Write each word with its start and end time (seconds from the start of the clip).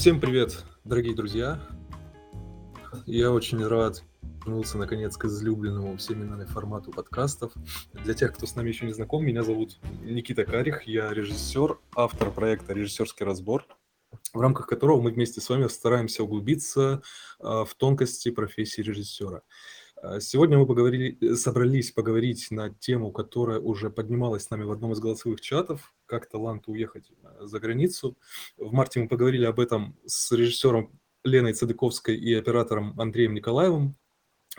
Всем 0.00 0.18
привет, 0.18 0.64
дорогие 0.82 1.14
друзья. 1.14 1.60
Я 3.04 3.32
очень 3.32 3.62
рад 3.62 4.02
вернулся 4.22 4.78
наконец 4.78 5.14
к 5.18 5.26
излюбленному 5.26 5.98
всеми 5.98 6.24
нами 6.24 6.46
формату 6.46 6.90
подкастов. 6.90 7.52
Для 7.92 8.14
тех, 8.14 8.32
кто 8.32 8.46
с 8.46 8.56
нами 8.56 8.68
еще 8.68 8.86
не 8.86 8.94
знаком, 8.94 9.26
меня 9.26 9.42
зовут 9.42 9.78
Никита 10.00 10.46
Карих, 10.46 10.84
я 10.84 11.12
режиссер, 11.12 11.78
автор 11.94 12.30
проекта 12.30 12.72
«Режиссерский 12.72 13.26
разбор», 13.26 13.66
в 14.32 14.40
рамках 14.40 14.68
которого 14.68 15.02
мы 15.02 15.10
вместе 15.10 15.42
с 15.42 15.50
вами 15.50 15.68
стараемся 15.68 16.24
углубиться 16.24 17.02
а, 17.38 17.66
в 17.66 17.74
тонкости 17.74 18.30
профессии 18.30 18.80
режиссера. 18.80 19.42
А, 19.96 20.18
сегодня 20.18 20.56
мы 20.56 20.66
поговорили, 20.66 21.34
собрались 21.34 21.92
поговорить 21.92 22.46
на 22.50 22.70
тему, 22.70 23.12
которая 23.12 23.60
уже 23.60 23.90
поднималась 23.90 24.44
с 24.44 24.50
нами 24.50 24.64
в 24.64 24.72
одном 24.72 24.92
из 24.92 24.98
голосовых 24.98 25.42
чатов, 25.42 25.92
как 26.06 26.26
таланту 26.26 26.72
уехать 26.72 27.12
за 27.40 27.60
границу. 27.60 28.16
В 28.56 28.72
марте 28.72 29.00
мы 29.00 29.08
поговорили 29.08 29.44
об 29.44 29.60
этом 29.60 29.98
с 30.06 30.32
режиссером 30.32 30.98
Леной 31.24 31.52
Цадыковской 31.52 32.16
и 32.16 32.34
оператором 32.34 32.98
Андреем 33.00 33.34
Николаевым, 33.34 33.96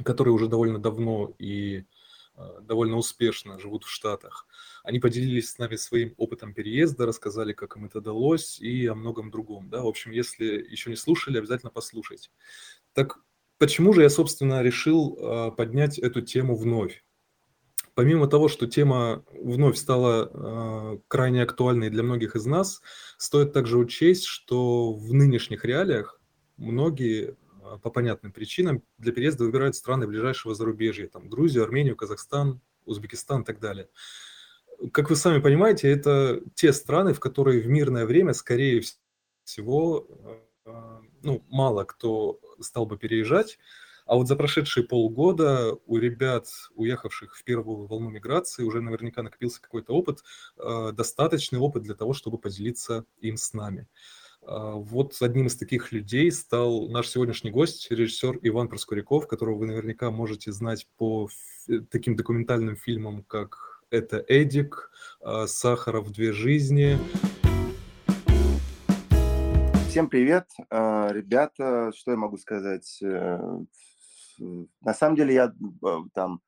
которые 0.03 0.33
уже 0.33 0.47
довольно 0.47 0.79
давно 0.79 1.33
и 1.39 1.85
довольно 2.61 2.97
успешно 2.97 3.59
живут 3.59 3.83
в 3.83 3.89
Штатах. 3.89 4.47
Они 4.83 4.99
поделились 4.99 5.51
с 5.51 5.57
нами 5.57 5.75
своим 5.75 6.13
опытом 6.17 6.53
переезда, 6.53 7.05
рассказали, 7.05 7.53
как 7.53 7.75
им 7.75 7.85
это 7.85 8.01
далось 8.01 8.59
и 8.59 8.87
о 8.87 8.95
многом 8.95 9.31
другом. 9.31 9.69
Да? 9.69 9.81
В 9.81 9.87
общем, 9.87 10.11
если 10.11 10.45
еще 10.45 10.89
не 10.89 10.95
слушали, 10.95 11.37
обязательно 11.37 11.71
послушайте. 11.71 12.29
Так 12.93 13.19
почему 13.57 13.93
же 13.93 14.01
я, 14.01 14.09
собственно, 14.09 14.61
решил 14.63 15.17
э, 15.17 15.51
поднять 15.51 15.99
эту 15.99 16.21
тему 16.21 16.55
вновь? 16.55 17.03
Помимо 17.93 18.27
того, 18.27 18.47
что 18.47 18.67
тема 18.67 19.23
вновь 19.33 19.77
стала 19.77 20.29
э, 20.31 20.97
крайне 21.07 21.43
актуальной 21.43 21.89
для 21.89 22.03
многих 22.03 22.35
из 22.35 22.45
нас, 22.45 22.81
стоит 23.17 23.53
также 23.53 23.77
учесть, 23.77 24.25
что 24.25 24.93
в 24.93 25.13
нынешних 25.13 25.65
реалиях 25.65 26.19
многие 26.57 27.31
э, 27.31 27.77
по 27.81 27.89
понятным 27.89 28.31
причинам 28.31 28.83
для 28.97 29.11
переезда 29.11 29.43
выбирают 29.43 29.75
страны 29.75 30.07
ближайшего 30.07 30.55
зарубежья, 30.55 31.07
там 31.07 31.29
Грузию, 31.29 31.63
Армению, 31.63 31.95
Казахстан, 31.95 32.61
Узбекистан 32.85 33.41
и 33.41 33.45
так 33.45 33.59
далее 33.59 33.87
как 34.91 35.09
вы 35.09 35.15
сами 35.15 35.39
понимаете, 35.39 35.91
это 35.91 36.41
те 36.55 36.73
страны, 36.73 37.13
в 37.13 37.19
которые 37.19 37.61
в 37.61 37.67
мирное 37.67 38.05
время, 38.05 38.33
скорее 38.33 38.81
всего, 39.43 40.07
э, 40.65 40.99
ну, 41.21 41.43
мало 41.49 41.83
кто 41.83 42.39
стал 42.59 42.85
бы 42.85 42.97
переезжать. 42.97 43.59
А 44.11 44.15
вот 44.15 44.27
за 44.27 44.35
прошедшие 44.35 44.85
полгода 44.85 45.73
у 45.85 45.95
ребят, 45.95 46.45
уехавших 46.75 47.33
в 47.33 47.45
первую 47.45 47.87
волну 47.87 48.09
миграции, 48.09 48.63
уже 48.63 48.81
наверняка 48.81 49.23
накопился 49.23 49.61
какой-то 49.61 49.93
опыт, 49.93 50.21
э, 50.57 50.91
достаточный 50.91 51.59
опыт 51.59 51.83
для 51.83 51.95
того, 51.95 52.11
чтобы 52.11 52.37
поделиться 52.37 53.05
им 53.21 53.37
с 53.37 53.53
нами. 53.53 53.87
Э, 54.41 54.73
вот 54.73 55.15
одним 55.21 55.47
из 55.47 55.55
таких 55.55 55.93
людей 55.93 56.29
стал 56.33 56.89
наш 56.89 57.07
сегодняшний 57.07 57.51
гость, 57.51 57.89
режиссер 57.89 58.39
Иван 58.41 58.67
Проскуряков, 58.67 59.29
которого 59.29 59.59
вы 59.59 59.67
наверняка 59.67 60.11
можете 60.11 60.51
знать 60.51 60.89
по 60.97 61.29
таким 61.89 62.17
документальным 62.17 62.75
фильмам, 62.75 63.23
как 63.23 63.81
это 63.91 64.25
Эдик, 64.27 64.91
а, 65.21 65.47
Сахаров 65.47 66.11
«Две 66.11 66.33
жизни». 66.33 66.97
Всем 69.87 70.09
привет, 70.09 70.49
а, 70.69 71.11
ребята, 71.13 71.93
что 71.95 72.11
я 72.11 72.17
могу 72.17 72.37
сказать? 72.37 73.01
На 74.81 74.93
самом 74.93 75.15
деле 75.15 75.33
я 75.33 75.53
э, 75.85 75.97
там, 76.13 76.41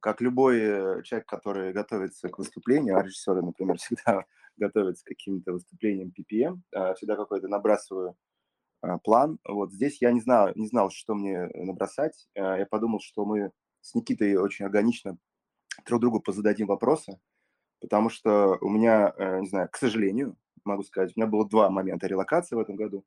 как 0.00 0.20
любой 0.20 0.58
э, 0.58 1.02
человек, 1.02 1.28
который 1.28 1.72
готовится 1.72 2.28
к 2.28 2.38
выступлению, 2.38 2.98
а 2.98 3.02
режиссеры, 3.02 3.42
например, 3.42 3.76
всегда 3.78 4.24
готовятся 4.56 5.04
к 5.04 5.08
каким-то 5.08 5.52
выступлениям 5.52 6.12
PPM, 6.16 6.60
а, 6.74 6.94
всегда 6.94 7.16
какой-то 7.16 7.46
набрасываю 7.48 8.16
план. 9.04 9.38
Вот 9.44 9.72
здесь 9.72 10.00
я 10.00 10.12
не 10.12 10.20
знал, 10.20 10.52
не 10.54 10.66
знал, 10.66 10.90
что 10.90 11.14
мне 11.14 11.50
набросать. 11.54 12.28
Я 12.34 12.66
подумал, 12.70 13.00
что 13.00 13.24
мы 13.24 13.50
с 13.80 13.94
Никитой 13.94 14.36
очень 14.36 14.64
органично 14.64 15.18
друг 15.84 16.00
другу 16.00 16.20
позададим 16.20 16.66
вопросы, 16.66 17.18
потому 17.80 18.08
что 18.08 18.58
у 18.60 18.68
меня, 18.68 19.12
э, 19.16 19.40
не 19.40 19.48
знаю, 19.48 19.68
к 19.70 19.76
сожалению, 19.76 20.36
могу 20.64 20.82
сказать, 20.82 21.12
у 21.14 21.20
меня 21.20 21.30
было 21.30 21.48
два 21.48 21.70
момента 21.70 22.06
релокации 22.06 22.56
в 22.56 22.60
этом 22.60 22.76
году. 22.76 23.04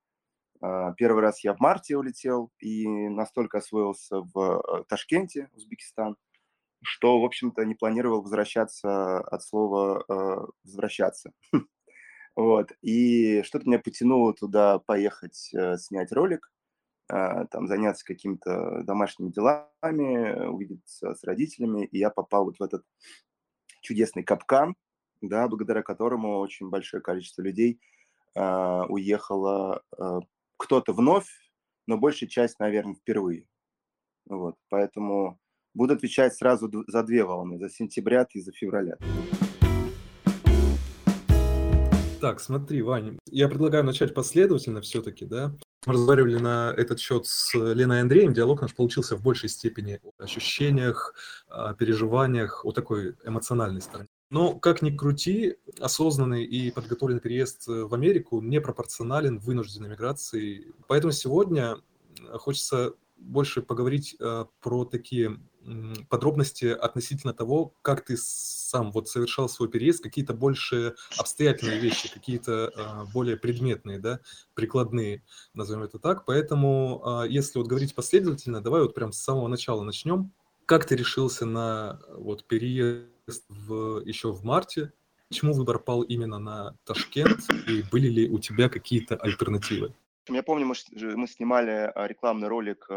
А, 0.61 0.93
первый 0.93 1.21
раз 1.21 1.43
я 1.43 1.53
в 1.53 1.59
марте 1.59 1.97
улетел 1.97 2.51
и 2.59 2.87
настолько 2.87 3.59
освоился 3.59 4.21
в 4.21 4.61
э, 4.61 4.83
Ташкенте, 4.87 5.49
Узбекистан, 5.53 6.17
что, 6.83 7.21
в 7.21 7.25
общем-то, 7.25 7.63
не 7.65 7.75
планировал 7.75 8.21
возвращаться 8.21 9.19
от 9.19 9.43
слова 9.43 10.03
э, 10.07 10.47
«возвращаться». 10.63 11.31
Вот. 12.35 12.71
И 12.81 13.41
что-то 13.43 13.67
меня 13.67 13.79
потянуло 13.79 14.33
туда 14.33 14.79
поехать 14.79 15.51
снять 15.77 16.11
ролик. 16.13 16.49
А, 17.09 17.45
там 17.47 17.67
заняться 17.67 18.05
какими-то 18.05 18.83
домашними 18.83 19.31
делами, 19.31 20.47
увидеться 20.47 21.15
с 21.15 21.23
родителями, 21.23 21.85
и 21.85 21.97
я 21.97 22.11
попал 22.11 22.45
вот 22.45 22.59
в 22.59 22.63
этот 22.63 22.83
чудесный 23.81 24.23
капкан, 24.23 24.75
да, 25.21 25.47
благодаря 25.47 25.81
которому 25.81 26.37
очень 26.37 26.69
большое 26.69 27.01
количество 27.01 27.41
людей 27.41 27.79
э, 28.35 28.83
уехало, 28.89 29.81
э, 29.97 30.19
кто-то 30.59 30.93
вновь, 30.93 31.27
но 31.87 31.97
большая 31.97 32.29
часть, 32.29 32.59
наверное, 32.59 32.93
впервые. 32.93 33.47
Вот, 34.27 34.55
поэтому 34.69 35.39
буду 35.73 35.93
отвечать 35.93 36.35
сразу 36.35 36.69
за 36.87 37.03
две 37.03 37.23
волны, 37.23 37.57
за 37.57 37.69
сентября 37.69 38.27
и 38.31 38.41
за 38.41 38.51
февраля. 38.51 38.97
Так, 42.19 42.41
смотри, 42.41 42.81
Ваня, 42.81 43.17
я 43.27 43.47
предлагаю 43.47 43.85
начать 43.85 44.13
последовательно 44.13 44.81
все-таки, 44.81 45.25
да. 45.25 45.55
Мы 45.85 45.93
разговаривали 45.93 46.37
на 46.37 46.73
этот 46.75 46.99
счет 46.99 47.25
с 47.25 47.53
Леной 47.55 48.01
Андреем. 48.01 48.33
Диалог 48.33 48.61
наш 48.61 48.75
получился 48.75 49.15
в 49.15 49.23
большей 49.23 49.47
степени 49.47 50.01
о 50.03 50.23
ощущениях, 50.23 51.15
о 51.47 51.73
переживаниях, 51.73 52.65
о 52.65 52.73
такой 52.73 53.15
эмоциональной 53.23 53.79
стороне. 53.79 54.08
Но, 54.29 54.53
как 54.59 54.81
ни 54.81 54.95
крути, 54.95 55.55
осознанный 55.79 56.43
и 56.43 56.71
подготовленный 56.71 57.21
переезд 57.21 57.67
в 57.67 57.93
Америку 57.93 58.41
не 58.41 58.61
пропорционален 58.61 59.39
вынужденной 59.39 59.89
миграции. 59.89 60.73
Поэтому 60.87 61.11
сегодня 61.11 61.77
хочется 62.33 62.93
больше 63.17 63.61
поговорить 63.61 64.15
э, 64.19 64.45
про 64.61 64.85
такие 64.85 65.39
подробности 66.09 66.65
относительно 66.65 67.33
того, 67.33 67.73
как 67.81 68.05
ты 68.05 68.15
сам 68.17 68.91
вот 68.91 69.09
совершал 69.09 69.49
свой 69.49 69.69
переезд, 69.69 70.01
какие-то 70.01 70.33
больше 70.33 70.95
обстоятельные 71.17 71.79
вещи, 71.79 72.11
какие-то 72.11 72.71
а, 72.75 73.05
более 73.13 73.37
предметные, 73.37 73.99
да, 73.99 74.19
прикладные, 74.53 75.23
назовем 75.53 75.83
это 75.83 75.99
так. 75.99 76.25
Поэтому, 76.25 77.01
а, 77.03 77.23
если 77.25 77.59
вот 77.59 77.67
говорить 77.67 77.95
последовательно, 77.95 78.61
давай 78.61 78.81
вот 78.81 78.95
прям 78.95 79.11
с 79.11 79.19
самого 79.19 79.47
начала 79.47 79.83
начнем. 79.83 80.31
Как 80.65 80.85
ты 80.85 80.95
решился 80.95 81.45
на 81.45 81.99
вот 82.15 82.45
переезд 82.45 83.07
в, 83.49 84.01
еще 84.05 84.31
в 84.31 84.43
марте? 84.43 84.91
Почему 85.29 85.53
выбор 85.53 85.79
пал 85.79 86.01
именно 86.01 86.39
на 86.39 86.75
Ташкент? 86.85 87.39
И 87.67 87.83
были 87.91 88.07
ли 88.07 88.29
у 88.29 88.39
тебя 88.39 88.69
какие-то 88.69 89.15
альтернативы? 89.15 89.93
Я 90.27 90.43
помню, 90.43 90.65
мы, 90.65 90.75
мы 91.15 91.27
снимали 91.27 91.91
а, 91.93 92.07
рекламный 92.07 92.47
ролик 92.47 92.87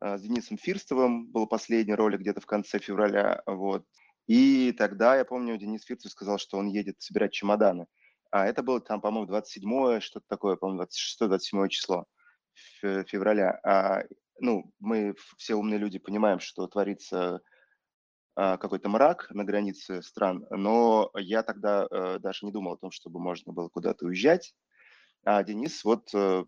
Э, 0.00 0.18
с 0.18 0.22
Денисом 0.22 0.58
Фирстовым, 0.58 1.26
был 1.26 1.46
последний 1.46 1.94
ролик 1.94 2.20
где-то 2.20 2.40
в 2.40 2.46
конце 2.46 2.78
февраля, 2.78 3.42
вот. 3.46 3.84
И 4.26 4.72
тогда, 4.72 5.16
я 5.16 5.24
помню, 5.24 5.56
Денис 5.56 5.84
Фирстов 5.84 6.12
сказал, 6.12 6.38
что 6.38 6.58
он 6.58 6.66
едет 6.66 7.00
собирать 7.00 7.32
чемоданы. 7.32 7.86
А 8.30 8.46
это 8.46 8.62
было 8.62 8.80
там, 8.80 9.00
по-моему, 9.00 9.26
27 9.26 10.00
что-то 10.00 10.26
такое, 10.28 10.56
по-моему, 10.56 10.82
26-27 10.84 11.68
число 11.68 12.06
февраля. 12.80 13.60
А, 13.62 14.02
ну, 14.40 14.72
мы 14.80 15.14
все 15.38 15.54
умные 15.54 15.78
люди 15.78 15.98
понимаем, 15.98 16.40
что 16.40 16.66
творится 16.66 17.36
а, 17.36 17.40
какой-то 18.36 18.88
мрак 18.90 19.28
на 19.30 19.44
границе 19.44 20.02
стран, 20.02 20.46
но 20.50 21.10
я 21.16 21.42
тогда 21.42 21.86
а, 21.90 22.18
даже 22.18 22.44
не 22.44 22.52
думал 22.52 22.74
о 22.74 22.76
том, 22.76 22.90
чтобы 22.90 23.18
можно 23.18 23.52
было 23.52 23.68
куда-то 23.68 24.04
уезжать. 24.04 24.54
А 25.24 25.42
Денис 25.42 25.82
вот 25.84 26.10
э, 26.14 26.44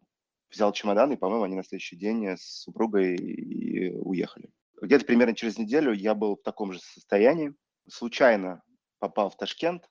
взял 0.50 0.72
чемодан, 0.72 1.12
и, 1.12 1.16
по-моему, 1.16 1.44
они 1.44 1.56
на 1.56 1.64
следующий 1.64 1.96
день 1.96 2.36
с 2.36 2.62
супругой 2.62 3.16
и 3.16 3.90
уехали. 3.90 4.50
Где-то 4.80 5.04
примерно 5.04 5.34
через 5.34 5.58
неделю 5.58 5.92
я 5.92 6.14
был 6.14 6.36
в 6.36 6.42
таком 6.42 6.72
же 6.72 6.78
состоянии. 6.78 7.54
Случайно 7.88 8.62
попал 8.98 9.30
в 9.30 9.36
Ташкент. 9.36 9.88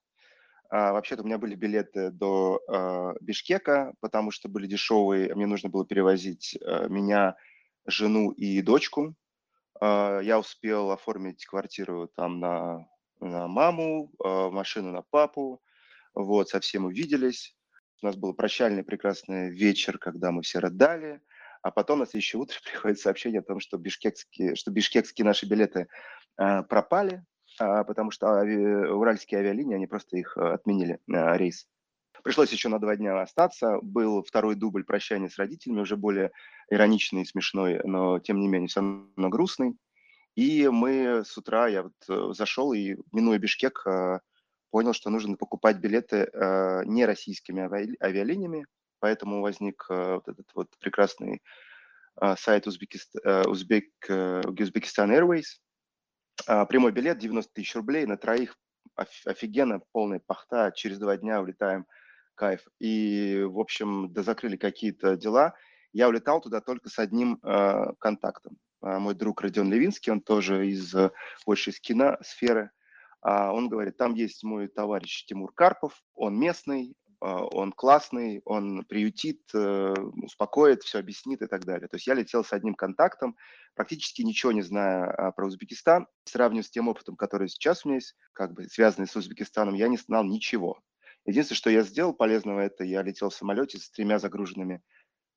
А, 0.69 0.94
вообще-то 0.94 1.24
у 1.24 1.25
меня 1.25 1.38
были 1.38 1.56
билеты 1.56 2.12
до 2.12 2.62
а, 2.68 3.13
Бишкека, 3.22 3.94
потому 4.00 4.31
что 4.31 4.50
были 4.50 4.68
дешевые. 4.68 5.33
Мне 5.36 5.48
нужно 5.48 5.69
было 5.69 5.86
перевозить 5.86 6.57
а, 6.62 6.88
меня, 6.88 7.36
жену 7.86 8.31
и 8.31 8.62
дочку. 8.62 9.16
А, 9.79 10.19
я 10.19 10.39
успел 10.39 10.91
оформить 10.91 11.45
квартиру 11.45 12.09
там 12.15 12.39
на, 12.39 12.88
на 13.19 13.47
маму, 13.47 14.12
а, 14.24 14.50
машину 14.50 14.91
на 14.91 15.01
папу. 15.01 15.62
Вот, 16.13 16.50
совсем 16.50 16.85
увиделись. 16.85 17.56
У 18.01 18.06
нас 18.06 18.15
был 18.15 18.33
прощальный 18.33 18.83
прекрасный 18.83 19.50
вечер, 19.50 19.97
когда 19.97 20.31
мы 20.31 20.41
все 20.41 20.59
рыдали, 20.59 21.21
а 21.62 21.71
потом 21.71 22.00
на 22.00 22.06
следующее 22.06 22.41
утро 22.41 22.57
приходит 22.63 23.00
сообщение 23.00 23.39
о 23.39 23.44
том, 23.44 23.59
что 23.59 23.77
бишкекские, 23.77 24.56
что 24.56 24.71
бишкекские 24.71 25.25
наши 25.25 25.47
билеты 25.47 25.88
э, 26.39 26.63
пропали, 26.63 27.24
потому 27.57 28.12
что 28.12 28.41
уральские 28.41 29.39
авиалинии, 29.39 29.75
они 29.75 29.88
просто 29.88 30.18
их 30.18 30.38
отменили, 30.38 31.00
рейс. 31.07 31.68
Пришлось 32.24 32.52
еще 32.52 32.69
на 32.69 32.80
два 32.80 32.96
дня 32.96 33.19
остаться. 33.22 33.80
Был 33.81 34.24
второй 34.24 34.56
дубль 34.56 34.84
прощания 34.84 35.30
с 35.30 35.38
родителями, 35.38 35.81
уже 35.81 35.96
более 35.96 36.31
ироничный 36.69 37.22
и 37.22 37.25
смешной, 37.25 37.81
но 37.84 38.19
тем 38.19 38.40
не 38.40 38.48
менее 38.48 38.68
все 38.68 38.81
равно 38.81 39.30
грустный. 39.30 39.78
И 40.36 40.68
мы 40.68 41.24
с 41.25 41.36
утра, 41.38 41.68
я 41.68 41.84
вот 41.84 41.94
э, 42.10 42.34
зашел 42.34 42.72
и, 42.74 42.96
минуя 43.12 43.40
Бишкек, 43.40 43.81
э, 43.88 44.19
понял, 44.69 44.94
что 44.94 45.10
нужно 45.10 45.36
покупать 45.36 45.78
билеты 45.78 46.30
э, 46.31 46.84
не 46.86 47.06
российскими 47.06 47.64
авиалиниями, 48.04 48.68
поэтому 49.00 49.42
возник 49.42 49.86
вот 49.90 50.28
этот 50.28 50.48
вот 50.54 50.70
прекрасный 50.80 51.42
сайт 52.38 52.66
Узбекистан, 52.66 53.48
Узбек, 53.48 53.90
Узбекистан 54.10 55.12
Airways. 55.12 55.60
А, 56.48 56.66
прямой 56.66 56.92
билет 56.92 57.20
90 57.20 57.54
тысяч 57.54 57.75
рублей 57.75 58.06
на 58.08 58.18
троих 58.18 58.58
офигенно, 59.25 59.81
полная 59.92 60.22
пахта, 60.25 60.72
через 60.75 60.98
два 60.98 61.18
дня 61.18 61.42
улетаем, 61.42 61.86
кайф. 62.38 62.62
И, 62.80 63.44
в 63.44 63.60
общем, 63.60 64.13
закрыли 64.16 64.56
какие-то 64.56 65.18
дела. 65.18 65.56
Я 65.92 66.07
улетал 66.07 66.39
туда 66.39 66.62
только 66.62 66.89
с 66.89 67.00
одним 67.00 67.39
э, 67.44 67.94
контактом. 68.00 68.57
А 68.81 69.00
мой 69.00 69.16
друг 69.16 69.42
Родион 69.42 69.72
Левинский, 69.72 70.12
он 70.12 70.22
тоже 70.22 70.68
из, 70.68 70.94
больше 71.45 71.72
из 71.72 71.80
киносферы. 71.80 72.72
А 73.22 73.51
он 73.51 73.68
говорит, 73.68 73.98
там 73.98 74.13
есть 74.13 74.44
мой 74.44 74.68
товарищ 74.68 75.25
Тимур 75.25 75.51
Карпов, 75.51 76.01
он 76.13 76.39
местный, 76.39 76.95
а, 77.19 77.45
он 77.45 77.72
классный, 77.72 78.42
он 78.45 78.86
приютит, 78.86 79.42
э, 79.54 79.94
успокоит, 80.24 80.84
все 80.84 81.00
объяснит 81.00 81.42
и 81.42 81.48
так 81.48 81.66
далее. 81.66 81.88
То 81.88 81.95
есть 81.95 82.06
я 82.06 82.13
летел 82.13 82.44
с 82.44 82.54
одним 82.54 82.75
контактом, 82.75 83.36
практически 83.74 84.22
ничего 84.22 84.51
не 84.51 84.62
зная 84.62 85.31
про 85.36 85.48
Узбекистан. 85.48 86.07
Сравниваю 86.25 86.63
с 86.63 86.69
тем 86.69 86.88
опытом, 86.88 87.16
который 87.16 87.50
сейчас 87.50 87.86
у 87.86 87.89
меня 87.89 87.98
есть, 87.98 88.16
как 88.34 88.54
бы 88.54 88.66
связанный 88.66 89.07
с 89.07 89.16
Узбекистаном, 89.16 89.74
я 89.74 89.88
не 89.88 89.98
знал 89.98 90.24
ничего. 90.24 90.80
Единственное, 91.27 91.57
что 91.57 91.69
я 91.69 91.83
сделал 91.83 92.13
полезного, 92.13 92.62
это 92.62 92.83
я 92.83 93.03
летел 93.03 93.29
в 93.29 93.35
самолете 93.35 93.77
с 93.77 93.91
тремя 93.91 94.18
загруженными 94.18 94.81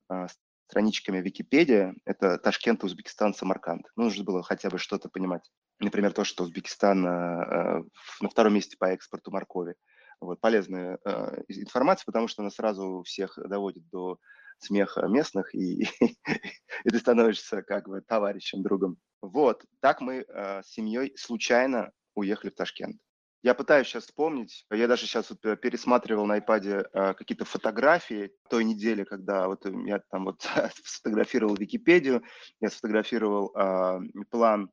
а, 0.09 0.29
страничками 0.69 1.21
Википедия. 1.21 1.95
Это 2.05 2.39
Ташкент, 2.39 2.85
Узбекистан, 2.85 3.35
Самарканд. 3.35 3.87
Ну, 3.97 4.05
нужно 4.05 4.25
было 4.25 4.43
хотя 4.43 4.71
бы 4.71 4.79
что-то 4.79 5.09
понимать. 5.09 5.51
Например, 5.81 6.13
то, 6.13 6.25
что 6.25 6.45
Узбекистан 6.45 7.03
на 7.03 7.83
втором 8.31 8.55
месте 8.55 8.77
по 8.79 8.87
экспорту 8.87 9.31
моркови. 9.31 9.75
Вот, 10.21 10.41
полезная 10.41 10.99
э, 11.05 11.43
информация, 11.49 12.05
потому 12.05 12.29
что 12.29 12.43
она 12.43 12.51
сразу 12.51 13.03
всех 13.07 13.39
доводит 13.43 13.89
до 13.89 14.19
смеха 14.59 15.07
местных, 15.07 15.55
и, 15.55 15.89
и 16.85 16.91
ты 16.91 16.99
становишься 16.99 17.63
как 17.63 17.89
бы 17.89 18.03
товарищем, 18.03 18.63
другом. 18.63 18.99
Вот, 19.23 19.65
так 19.81 20.03
мы 20.03 20.27
э, 20.29 20.63
с 20.63 20.67
семьей 20.67 21.15
случайно 21.17 21.93
уехали 22.15 22.51
в 22.51 22.55
Ташкент. 22.55 23.01
Я 23.43 23.55
пытаюсь 23.55 23.87
сейчас 23.87 24.05
вспомнить, 24.05 24.67
я 24.71 24.87
даже 24.87 25.07
сейчас 25.07 25.31
вот 25.31 25.61
пересматривал 25.61 26.27
на 26.27 26.39
iPad 26.39 26.89
э, 26.93 27.15
какие-то 27.15 27.47
фотографии 27.47 28.33
той 28.51 28.65
недели, 28.65 29.05
когда 29.05 29.49
вот 29.49 29.65
я 29.87 30.01
там 30.11 30.27
вот 30.27 30.47
сфотографировал 30.85 31.55
Википедию, 31.55 32.23
я 32.61 32.69
сфотографировал 32.69 33.51
э, 33.57 34.01
план 34.31 34.71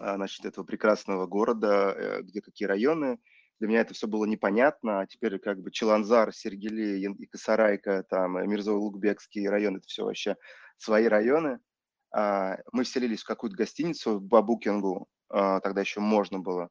э, 0.00 0.14
значит, 0.16 0.44
этого 0.44 0.64
прекрасного 0.64 1.26
города, 1.26 1.94
э, 1.96 2.22
где 2.22 2.40
какие 2.40 2.66
районы, 2.66 3.18
для 3.58 3.68
меня 3.68 3.80
это 3.80 3.94
все 3.94 4.06
было 4.06 4.26
непонятно, 4.26 5.00
а 5.00 5.06
теперь 5.06 5.38
как 5.38 5.60
бы 5.60 5.70
Челанзар, 5.70 6.32
Сергели, 6.34 6.98
и 6.98 7.26
Косарайка, 7.26 8.02
там, 8.08 8.36
э, 8.36 8.46
Мирзово-Лукбекский 8.46 9.48
район, 9.48 9.76
это 9.76 9.86
все 9.86 10.04
вообще 10.04 10.36
свои 10.76 11.06
районы. 11.06 11.60
А, 12.12 12.58
мы 12.72 12.84
вселились 12.84 13.22
в 13.22 13.26
какую-то 13.26 13.56
гостиницу 13.56 14.20
по 14.20 14.42
букингу, 14.42 15.08
а, 15.28 15.60
тогда 15.60 15.80
еще 15.80 16.00
можно 16.00 16.38
было. 16.38 16.68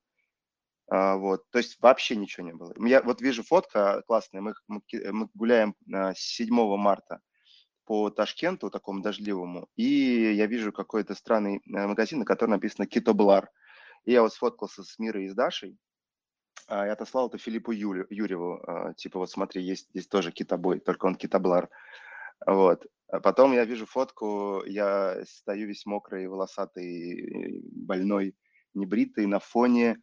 А, 0.88 1.16
вот, 1.16 1.50
то 1.52 1.58
есть 1.58 1.78
вообще 1.82 2.16
ничего 2.16 2.46
не 2.46 2.54
было. 2.54 2.74
Я 2.86 3.02
вот 3.02 3.22
вижу 3.22 3.44
фотка 3.44 4.04
классная, 4.08 4.42
мы, 4.42 4.54
мы 4.68 5.30
гуляем 5.34 5.76
7 6.16 6.78
марта 6.78 7.22
по 7.86 8.10
Ташкенту, 8.10 8.70
такому 8.70 9.02
дождливому, 9.02 9.68
и 9.76 10.34
я 10.34 10.48
вижу 10.48 10.72
какой-то 10.72 11.14
странный 11.14 11.58
э, 11.58 11.88
магазин, 11.88 12.20
на 12.20 12.26
котором 12.26 12.52
написано 12.52 12.88
Китоблар. 12.88 13.50
И 14.06 14.12
я 14.12 14.22
вот 14.22 14.34
сфоткался 14.34 14.84
с 14.84 14.98
Мирой 14.98 15.26
и 15.26 15.30
с 15.30 15.36
Дашей, 15.36 15.78
а, 16.68 16.86
я 16.86 16.94
отослал 16.94 17.28
это 17.28 17.38
Филиппу 17.38 17.72
Юрию, 17.72 18.08
Юрьеву. 18.10 18.62
А, 18.66 18.94
типа, 18.94 19.20
вот 19.20 19.30
смотри, 19.30 19.62
есть 19.62 19.90
здесь 19.90 20.08
тоже 20.08 20.32
китобой, 20.32 20.80
только 20.80 21.06
он 21.06 21.16
китоблар. 21.16 21.70
Вот. 22.46 22.86
Потом 23.24 23.54
я 23.54 23.66
вижу 23.66 23.86
фотку, 23.86 24.64
я 24.66 25.24
стою 25.26 25.68
весь 25.68 25.86
мокрый, 25.86 26.28
волосатый, 26.28 27.62
больной, 27.72 28.36
небритый 28.74 29.28
на 29.28 29.40
фоне 29.40 30.02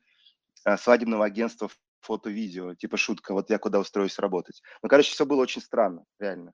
свадебного 0.79 1.25
агентства 1.25 1.71
фото-видео, 2.01 2.75
типа 2.75 2.97
шутка, 2.97 3.33
вот 3.33 3.51
я 3.51 3.59
куда 3.59 3.79
устроюсь 3.79 4.19
работать. 4.19 4.63
Ну, 4.83 4.89
короче, 4.89 5.13
все 5.13 5.25
было 5.25 5.43
очень 5.43 5.63
странно, 5.63 6.05
реально. 6.19 6.53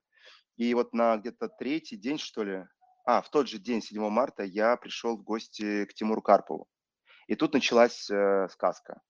И 0.57 0.73
вот 0.73 0.93
на 0.93 1.17
где-то 1.17 1.47
третий 1.47 1.97
день, 1.97 2.17
что 2.17 2.43
ли, 2.43 2.65
а, 3.05 3.21
в 3.21 3.29
тот 3.29 3.47
же 3.47 3.57
день, 3.57 3.81
7 3.81 4.09
марта, 4.09 4.43
я 4.43 4.75
пришел 4.77 5.17
в 5.17 5.23
гости 5.23 5.85
к 5.85 5.93
Тимуру 5.93 6.21
Карпову. 6.21 6.67
И 7.27 7.35
тут 7.35 7.53
началась 7.53 8.09
э, 8.09 8.47
сказка. 8.51 9.01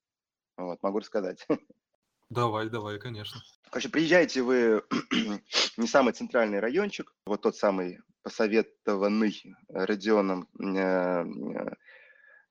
Вот, 0.57 0.81
могу 0.81 1.00
рассказать. 1.00 1.45
Давай, 2.30 2.69
давай, 2.69 3.00
конечно. 3.00 3.42
Короче, 3.71 3.89
приезжаете 3.89 4.44
вы 4.44 4.83
не 5.77 5.88
самый 5.88 6.13
центральный 6.13 6.59
райончик, 6.59 7.12
вот 7.25 7.42
тот 7.42 7.56
самый 7.56 8.00
посоветованный 8.21 9.33
Родионом 9.68 10.47
э, 10.59 11.24
э, 11.24 11.74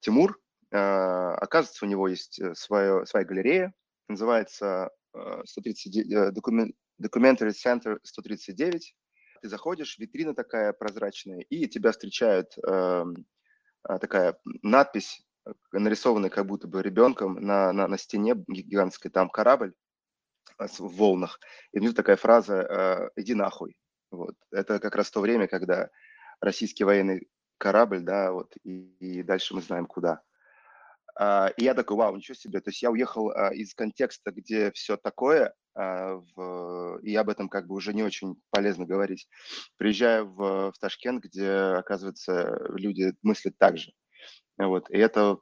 Тимур. 0.00 0.40
Э, 0.70 1.34
оказывается, 1.34 1.84
у 1.84 1.88
него 1.88 2.08
есть 2.08 2.40
свое, 2.56 3.06
своя 3.06 3.24
галерея, 3.26 3.72
называется 4.08 4.90
139, 5.44 6.36
Documentary 7.00 7.52
Center 7.52 7.98
139. 8.02 8.94
Ты 9.40 9.48
заходишь, 9.48 9.98
витрина 9.98 10.34
такая 10.34 10.72
прозрачная, 10.72 11.40
и 11.40 11.66
тебя 11.68 11.92
встречает 11.92 12.56
эм, 12.66 13.26
такая 13.82 14.38
надпись 14.62 15.24
нарисованный 15.72 16.30
как 16.30 16.46
будто 16.46 16.66
бы 16.68 16.82
ребенком 16.82 17.34
на, 17.34 17.72
на, 17.72 17.86
на 17.88 17.98
стене 17.98 18.34
гигантской, 18.46 19.10
там 19.10 19.30
корабль 19.30 19.74
в 20.58 20.96
волнах, 20.96 21.38
и 21.72 21.78
внизу 21.78 21.94
такая 21.94 22.16
фраза 22.16 22.54
э, 23.14 23.20
«иди 23.20 23.34
нахуй». 23.34 23.76
Вот. 24.10 24.34
Это 24.50 24.80
как 24.80 24.96
раз 24.96 25.10
то 25.10 25.20
время, 25.20 25.46
когда 25.46 25.90
российский 26.40 26.84
военный 26.84 27.28
корабль, 27.58 28.00
да, 28.00 28.32
вот, 28.32 28.54
и, 28.64 28.96
и 28.98 29.22
дальше 29.22 29.54
мы 29.54 29.62
знаем 29.62 29.86
куда. 29.86 30.22
А, 31.18 31.48
и 31.56 31.64
я 31.64 31.74
такой, 31.74 31.96
вау, 31.96 32.16
ничего 32.16 32.34
себе. 32.34 32.60
То 32.60 32.70
есть 32.70 32.80
я 32.80 32.90
уехал 32.90 33.30
а, 33.30 33.52
из 33.52 33.74
контекста, 33.74 34.30
где 34.30 34.70
все 34.72 34.96
такое, 34.96 35.54
в, 35.74 36.98
и 37.02 37.14
об 37.14 37.28
этом 37.28 37.48
как 37.48 37.68
бы 37.68 37.76
уже 37.76 37.94
не 37.94 38.02
очень 38.02 38.34
полезно 38.50 38.84
говорить. 38.84 39.28
Приезжаю 39.76 40.26
в, 40.26 40.72
в 40.72 40.78
Ташкент, 40.80 41.22
где, 41.22 41.52
оказывается, 41.52 42.66
люди 42.70 43.14
мыслят 43.22 43.56
так 43.58 43.78
же. 43.78 43.92
Вот. 44.56 44.90
И 44.90 44.98
это, 44.98 45.38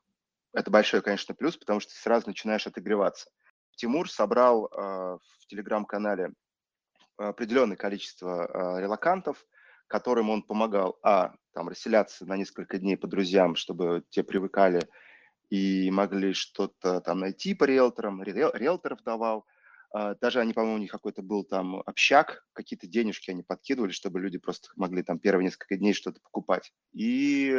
это 0.53 0.71
большой, 0.71 1.01
конечно, 1.01 1.35
плюс, 1.35 1.57
потому 1.57 1.81
что 1.81 1.95
сразу 1.95 2.27
начинаешь 2.27 2.67
отогреваться. 2.67 3.31
Тимур 3.77 4.11
собрал 4.11 4.69
в 4.71 5.47
телеграм-канале 5.49 6.35
определенное 7.17 7.79
количество 7.79 8.79
релакантов, 8.79 9.43
которым 9.87 10.31
он 10.31 10.43
помогал, 10.43 10.99
а, 11.03 11.35
там, 11.55 11.69
расселяться 11.69 12.27
на 12.27 12.37
несколько 12.37 12.79
дней 12.79 12.97
по 12.97 13.07
друзьям, 13.07 13.57
чтобы 13.57 14.05
те 14.11 14.23
привыкали 14.23 14.87
и 15.51 15.91
могли 15.91 16.33
что-то 16.33 17.01
там 17.01 17.21
найти 17.21 17.55
по 17.55 17.65
риэлторам, 17.65 18.23
риэл, 18.23 18.51
риэлторов 18.55 19.03
давал, 19.03 19.47
даже 20.21 20.41
они, 20.41 20.53
по-моему, 20.53 20.77
у 20.77 20.81
них 20.81 20.91
какой-то 20.91 21.23
был 21.23 21.45
там 21.45 21.77
общак, 21.87 22.45
какие-то 22.53 22.87
денежки 22.87 23.31
они 23.31 23.43
подкидывали, 23.43 23.93
чтобы 23.93 24.21
люди 24.21 24.37
просто 24.37 24.69
могли 24.77 25.03
там 25.03 25.19
первые 25.19 25.45
несколько 25.45 25.77
дней 25.77 25.95
что-то 25.95 26.21
покупать. 26.21 26.73
И 26.93 27.55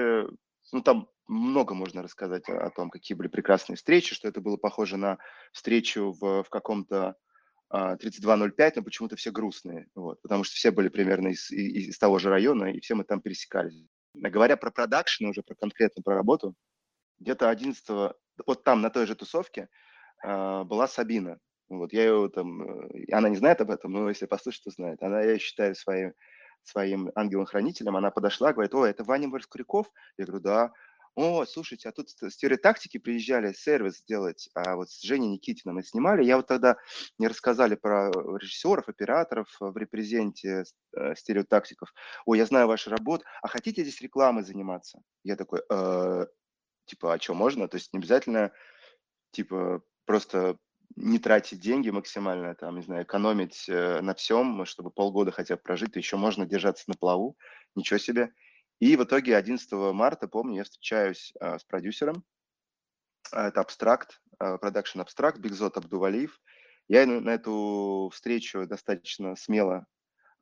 ну, 0.71 0.81
там 0.81 1.09
много 1.27 1.73
можно 1.73 2.03
рассказать 2.03 2.47
о, 2.49 2.69
том, 2.69 2.89
какие 2.89 3.15
были 3.17 3.27
прекрасные 3.27 3.77
встречи, 3.77 4.13
что 4.15 4.27
это 4.27 4.41
было 4.41 4.57
похоже 4.57 4.97
на 4.97 5.17
встречу 5.51 6.15
в, 6.19 6.43
в 6.43 6.49
каком-то 6.49 7.15
а, 7.69 7.97
3205, 7.97 8.77
но 8.77 8.83
почему-то 8.83 9.15
все 9.15 9.31
грустные, 9.31 9.87
вот, 9.95 10.21
потому 10.21 10.43
что 10.43 10.55
все 10.55 10.71
были 10.71 10.89
примерно 10.89 11.29
из, 11.29 11.51
из, 11.51 11.89
из 11.89 11.97
того 11.97 12.19
же 12.19 12.29
района, 12.29 12.71
и 12.71 12.79
все 12.79 12.95
мы 12.95 13.03
там 13.03 13.21
пересекались. 13.21 13.85
Говоря 14.13 14.57
про 14.57 14.71
продакшн, 14.71 15.25
уже 15.25 15.43
про 15.43 15.55
конкретно 15.55 16.01
про 16.01 16.15
работу, 16.15 16.55
где-то 17.19 17.49
11 17.49 18.15
вот 18.45 18.63
там, 18.63 18.81
на 18.81 18.89
той 18.89 19.07
же 19.07 19.15
тусовке, 19.15 19.69
а, 20.23 20.63
была 20.63 20.87
Сабина. 20.87 21.39
Вот, 21.69 21.91
я 21.91 22.03
ее 22.03 22.29
там, 22.29 22.61
э, 22.61 23.05
она 23.11 23.27
не 23.27 23.35
знает 23.35 23.59
об 23.59 23.71
этом, 23.71 23.91
но 23.91 24.07
если 24.07 24.25
послушать, 24.25 24.63
то 24.63 24.71
знает. 24.71 25.03
Она, 25.03 25.21
я 25.21 25.37
считаю, 25.37 25.75
своей 25.75 26.13
своим 26.63 27.11
ангелом-хранителем, 27.15 27.95
она 27.95 28.11
подошла, 28.11 28.51
говорит, 28.51 28.73
о, 28.75 28.85
это 28.85 29.03
Ваня 29.03 29.29
Ворскуряков? 29.29 29.89
Я 30.17 30.25
говорю, 30.25 30.43
да. 30.43 30.73
О, 31.15 31.45
слушайте, 31.45 31.89
а 31.89 31.91
тут 31.91 32.09
стереотактики 32.09 32.99
приезжали 32.99 33.51
сервис 33.51 34.03
делать, 34.03 34.49
а 34.53 34.75
вот 34.75 34.91
с 34.91 35.01
Женей 35.01 35.29
Никитиным 35.29 35.75
мы 35.75 35.83
снимали. 35.83 36.23
Я 36.23 36.37
вот 36.37 36.45
тогда 36.45 36.77
не 37.17 37.27
рассказали 37.27 37.75
про 37.75 38.11
режиссеров, 38.11 38.87
операторов 38.87 39.47
в 39.59 39.75
репрезенте 39.77 40.63
э, 40.95 41.15
стереотактиков. 41.15 41.91
О, 42.25 42.35
я 42.35 42.45
знаю 42.45 42.67
вашу 42.67 42.91
работу, 42.91 43.23
а 43.41 43.47
хотите 43.47 43.81
здесь 43.81 43.99
рекламой 44.01 44.43
заниматься? 44.43 45.01
Я 45.23 45.35
такой, 45.35 45.61
э, 45.67 46.25
типа, 46.87 47.13
а 47.13 47.19
что, 47.19 47.33
можно? 47.33 47.67
То 47.67 47.77
есть 47.77 47.93
не 47.93 47.99
обязательно, 47.99 48.51
типа, 49.31 49.83
просто 50.05 50.57
не 50.95 51.19
тратить 51.19 51.59
деньги 51.59 51.89
максимально, 51.89 52.55
там, 52.55 52.75
не 52.77 52.81
знаю, 52.81 53.03
экономить 53.03 53.65
э, 53.69 54.01
на 54.01 54.15
всем, 54.15 54.65
чтобы 54.65 54.89
полгода 54.89 55.31
хотя 55.31 55.55
бы 55.55 55.61
прожить, 55.61 55.93
то 55.93 55.99
еще 55.99 56.17
можно 56.17 56.45
держаться 56.45 56.85
на 56.87 56.95
плаву, 56.95 57.37
ничего 57.75 57.99
себе. 57.99 58.31
И 58.79 58.95
в 58.95 59.03
итоге 59.03 59.35
11 59.35 59.71
марта, 59.93 60.27
помню, 60.27 60.57
я 60.57 60.63
встречаюсь 60.63 61.33
э, 61.39 61.59
с 61.59 61.63
продюсером, 61.63 62.23
это 63.31 63.59
Абстракт, 63.59 64.21
продакшн 64.37 65.01
Абстракт, 65.01 65.39
Бигзот 65.39 65.75
Абдувалиев. 65.75 66.39
Я 66.87 67.05
на 67.05 67.31
эту 67.31 68.09
встречу 68.13 68.65
достаточно 68.65 69.35
смело 69.35 69.85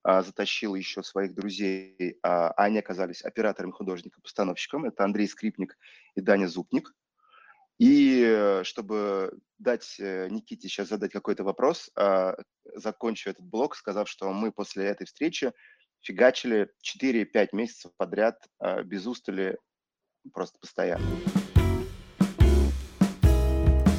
а, 0.05 0.21
затащил 0.21 0.75
еще 0.75 1.01
своих 1.01 1.33
друзей, 1.33 2.19
а, 2.21 2.51
они 2.51 2.77
оказались 2.77 3.23
оператором, 3.23 3.71
художником, 3.71 4.21
постановщиком. 4.21 4.85
Это 4.85 5.03
Андрей 5.03 5.27
Скрипник 5.27 5.79
и 6.13 6.21
Даня 6.21 6.47
Зубник. 6.47 6.93
И 7.79 8.23
э, 8.23 8.63
чтобы 8.63 9.37
дать 9.57 9.99
э, 9.99 10.29
Никите 10.29 10.69
сейчас 10.69 10.89
задать 10.89 11.11
какой-то 11.11 11.43
вопрос, 11.43 11.89
а, 11.95 12.37
закончу 12.75 13.31
этот 13.31 13.45
блог, 13.45 13.75
сказав, 13.75 14.07
что 14.07 14.31
мы 14.31 14.51
после 14.51 14.85
этой 14.85 15.07
встречи 15.07 15.51
фигачили 16.01 16.69
4-5 17.01 17.49
месяцев 17.53 17.91
подряд 17.97 18.37
без 18.85 19.07
устали, 19.07 19.57
просто 20.31 20.59
постоянно. 20.59 21.03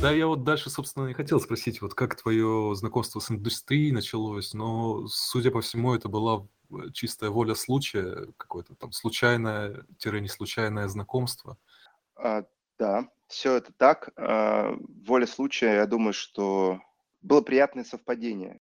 Да, 0.01 0.13
я 0.13 0.27
вот 0.27 0.45
дальше, 0.45 0.69
собственно, 0.69 1.07
не 1.07 1.15
хотел 1.15 1.41
спросить, 1.41 1.81
вот 1.81 1.95
как 1.95 2.17
твое 2.17 2.75
знакомство 2.75 3.19
с 3.19 3.31
индустрией 3.31 3.93
началось, 3.93 4.53
но, 4.53 5.07
судя 5.09 5.51
по 5.51 5.63
всему, 5.63 5.95
это 5.95 6.11
была 6.11 6.47
э, 6.71 6.91
чистая 6.93 7.31
воля 7.31 7.55
случая, 7.55 8.27
какое-то 8.37 8.75
там 8.75 8.93
случайное-не 8.93 10.29
случайное 10.29 10.89
знакомство. 10.89 11.57
А, 12.15 12.45
да, 12.79 13.09
все 13.29 13.57
это 13.57 13.73
так. 13.73 14.11
А, 14.17 14.77
воля 15.07 15.27
случая, 15.27 15.77
я 15.77 15.87
думаю, 15.87 16.13
что 16.13 16.79
было 17.23 17.41
приятное 17.41 17.85
совпадение. 17.85 18.61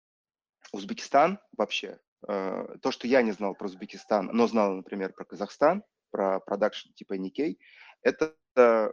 Узбекистан 0.71 1.39
вообще, 1.57 1.99
а, 2.29 2.77
то, 2.83 2.91
что 2.93 3.09
я 3.09 3.23
не 3.23 3.33
знал 3.33 3.55
про 3.55 3.69
Узбекистан, 3.69 4.29
но 4.35 4.47
знал, 4.49 4.75
например, 4.75 5.15
про 5.15 5.25
Казахстан, 5.25 5.83
про 6.11 6.41
продакшн 6.41 6.91
типа 6.95 7.15
Никей, 7.15 7.59
это, 8.03 8.35
э, 8.57 8.91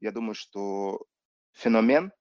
я 0.00 0.12
думаю, 0.12 0.34
что 0.34 1.06
феномен, 1.52 2.12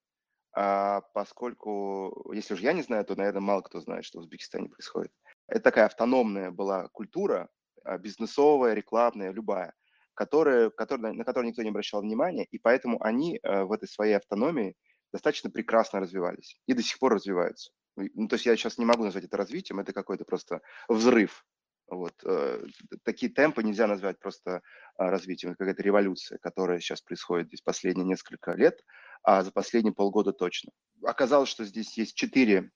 а, 0.53 1.01
поскольку, 1.13 2.31
если 2.33 2.53
уж 2.53 2.59
я 2.59 2.74
не 2.74 2.81
знаю, 2.81 3.05
то, 3.05 3.15
наверное, 3.15 3.41
мало 3.41 3.62
кто 3.62 3.79
знает, 3.79 4.05
что 4.05 4.19
в 4.19 4.21
Узбекистане 4.21 4.69
происходит. 4.69 5.12
Это 5.48 5.62
такая 5.62 5.86
автономная 5.86 6.51
была 6.51 6.88
культура, 6.89 7.50
а, 7.83 7.98
бизнесовая, 7.98 8.74
рекламная, 8.74 9.31
любая, 9.31 9.74
которая, 10.15 10.71
на 10.89 11.24
которую 11.24 11.50
никто 11.50 11.63
не 11.63 11.69
обращал 11.69 12.01
внимания, 12.01 12.45
и 12.51 12.57
поэтому 12.59 13.01
они 13.01 13.39
э, 13.41 13.63
в 13.63 13.71
этой 13.71 13.88
своей 13.88 14.15
автономии 14.15 14.75
достаточно 15.13 15.50
прекрасно 15.50 16.01
развивались 16.01 16.59
и 16.67 16.74
до 16.74 16.83
сих 16.83 17.00
пор 17.00 17.13
развиваются. 17.13 17.71
Ну, 17.95 18.27
то 18.27 18.36
есть 18.36 18.45
я 18.45 18.55
сейчас 18.57 18.77
не 18.77 18.86
могу 18.86 19.05
назвать 19.05 19.24
это 19.24 19.38
развитием, 19.38 19.79
это 19.79 19.93
какой-то 19.93 20.25
просто 20.25 20.62
взрыв 20.89 21.45
вот. 21.89 22.13
Э, 22.24 22.63
такие 23.03 23.31
темпы 23.31 23.63
нельзя 23.63 23.88
назвать 23.88 24.19
просто 24.19 24.62
а, 24.95 25.09
развитием. 25.09 25.51
Это 25.51 25.59
какая-то 25.59 25.81
революция, 25.81 26.38
которая 26.38 26.79
сейчас 26.79 27.01
происходит 27.01 27.48
здесь 27.48 27.62
последние 27.62 28.05
несколько 28.05 28.53
лет, 28.53 28.83
а 29.29 29.43
за 29.43 29.51
последние 29.51 29.93
полгода 29.93 30.33
точно. 30.33 30.71
Оказалось, 31.03 31.50
что 31.50 31.63
здесь 31.63 31.95
есть 32.00 32.15
четыре 32.15 32.71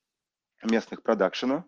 местных 0.62 1.02
продакшена. 1.02 1.66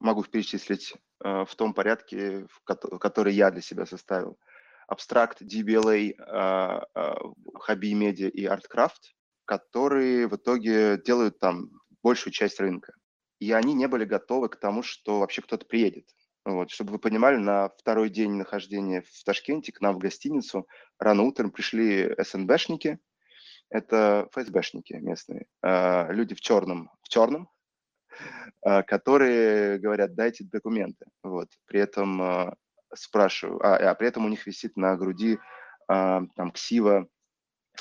Могу 0.00 0.22
их 0.22 0.30
перечислить 0.30 0.94
э, 1.22 1.44
в 1.44 1.54
том 1.56 1.74
порядке, 1.74 2.46
в 2.46 2.98
который 2.98 3.34
я 3.34 3.50
для 3.50 3.60
себя 3.60 3.84
составил. 3.84 4.38
Абстракт, 4.88 5.42
DBLA, 5.42 6.14
Hobby 6.94 7.92
Media 7.92 8.30
и 8.30 8.46
Artcraft, 8.46 9.12
которые 9.44 10.26
в 10.26 10.36
итоге 10.36 10.96
делают 10.96 11.38
там 11.38 11.68
большую 12.02 12.32
часть 12.32 12.60
рынка. 12.60 12.94
И 13.40 13.52
они 13.52 13.74
не 13.74 13.88
были 13.88 14.06
готовы 14.06 14.48
к 14.48 14.56
тому, 14.56 14.82
что 14.82 15.20
вообще 15.20 15.42
кто-то 15.42 15.66
приедет. 15.66 16.08
Вот, 16.46 16.70
чтобы 16.70 16.92
вы 16.92 16.98
понимали, 16.98 17.36
на 17.36 17.68
второй 17.76 18.08
день 18.08 18.32
нахождения 18.32 19.02
в 19.02 19.24
Ташкенте 19.24 19.70
к 19.70 19.82
нам 19.82 19.96
в 19.96 19.98
гостиницу 19.98 20.66
рано 20.98 21.24
утром 21.24 21.50
пришли 21.50 22.14
СНБшники, 22.18 23.00
это 23.74 24.28
ФСБшники 24.30 24.92
местные, 24.94 25.46
э, 25.62 26.12
люди 26.12 26.36
в 26.36 26.40
черном, 26.40 26.92
в 27.02 27.08
черном, 27.08 27.50
э, 28.64 28.84
которые 28.84 29.78
говорят, 29.78 30.14
дайте 30.14 30.44
документы. 30.44 31.06
Вот, 31.24 31.48
при 31.66 31.80
этом 31.80 32.22
э, 32.22 32.54
спрашиваю, 32.94 33.60
а, 33.66 33.90
а 33.90 33.94
при 33.96 34.06
этом 34.06 34.24
у 34.24 34.28
них 34.28 34.46
висит 34.46 34.76
на 34.76 34.96
груди 34.96 35.38
там 35.86 36.50
ксива 36.54 37.06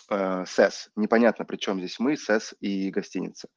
СЭС. 0.10 0.90
Непонятно, 0.98 1.46
при 1.46 1.56
чем 1.56 1.80
здесь 1.80 2.00
мы, 2.00 2.18
СЭС 2.18 2.54
и 2.60 2.92
гостиница. 2.92 3.48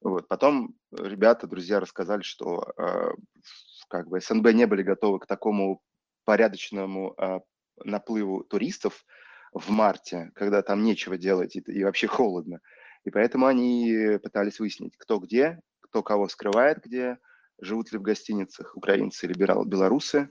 Вот. 0.00 0.28
Потом 0.28 0.76
ребята, 0.92 1.48
друзья 1.48 1.80
рассказали, 1.80 2.22
что 2.22 2.72
как 3.88 4.06
бы 4.06 4.20
СНБ 4.20 4.52
не 4.52 4.68
были 4.68 4.84
готовы 4.84 5.18
к 5.18 5.26
такому 5.26 5.82
порядочному 6.24 7.16
наплыву 7.84 8.44
туристов 8.44 9.04
в 9.52 9.70
марте, 9.70 10.30
когда 10.34 10.62
там 10.62 10.82
нечего 10.82 11.16
делать 11.16 11.56
и, 11.56 11.60
и 11.60 11.84
вообще 11.84 12.06
холодно. 12.06 12.60
И 13.04 13.10
поэтому 13.10 13.46
они 13.46 14.18
пытались 14.22 14.58
выяснить, 14.60 14.96
кто 14.96 15.18
где, 15.18 15.60
кто 15.80 16.02
кого 16.02 16.28
скрывает 16.28 16.82
где, 16.84 17.18
живут 17.60 17.92
ли 17.92 17.98
в 17.98 18.02
гостиницах 18.02 18.76
украинцы 18.76 19.26
или 19.26 19.34
белорусы. 19.34 20.30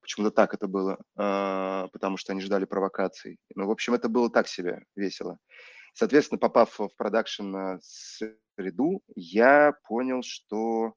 Почему-то 0.00 0.30
так 0.30 0.54
это 0.54 0.66
было, 0.68 0.98
э, 1.18 1.88
потому 1.92 2.16
что 2.16 2.32
они 2.32 2.40
ждали 2.40 2.64
провокаций. 2.64 3.38
Ну, 3.54 3.66
в 3.66 3.70
общем, 3.70 3.94
это 3.94 4.08
было 4.08 4.30
так 4.30 4.48
себе 4.48 4.84
весело. 4.96 5.38
Соответственно, 5.92 6.38
попав 6.38 6.78
в 6.78 6.90
продакшн 6.96 7.78
среду, 7.82 9.02
я 9.16 9.74
понял, 9.88 10.22
что 10.22 10.94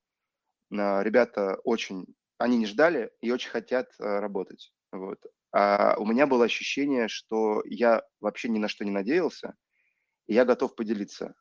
ребята 0.70 1.58
очень, 1.64 2.06
они 2.38 2.58
не 2.58 2.66
ждали 2.66 3.12
и 3.20 3.32
очень 3.32 3.50
хотят 3.50 3.92
работать. 3.98 4.72
Вот. 4.92 5.20
А 5.52 5.96
у 5.98 6.06
меня 6.06 6.28
было 6.28 6.46
ощущение, 6.46 7.08
что 7.08 7.62
я 7.66 8.04
вообще 8.20 8.50
ни 8.50 8.58
на 8.58 8.68
что 8.68 8.86
не 8.86 8.92
надеялся, 8.92 9.56
и 10.28 10.34
я 10.34 10.46
готов 10.46 10.76
поделиться. 10.76 11.34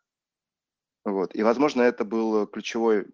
Вот. 1.05 1.35
И, 1.35 1.43
возможно, 1.43 1.83
это 1.83 2.05
был 2.05 2.47
ключевой, 2.47 3.03
э, 3.03 3.05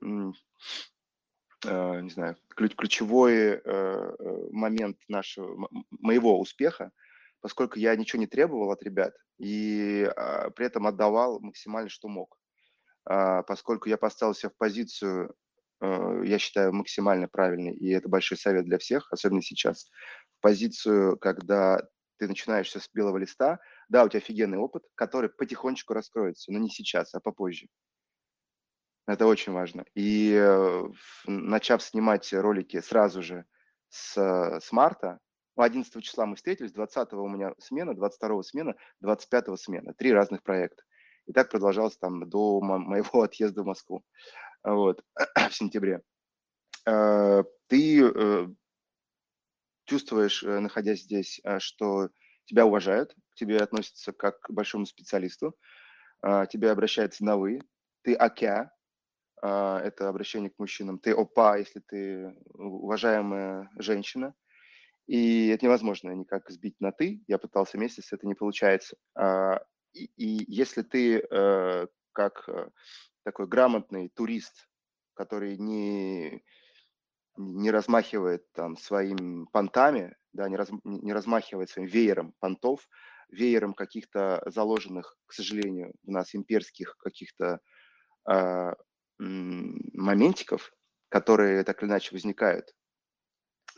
не 2.01 2.11
знаю, 2.11 2.37
ключевой 2.49 3.61
э, 3.63 4.49
момент 4.51 4.99
нашего, 5.09 5.69
моего 5.91 6.41
успеха, 6.41 6.91
поскольку 7.41 7.79
я 7.79 7.95
ничего 7.95 8.21
не 8.21 8.27
требовал 8.27 8.71
от 8.71 8.83
ребят 8.83 9.15
и 9.39 10.11
а, 10.17 10.49
при 10.51 10.65
этом 10.65 10.87
отдавал 10.87 11.39
максимально, 11.41 11.91
что 11.91 12.09
мог. 12.09 12.39
А, 13.05 13.43
поскольку 13.43 13.91
я 13.91 13.99
поставил 13.99 14.35
себя 14.35 14.49
в 14.49 14.57
позицию 14.57 15.29
Э, 15.29 15.33
я 15.81 16.39
считаю, 16.39 16.73
максимально 16.73 17.29
правильный, 17.29 17.75
и 17.75 17.91
это 17.91 18.09
большой 18.09 18.39
совет 18.39 18.65
для 18.65 18.79
всех, 18.79 19.13
особенно 19.13 19.43
сейчас, 19.43 19.91
в 20.39 20.43
позицию, 20.43 21.19
когда 21.19 21.81
ты 22.19 22.29
начинаешься 22.29 22.81
с 22.81 22.89
белого 22.93 23.19
листа, 23.19 23.59
да, 23.89 24.05
у 24.05 24.09
тебя 24.09 24.19
офигенный 24.19 24.59
опыт, 24.59 24.85
который 24.95 25.31
потихонечку 25.31 25.93
раскроется, 25.93 26.51
но 26.51 26.59
не 26.59 26.71
сейчас, 26.71 27.15
а 27.15 27.21
попозже. 27.21 27.69
Это 29.07 29.27
очень 29.27 29.53
важно. 29.53 29.85
И 29.95 30.33
э, 30.35 30.85
начав 31.27 31.83
снимать 31.83 32.33
ролики 32.33 32.81
сразу 32.81 33.23
же 33.23 33.45
с, 33.89 34.17
с 34.17 34.73
марта, 34.73 35.21
11 35.57 36.03
числа 36.03 36.27
мы 36.27 36.37
встретились, 36.37 36.73
20 36.73 37.13
у 37.13 37.29
меня 37.29 37.55
смена, 37.59 37.95
22 37.95 38.43
смена, 38.43 38.75
25 39.01 39.59
смена. 39.59 39.95
Три 39.95 40.13
разных 40.13 40.43
проекта. 40.43 40.83
И 41.27 41.33
так 41.33 41.51
продолжалось 41.51 41.97
там 41.97 42.29
до 42.29 42.61
моего 42.61 43.23
отъезда 43.23 43.63
в 43.63 43.67
Москву 43.67 44.05
вот, 44.67 45.03
в 45.49 45.55
сентябре, 45.55 46.03
э, 46.87 47.45
ты 47.69 48.03
э, 48.03 48.47
чувствуешь, 49.85 50.43
э, 50.43 50.59
находясь 50.59 51.03
здесь, 51.03 51.41
что 51.59 52.09
тебя 52.47 52.67
уважают, 52.67 53.15
к 53.15 53.35
тебе 53.37 53.59
относятся 53.59 54.13
как 54.13 54.41
к 54.41 54.51
большому 54.51 54.87
специалисту, 54.87 55.57
тебе 56.51 56.71
обращаются 56.71 57.25
на 57.25 57.37
«вы», 57.37 57.61
ты 58.03 58.15
«акя», 58.15 58.73
это 59.43 60.09
обращение 60.09 60.51
к 60.51 60.59
мужчинам, 60.59 60.99
ты 60.99 61.13
«опа», 61.13 61.59
если 61.59 61.81
ты 61.81 62.35
уважаемая 62.55 63.69
женщина, 63.77 64.35
и 65.07 65.49
это 65.49 65.67
невозможно 65.67 66.11
никак 66.13 66.49
сбить 66.51 66.81
на 66.81 66.93
«ты», 66.93 67.23
я 67.27 67.39
пытался 67.39 67.79
месяц, 67.79 68.13
это 68.13 68.27
не 68.27 68.35
получается. 68.35 68.97
А, 69.15 69.61
и, 69.93 70.05
и 70.17 70.45
если 70.51 70.83
ты 70.83 71.21
как 72.13 72.49
такой 73.27 73.49
грамотный 73.49 74.09
турист, 74.09 74.69
который 75.15 75.59
не, 75.59 76.45
не 77.37 77.73
размахивает 77.73 78.45
там 78.53 78.77
своим 78.77 79.49
понтами, 79.49 80.17
да, 80.33 80.49
не, 80.49 80.57
раз, 80.57 80.69
не 80.85 81.13
размахивает 81.13 81.69
своим 81.69 81.89
веером 81.89 82.35
понтов, 82.39 82.89
веером 83.29 83.75
каких-то 83.75 84.45
заложенных, 84.47 85.17
к 85.27 85.33
сожалению, 85.33 85.93
в 86.05 86.11
нас 86.11 86.37
имперских 86.37 86.97
каких-то 86.99 87.59
э, 88.31 88.73
моментиков, 89.19 90.73
которые 91.09 91.65
так 91.65 91.83
или 91.83 91.91
иначе 91.91 92.11
возникают, 92.13 92.77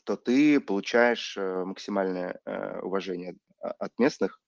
то 0.04 0.18
ты 0.18 0.60
получаешь 0.60 1.38
э, 1.38 1.64
максимальное 1.64 2.38
э, 2.44 2.80
уважение 2.80 3.38
от 3.60 3.98
местных 3.98 4.42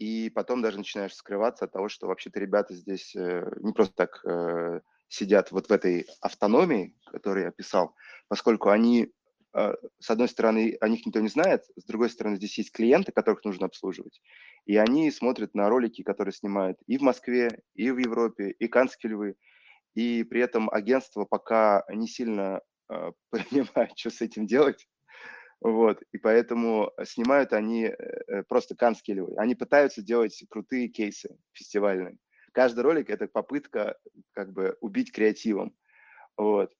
и 0.00 0.30
потом 0.30 0.62
даже 0.62 0.78
начинаешь 0.78 1.14
скрываться 1.14 1.66
от 1.66 1.72
того, 1.72 1.90
что 1.90 2.06
вообще-то 2.06 2.40
ребята 2.40 2.74
здесь 2.74 3.14
э, 3.14 3.52
не 3.60 3.74
просто 3.74 3.94
так 3.94 4.24
э, 4.24 4.80
сидят 5.08 5.52
вот 5.52 5.68
в 5.68 5.72
этой 5.72 6.06
автономии, 6.22 6.96
которую 7.04 7.42
я 7.42 7.48
описал, 7.50 7.94
поскольку 8.26 8.70
они, 8.70 9.12
э, 9.52 9.74
с 9.98 10.10
одной 10.10 10.28
стороны, 10.28 10.74
о 10.80 10.88
них 10.88 11.04
никто 11.04 11.20
не 11.20 11.28
знает, 11.28 11.64
с 11.76 11.84
другой 11.84 12.08
стороны, 12.08 12.36
здесь 12.36 12.56
есть 12.56 12.72
клиенты, 12.72 13.12
которых 13.12 13.44
нужно 13.44 13.66
обслуживать, 13.66 14.22
и 14.64 14.74
они 14.78 15.10
смотрят 15.10 15.54
на 15.54 15.68
ролики, 15.68 16.02
которые 16.02 16.32
снимают 16.32 16.78
и 16.86 16.96
в 16.96 17.02
Москве, 17.02 17.62
и 17.74 17.90
в 17.90 17.98
Европе, 17.98 18.52
и 18.52 18.68
Канские 18.68 19.12
львы, 19.12 19.34
и 19.94 20.24
при 20.24 20.40
этом 20.40 20.70
агентство 20.70 21.26
пока 21.26 21.84
не 21.90 22.08
сильно 22.08 22.62
понимает, 23.30 23.98
что 23.98 24.08
с 24.08 24.22
этим 24.22 24.46
делать, 24.46 24.88
вот, 25.60 26.02
и 26.12 26.18
поэтому 26.18 26.90
снимают 27.04 27.52
они 27.52 27.84
э, 27.84 27.92
э, 27.92 28.42
просто 28.44 28.74
канские 28.74 29.18
львы. 29.18 29.34
Они 29.36 29.54
пытаются 29.54 30.00
делать 30.02 30.42
крутые 30.48 30.88
кейсы 30.88 31.36
фестивальные. 31.52 32.16
Каждый 32.52 32.80
ролик– 32.80 33.10
это 33.10 33.28
попытка 33.28 33.98
как 34.32 34.52
бы 34.52 34.76
убить 34.80 35.12
креативом. 35.12 35.76
Вот. 36.38 36.72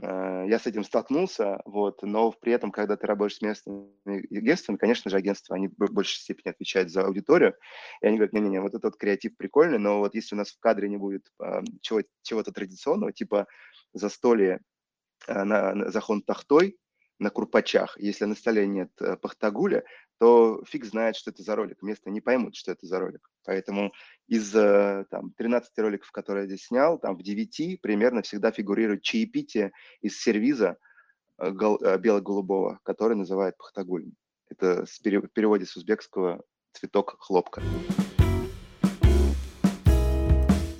Э, 0.00 0.44
я 0.46 0.60
с 0.60 0.68
этим 0.68 0.84
столкнулся, 0.84 1.60
вот, 1.64 2.02
но 2.02 2.30
при 2.30 2.52
этом, 2.52 2.70
когда 2.70 2.96
ты 2.96 3.08
работаешь 3.08 3.38
с 3.38 3.42
местными 3.42 3.90
агентствами, 4.36 4.76
конечно 4.76 5.10
же, 5.10 5.16
агентства, 5.16 5.56
они 5.56 5.66
в 5.66 5.92
большей 5.92 6.20
степени 6.20 6.50
отвечают 6.50 6.92
за 6.92 7.06
аудиторию, 7.06 7.56
и 8.00 8.06
они 8.06 8.18
говорят, 8.18 8.34
не-не-не, 8.34 8.60
вот 8.60 8.74
этот 8.74 8.96
креатив 8.96 9.36
прикольный, 9.36 9.80
но 9.80 9.98
вот 9.98 10.14
если 10.14 10.36
у 10.36 10.38
нас 10.38 10.52
в 10.52 10.60
кадре 10.60 10.88
не 10.88 10.96
будет 10.96 11.26
чего- 11.80 12.04
чего-то 12.22 12.52
традиционного, 12.52 13.12
типа 13.12 13.48
застолье 13.94 14.60
на, 15.26 15.74
на 15.74 15.90
захон 15.90 16.22
тахтой, 16.22 16.78
на 17.18 17.30
курпачах. 17.30 17.96
Если 17.98 18.24
на 18.24 18.34
столе 18.34 18.66
нет 18.66 18.90
э, 19.00 19.16
пахтагуля, 19.16 19.84
то 20.18 20.62
фиг 20.66 20.84
знает, 20.84 21.16
что 21.16 21.30
это 21.30 21.42
за 21.42 21.56
ролик. 21.56 21.82
Место 21.82 22.10
не 22.10 22.20
поймут, 22.20 22.56
что 22.56 22.72
это 22.72 22.86
за 22.86 22.98
ролик. 22.98 23.30
Поэтому 23.44 23.92
из 24.26 24.54
э, 24.54 25.04
там, 25.10 25.32
13 25.32 25.78
роликов, 25.78 26.10
которые 26.10 26.44
я 26.44 26.48
здесь 26.48 26.66
снял, 26.66 26.98
там 26.98 27.16
в 27.16 27.22
9 27.22 27.80
примерно 27.80 28.22
всегда 28.22 28.50
фигурирует 28.50 29.02
чаепитие 29.02 29.72
из 30.00 30.18
сервиза 30.20 30.76
э, 31.38 31.50
бело-голубого, 31.98 32.80
который 32.84 33.16
называют 33.16 33.56
пахтагулем. 33.56 34.14
Это 34.48 34.86
в 34.86 35.28
переводе 35.32 35.66
с 35.66 35.76
узбекского 35.76 36.42
цветок 36.72 37.16
хлопка. 37.18 37.62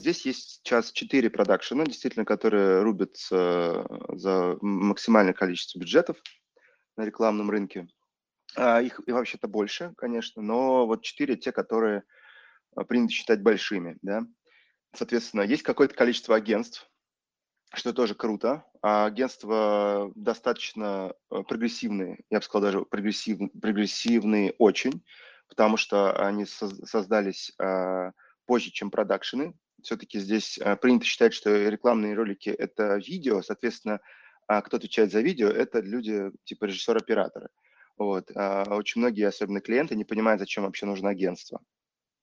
Здесь 0.08 0.24
есть 0.24 0.48
сейчас 0.48 0.90
четыре 0.90 1.28
продакшена, 1.28 1.84
действительно, 1.84 2.24
которые 2.24 2.80
рубятся 2.80 3.86
за 4.08 4.56
максимальное 4.62 5.34
количество 5.34 5.78
бюджетов 5.78 6.16
на 6.96 7.04
рекламном 7.04 7.50
рынке. 7.50 7.86
А 8.56 8.80
их 8.80 9.02
вообще-то 9.06 9.48
больше, 9.48 9.92
конечно, 9.98 10.40
но 10.40 10.86
вот 10.86 11.02
четыре 11.02 11.36
те, 11.36 11.52
которые 11.52 12.04
а, 12.74 12.84
принято 12.84 13.12
считать 13.12 13.42
большими, 13.42 13.98
да. 14.00 14.22
Соответственно, 14.94 15.42
есть 15.42 15.62
какое-то 15.62 15.94
количество 15.94 16.36
агентств, 16.36 16.90
что 17.74 17.92
тоже 17.92 18.14
круто. 18.14 18.64
А 18.80 19.04
агентства 19.04 20.10
достаточно 20.14 21.12
а, 21.28 21.42
прогрессивные, 21.42 22.20
я 22.30 22.38
бы 22.38 22.44
сказал 22.44 22.62
даже 22.62 22.84
прогрессив, 22.86 23.40
прогрессивные 23.60 24.54
очень, 24.56 25.04
потому 25.50 25.76
что 25.76 26.16
они 26.26 26.46
создались 26.46 27.52
позже, 28.46 28.70
чем 28.70 28.90
продакшены, 28.90 29.54
все-таки 29.82 30.18
здесь 30.18 30.58
а, 30.58 30.76
принято 30.76 31.04
считать, 31.04 31.34
что 31.34 31.50
рекламные 31.68 32.14
ролики– 32.14 32.48
это 32.58 32.96
видео, 32.96 33.42
соответственно, 33.42 34.00
а 34.46 34.62
кто 34.62 34.76
отвечает 34.76 35.12
за 35.12 35.20
видео– 35.20 35.48
это 35.48 35.80
люди 35.80 36.30
типа 36.44 36.64
режиссер-оператора. 36.64 37.50
Вот. 37.96 38.30
А 38.34 38.64
очень 38.74 39.00
многие, 39.00 39.26
особенно 39.26 39.60
клиенты, 39.60 39.96
не 39.96 40.04
понимают, 40.04 40.40
зачем 40.40 40.64
вообще 40.64 40.86
нужно 40.86 41.10
агентство. 41.10 41.60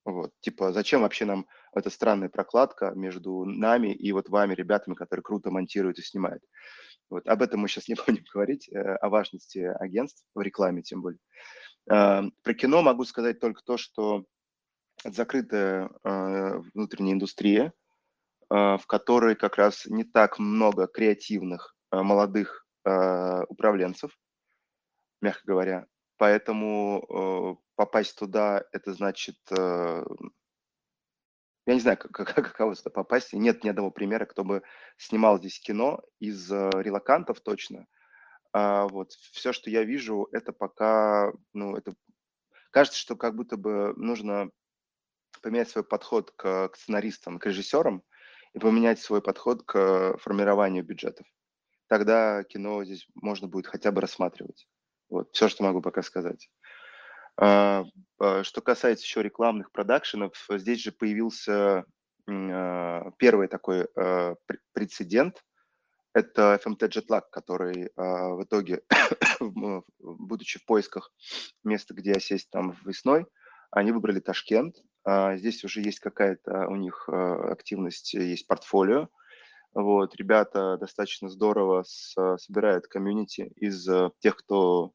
Вот. 0.05 0.31
Типа, 0.39 0.71
зачем 0.71 1.01
вообще 1.01 1.25
нам 1.25 1.47
эта 1.73 1.89
странная 1.89 2.29
прокладка 2.29 2.91
между 2.95 3.43
нами 3.45 3.93
и 3.93 4.11
вот 4.11 4.29
вами, 4.29 4.53
ребятами, 4.53 4.93
которые 4.93 5.23
круто 5.23 5.51
монтируют 5.51 5.99
и 5.99 6.03
снимают. 6.03 6.43
Вот. 7.09 7.27
Об 7.27 7.41
этом 7.41 7.59
мы 7.59 7.67
сейчас 7.67 7.87
не 7.87 7.95
будем 8.07 8.23
говорить, 8.33 8.69
э, 8.69 8.79
о 8.79 9.09
важности 9.09 9.59
агентств 9.59 10.23
в 10.33 10.41
рекламе 10.41 10.81
тем 10.81 11.01
более. 11.01 11.19
Про 11.87 12.53
кино 12.57 12.81
могу 12.81 13.05
сказать 13.05 13.39
только 13.39 13.61
то, 13.63 13.77
что 13.77 14.25
это 15.05 15.15
закрытая 15.15 15.89
э, 16.03 16.57
внутренняя 16.73 17.13
индустрия, 17.13 17.73
э, 18.49 18.77
в 18.77 18.83
которой 18.87 19.35
как 19.35 19.57
раз 19.57 19.85
не 19.85 20.03
так 20.03 20.39
много 20.39 20.87
креативных 20.87 21.75
э, 21.91 22.01
молодых 22.01 22.65
э, 22.85 23.43
управленцев, 23.47 24.17
мягко 25.21 25.43
говоря. 25.45 25.85
Поэтому 26.17 27.05
э, 27.07 27.63
попасть 27.75 28.17
туда, 28.17 28.63
это 28.71 28.93
значит, 28.93 29.37
э, 29.51 30.03
я 31.67 31.73
не 31.73 31.79
знаю, 31.79 31.97
как, 31.97 32.11
как, 32.11 32.33
каково 32.33 32.75
сюда 32.75 32.89
попасть. 32.89 33.33
Нет 33.33 33.63
ни 33.63 33.69
одного 33.69 33.91
примера, 33.91 34.25
кто 34.25 34.43
бы 34.43 34.63
снимал 34.97 35.37
здесь 35.37 35.59
кино 35.59 36.01
из 36.19 36.51
э, 36.51 36.71
релакантов 36.73 37.41
точно. 37.41 37.85
А, 38.53 38.87
вот 38.87 39.11
все, 39.11 39.53
что 39.53 39.69
я 39.69 39.83
вижу, 39.83 40.29
это 40.31 40.51
пока, 40.51 41.31
ну, 41.53 41.75
это 41.75 41.93
кажется, 42.71 42.99
что 42.99 43.15
как 43.15 43.35
будто 43.35 43.57
бы 43.57 43.93
нужно 43.97 44.49
поменять 45.45 45.69
свой 45.69 45.83
подход 45.83 46.31
к, 46.31 46.69
к 46.69 46.75
сценаристам, 46.75 47.37
к 47.37 47.45
режиссерам 47.45 48.01
и 48.53 48.59
поменять 48.59 48.99
свой 48.99 49.21
подход 49.21 49.61
к 49.63 50.17
формированию 50.17 50.83
бюджетов. 50.83 51.27
Тогда 51.87 52.43
кино 52.43 52.83
здесь 52.83 53.05
можно 53.13 53.47
будет 53.47 53.67
хотя 53.67 53.91
бы 53.91 54.01
рассматривать. 54.01 54.67
Вот, 55.07 55.29
все, 55.33 55.47
что 55.47 55.63
могу 55.63 55.83
пока 55.83 56.01
сказать. 56.01 56.49
А, 57.37 57.83
а, 58.17 58.43
что 58.43 58.61
касается 58.61 59.05
еще 59.05 59.21
рекламных 59.21 59.71
продакшенов, 59.71 60.33
здесь 60.49 60.81
же 60.81 60.91
появился 60.91 61.85
а, 62.27 63.11
первый 63.19 63.47
такой 63.47 63.87
прецедент. 64.73 65.43
Это 66.15 66.59
FMT 66.65 66.89
Jetlag, 66.89 67.23
который 67.31 67.91
в 67.95 68.43
итоге, 68.43 68.81
будучи 69.99 70.57
в 70.57 70.65
поисках 70.65 71.11
места, 71.63 71.93
где 71.93 72.19
сесть 72.19 72.49
там 72.49 72.75
весной, 72.83 73.27
они 73.69 73.91
выбрали 73.91 74.21
Ташкент, 74.21 74.77
здесь 75.05 75.63
уже 75.63 75.81
есть 75.81 75.99
какая-то 75.99 76.67
у 76.67 76.75
них 76.75 77.07
а, 77.07 77.51
активность, 77.51 78.13
есть 78.13 78.47
портфолио. 78.47 79.09
Вот, 79.75 80.15
ребята 80.15 80.77
достаточно 80.77 81.29
здорово 81.29 81.83
с, 81.83 82.15
собирают 82.37 82.87
комьюнити 82.87 83.51
из 83.57 83.85
э, 83.89 84.09
тех, 84.19 84.37
кто 84.37 84.93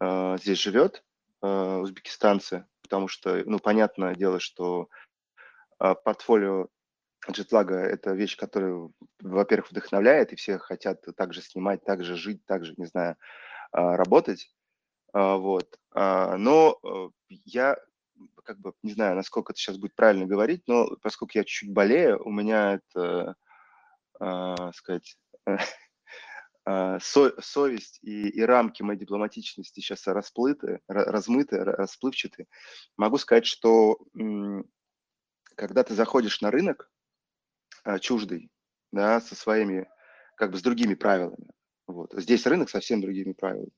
э, 0.00 0.36
здесь 0.40 0.60
живет, 0.60 1.02
э, 1.42 1.78
узбекистанцы, 1.78 2.66
потому 2.82 3.08
что, 3.08 3.42
ну, 3.46 3.58
понятное 3.58 4.14
дело, 4.14 4.38
что 4.38 4.88
э, 5.80 5.92
портфолио 6.04 6.68
джетлага– 7.28 7.74
это 7.78 8.12
вещь, 8.12 8.36
которая, 8.36 8.90
во-первых, 9.20 9.72
вдохновляет, 9.72 10.32
и 10.32 10.36
все 10.36 10.58
хотят 10.58 11.04
также 11.16 11.42
снимать, 11.42 11.82
также 11.82 12.14
жить, 12.14 12.46
также, 12.46 12.74
не 12.76 12.86
знаю, 12.86 13.16
работать. 13.72 14.54
Вот. 15.12 15.78
Но 15.92 16.80
я 17.28 17.76
как 18.44 18.58
бы, 18.58 18.72
не 18.82 18.92
знаю, 18.92 19.16
насколько 19.16 19.52
это 19.52 19.60
сейчас 19.60 19.76
будет 19.78 19.94
правильно 19.94 20.26
говорить, 20.26 20.62
но 20.66 20.96
поскольку 21.02 21.32
я 21.36 21.44
чуть-чуть 21.44 21.72
болею, 21.72 22.20
у 22.24 22.30
меня 22.30 22.74
это, 22.74 23.36
э, 24.20 24.54
сказать, 24.74 25.16
э, 25.46 25.56
со, 27.00 27.40
совесть 27.40 27.98
и, 28.02 28.28
и 28.28 28.40
рамки 28.42 28.82
моей 28.82 28.98
дипломатичности 28.98 29.80
сейчас 29.80 30.06
расплыты, 30.06 30.80
размыты, 30.88 31.58
расплывчаты. 31.64 32.46
Могу 32.96 33.18
сказать, 33.18 33.46
что 33.46 33.98
когда 35.56 35.84
ты 35.84 35.94
заходишь 35.94 36.40
на 36.40 36.50
рынок 36.50 36.90
э, 37.84 37.98
чуждый, 37.98 38.50
да, 38.92 39.20
со 39.20 39.34
своими, 39.34 39.88
как 40.36 40.52
бы 40.52 40.58
с 40.58 40.62
другими 40.62 40.94
правилами, 40.94 41.50
вот, 41.86 42.12
здесь 42.14 42.46
рынок 42.46 42.70
совсем 42.70 43.00
другими 43.00 43.32
правилами, 43.32 43.72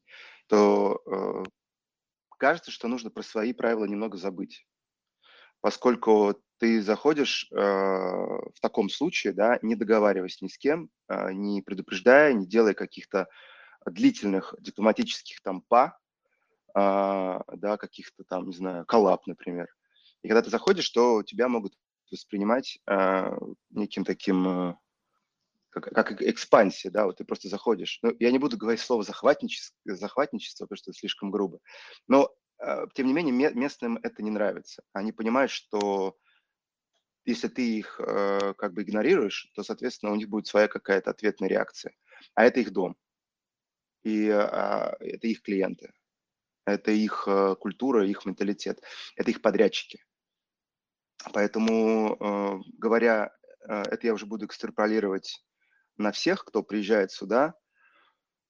то 0.47 1.03
э, 1.07 1.45
кажется, 2.43 2.73
что 2.73 2.89
нужно 2.89 3.09
про 3.09 3.23
свои 3.23 3.53
правила 3.53 3.85
немного 3.85 4.19
забыть, 4.19 4.67
поскольку 5.61 6.43
ты 6.59 6.83
заходишь 6.83 7.47
э, 7.53 7.55
в 7.57 8.59
таком 8.61 8.89
случае, 8.89 9.33
да, 9.33 9.61
не 9.63 9.77
договариваясь 9.77 10.43
ни 10.43 10.49
с 10.49 10.59
кем, 10.59 10.91
э, 11.09 11.33
не 11.35 11.63
предупреждая, 11.63 12.33
не 12.33 12.49
делая 12.49 12.75
каких-то 12.75 13.29
длительных 13.87 14.57
дипломатических 14.59 15.41
там 15.43 15.63
па, 15.69 15.97
э, 16.75 16.81
да, 16.81 17.77
каких-то 17.77 18.25
там, 18.25 18.49
не 18.49 18.57
знаю, 18.57 18.87
коллап, 18.87 19.29
например. 19.29 19.69
И 20.25 20.29
когда 20.29 20.43
ты 20.43 20.51
заходишь, 20.51 20.91
то 20.91 21.23
тебя 21.23 21.47
могут 21.47 21.75
воспринимать 22.11 22.81
э, 22.89 23.39
неким 23.71 24.05
таким 24.05 24.49
э, 24.49 24.75
как, 25.73 25.85
как 25.85 26.23
экспансия, 26.23 26.91
да, 26.91 27.07
вот 27.07 27.17
ты 27.17 27.25
просто 27.25 27.49
заходишь. 27.49 27.99
Ну, 28.03 28.15
я 28.19 28.31
не 28.31 28.39
буду 28.39 28.59
говорить 28.59 28.81
слово 28.81 29.03
захватничество, 29.03 29.75
захватничество, 29.85 30.67
потому 30.67 30.77
что 30.77 30.91
это 30.91 30.99
слишком 30.99 31.31
грубо. 31.31 31.61
Но, 32.07 32.31
э, 32.59 32.87
тем 32.95 33.07
не 33.07 33.15
менее, 33.15 33.53
местным 33.55 33.99
это 34.03 34.23
не 34.23 34.31
нравится. 34.31 34.83
Они 34.93 35.13
понимают, 35.13 35.51
что 35.51 36.17
если 37.25 37.49
ты 37.49 37.79
их 37.79 38.01
э, 38.01 38.55
как 38.59 38.75
бы 38.75 38.83
игнорируешь, 38.83 39.51
то, 39.55 39.63
соответственно, 39.63 40.13
у 40.13 40.17
них 40.17 40.29
будет 40.29 40.47
своя 40.47 40.69
какая-то 40.69 41.11
ответная 41.11 41.49
реакция. 41.49 41.95
А 42.35 42.45
это 42.45 42.61
их 42.61 42.73
дом. 42.73 42.97
И 44.03 44.27
э, 44.27 44.33
это 45.01 45.27
их 45.27 45.43
клиенты. 45.43 45.93
это 46.67 46.91
их 46.91 47.25
э, 47.27 47.57
культура, 47.59 48.07
их 48.07 48.27
менталитет, 48.27 48.83
это 49.17 49.31
их 49.31 49.41
подрядчики. 49.41 50.05
Поэтому, 51.33 52.17
э, 52.19 52.71
говоря, 52.79 53.33
это 53.65 54.09
я 54.09 54.13
уже 54.13 54.27
буду 54.27 54.47
экстраполировать 54.47 55.41
на 56.03 56.13
всех, 56.13 56.45
кто 56.45 56.63
приезжает 56.63 57.11
сюда, 57.11 57.55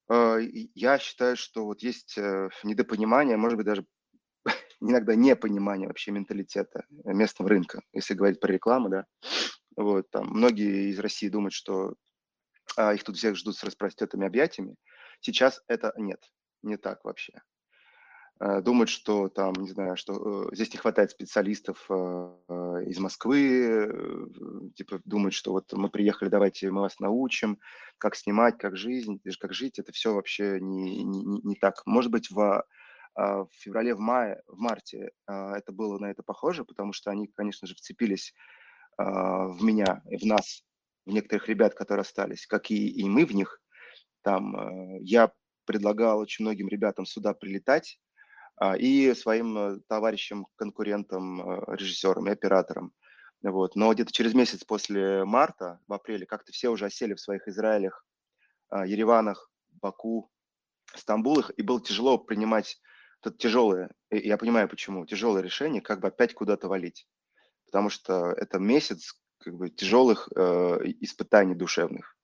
я 0.09 0.99
считаю, 0.99 1.37
что 1.37 1.65
вот 1.65 1.83
есть 1.83 2.17
недопонимание, 2.65 3.37
может 3.37 3.57
быть, 3.57 3.67
даже 3.67 3.87
иногда 4.81 5.15
непонимание 5.15 5.89
вообще 5.89 6.11
менталитета 6.11 6.85
местного 7.05 7.49
рынка, 7.51 7.83
если 7.93 8.15
говорить 8.15 8.41
про 8.41 8.53
рекламу, 8.53 8.89
да. 8.89 9.07
Вот, 9.77 10.11
там, 10.11 10.29
многие 10.29 10.91
из 10.91 10.99
России 10.99 11.29
думают, 11.29 11.55
что 11.55 11.95
а, 12.77 12.95
их 12.95 13.05
тут 13.05 13.17
всех 13.17 13.37
ждут 13.37 13.57
с 13.57 13.65
распростетыми 13.65 14.27
объятиями. 14.27 14.77
Сейчас 15.21 15.63
это 15.69 15.93
нет, 15.97 16.21
не 16.63 16.77
так 16.77 17.05
вообще. 17.05 17.41
А, 18.39 18.61
думают, 18.61 18.89
что 18.89 19.29
там, 19.29 19.53
не 19.55 19.71
знаю, 19.71 19.97
что 19.97 20.49
э, 20.51 20.55
здесь 20.55 20.73
не 20.73 20.79
хватает 20.79 21.11
специалистов 21.11 21.85
э, 21.89 21.95
из 22.87 22.99
Москвы, 22.99 23.61
э, 23.61 24.27
типа 24.75 25.01
думают, 25.05 25.35
что 25.35 25.53
вот 25.53 25.73
мы 25.73 25.91
приехали, 25.91 26.29
давайте 26.29 26.71
мы 26.71 26.83
вас 26.83 26.99
научим, 26.99 27.59
как 27.99 28.17
снимать, 28.17 28.59
как 28.59 28.77
жизнь, 28.77 29.21
как 29.39 29.55
жить. 29.55 29.79
Это 29.79 29.93
все 29.93 30.15
вообще 30.15 30.59
не, 30.61 31.05
не, 31.05 31.41
не 31.43 31.55
так. 31.57 31.83
Может 31.87 32.11
быть, 32.11 32.31
в 32.31 32.65
а, 33.15 33.45
в 33.45 33.51
феврале, 33.53 33.95
в 33.95 33.99
мае, 33.99 34.43
в 34.47 34.59
марте 34.59 35.11
это 35.27 35.71
было 35.71 35.99
на 35.99 36.11
это 36.11 36.23
похоже, 36.23 36.65
потому 36.65 36.95
что 36.95 37.11
они, 37.11 37.27
конечно 37.27 37.67
же, 37.67 37.75
вцепились 37.75 38.33
в 38.97 39.59
меня, 39.61 40.01
в 40.05 40.25
нас, 40.25 40.65
в 41.05 41.11
некоторых 41.11 41.47
ребят, 41.49 41.75
которые 41.75 42.03
остались, 42.03 42.47
как 42.47 42.71
и, 42.71 42.89
и 42.89 43.07
мы 43.09 43.27
в 43.27 43.35
них. 43.35 43.63
Там 44.23 44.57
э, 44.57 44.99
я 45.03 45.33
предлагал 45.65 46.19
очень 46.19 46.45
многим 46.45 46.69
ребятам 46.69 47.05
сюда 47.07 47.35
прилетать 47.35 47.99
а, 47.99 48.12
и 48.77 49.15
своим 49.15 49.59
э, 49.59 49.81
товарищам, 49.89 50.47
конкурентам, 50.57 51.41
э, 51.41 51.77
режиссерам 51.77 52.29
и 52.29 52.33
операторам. 52.33 52.93
Вот. 53.43 53.75
Но 53.77 53.93
где-то 53.93 54.13
через 54.13 54.35
месяц 54.35 54.65
после 54.65 55.25
марта, 55.25 55.81
в 55.89 55.93
апреле, 55.93 56.27
как-то 56.27 56.53
все 56.53 56.69
уже 56.69 56.87
осели 56.87 57.15
в 57.15 57.21
своих 57.21 57.49
Израилях, 57.49 58.05
а, 58.69 58.87
Ереванах, 58.87 59.51
Баку, 59.81 60.31
Стамбулах, 60.95 61.51
и 61.57 61.63
было 61.63 61.81
тяжело 61.81 62.19
принимать 62.19 62.81
это 63.25 63.37
тяжелое, 63.37 63.91
я 64.11 64.37
понимаю 64.37 64.69
почему, 64.69 65.07
тяжелое 65.07 65.43
решение, 65.43 65.81
как 65.81 66.01
бы 66.01 66.09
опять 66.09 66.35
куда-то 66.35 66.69
валить. 66.69 67.07
Потому 67.67 67.89
что 67.89 68.33
это 68.33 68.59
месяц, 68.59 69.15
как 69.39 69.55
бы 69.55 69.71
тяжелых 69.71 70.29
э, 70.35 70.79
испытаний 71.01 71.55
душевных 71.55 72.17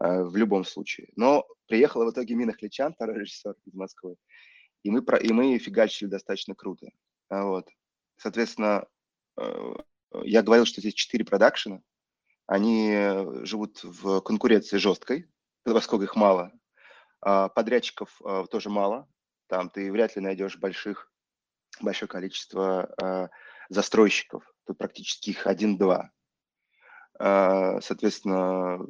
э, 0.00 0.22
в 0.22 0.34
любом 0.36 0.64
случае. 0.64 1.10
Но 1.16 1.46
приехала 1.66 2.06
в 2.06 2.12
итоге 2.12 2.34
Мина 2.34 2.52
Хлечан, 2.52 2.94
второй 2.94 3.18
режиссер 3.18 3.54
из 3.66 3.74
Москвы, 3.74 4.16
и 4.82 4.90
мы, 4.90 5.02
про, 5.02 5.18
и 5.18 5.32
мы 5.32 5.58
фигачили 5.58 6.08
достаточно 6.08 6.54
круто. 6.54 6.88
А 7.28 7.44
вот. 7.44 7.68
Соответственно, 8.16 8.86
э, 9.38 9.74
я 10.24 10.42
говорил, 10.42 10.64
что 10.66 10.80
здесь 10.80 10.94
четыре 10.94 11.24
продакшена, 11.24 11.82
они 12.46 12.92
живут 13.44 13.82
в 13.84 14.20
конкуренции 14.20 14.76
жесткой, 14.76 15.30
поскольку 15.62 16.04
их 16.04 16.16
мало. 16.16 16.52
А 17.20 17.48
подрядчиков 17.48 18.20
э, 18.24 18.46
тоже 18.50 18.70
мало, 18.70 19.08
там 19.46 19.68
ты 19.68 19.92
вряд 19.92 20.16
ли 20.16 20.22
найдешь 20.22 20.58
больших, 20.58 21.12
большое 21.80 22.08
количество 22.08 22.94
э, 23.02 23.28
застройщиков, 23.68 24.44
тут 24.66 24.78
практически 24.78 25.30
их 25.30 25.46
один-два. 25.46 26.10
А, 27.18 27.80
соответственно, 27.82 28.80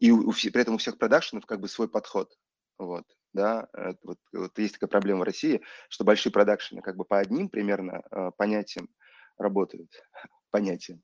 и 0.00 0.10
при 0.50 0.62
этом 0.62 0.76
у 0.76 0.78
всех 0.78 0.96
продакшенов 0.96 1.44
как 1.44 1.60
бы 1.60 1.68
свой 1.68 1.88
подход. 1.88 2.34
Вот, 2.78 3.04
да, 3.32 3.68
вот, 4.02 4.18
вот 4.32 4.58
есть 4.58 4.74
такая 4.74 4.88
проблема 4.88 5.20
в 5.20 5.24
России, 5.24 5.62
что 5.88 6.04
большие 6.04 6.32
продакшены 6.32 6.82
как 6.82 6.96
бы 6.96 7.04
по 7.04 7.18
одним 7.18 7.48
примерно 7.48 8.02
а, 8.10 8.30
понятиям 8.32 8.88
работают, 9.38 9.90
понятиям, 10.50 11.02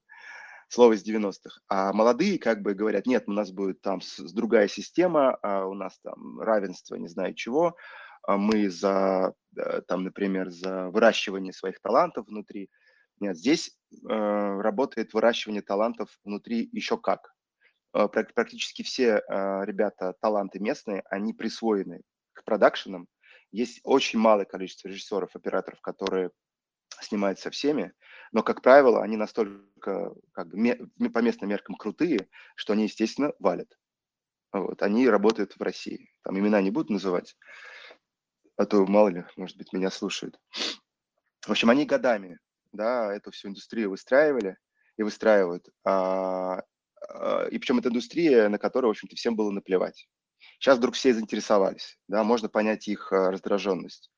слово 0.68 0.94
из 0.94 1.06
90-х. 1.06 1.60
А 1.68 1.92
молодые 1.92 2.38
как 2.38 2.62
бы 2.62 2.74
говорят, 2.74 3.06
нет, 3.06 3.24
у 3.26 3.32
нас 3.32 3.50
будет 3.50 3.80
там 3.82 4.00
другая 4.32 4.68
система, 4.68 5.36
а 5.42 5.66
у 5.66 5.74
нас 5.74 5.98
там 6.00 6.40
равенство, 6.40 6.96
не 6.96 7.08
знаю 7.08 7.34
чего, 7.34 7.76
а 8.22 8.36
мы 8.36 8.68
за, 8.68 9.34
э, 9.56 9.82
там, 9.86 10.04
например, 10.04 10.50
за 10.50 10.90
выращивание 10.90 11.52
своих 11.52 11.80
талантов 11.80 12.26
внутри, 12.26 12.70
нет, 13.18 13.36
здесь 13.36 13.76
э, 13.92 14.06
работает 14.08 15.12
выращивание 15.12 15.62
талантов 15.62 16.08
внутри 16.24 16.68
еще 16.72 16.96
как. 16.96 17.32
Э, 17.92 18.08
практически 18.08 18.82
все 18.82 19.22
э, 19.26 19.64
ребята, 19.64 20.14
таланты 20.20 20.58
местные, 20.60 21.02
они 21.10 21.32
присвоены 21.32 22.02
к 22.32 22.44
продакшенам. 22.44 23.08
Есть 23.52 23.80
очень 23.84 24.18
малое 24.18 24.44
количество 24.44 24.88
режиссеров, 24.88 25.34
операторов, 25.34 25.80
которые 25.80 26.30
снимают 27.00 27.38
со 27.38 27.50
всеми, 27.50 27.92
но, 28.32 28.42
как 28.42 28.62
правило, 28.62 29.02
они 29.02 29.16
настолько 29.16 30.14
как 30.32 30.50
по 30.50 31.18
местным 31.18 31.50
меркам 31.50 31.74
крутые, 31.76 32.28
что 32.54 32.72
они, 32.72 32.84
естественно, 32.84 33.32
валят. 33.38 33.76
Вот, 34.52 34.82
они 34.82 35.08
работают 35.08 35.54
в 35.56 35.62
России. 35.62 36.12
Там 36.22 36.38
имена 36.38 36.60
не 36.60 36.70
буду 36.70 36.92
называть, 36.92 37.36
а 38.56 38.66
то 38.66 38.84
мало 38.86 39.08
ли, 39.08 39.24
может 39.36 39.56
быть, 39.56 39.72
меня 39.72 39.90
слушают. 39.90 40.38
В 41.46 41.50
общем, 41.50 41.70
они 41.70 41.86
годами 41.86 42.38
да, 42.72 43.14
эту 43.14 43.30
всю 43.30 43.48
индустрию 43.48 43.90
выстраивали 43.90 44.56
и 44.96 45.02
выстраивают. 45.02 45.68
А, 45.84 46.58
а, 46.58 46.62
и 47.50 47.58
причем 47.58 47.78
это 47.78 47.88
индустрия, 47.88 48.48
на 48.48 48.58
которую, 48.58 48.90
в 48.90 48.92
общем-то, 48.92 49.16
всем 49.16 49.36
было 49.36 49.50
наплевать. 49.50 50.08
Сейчас 50.58 50.78
вдруг 50.78 50.94
все 50.94 51.14
заинтересовались, 51.14 51.98
да, 52.08 52.22
можно 52.24 52.48
понять 52.48 52.88
их 52.88 53.12
а, 53.12 53.30
раздраженность. 53.30 54.10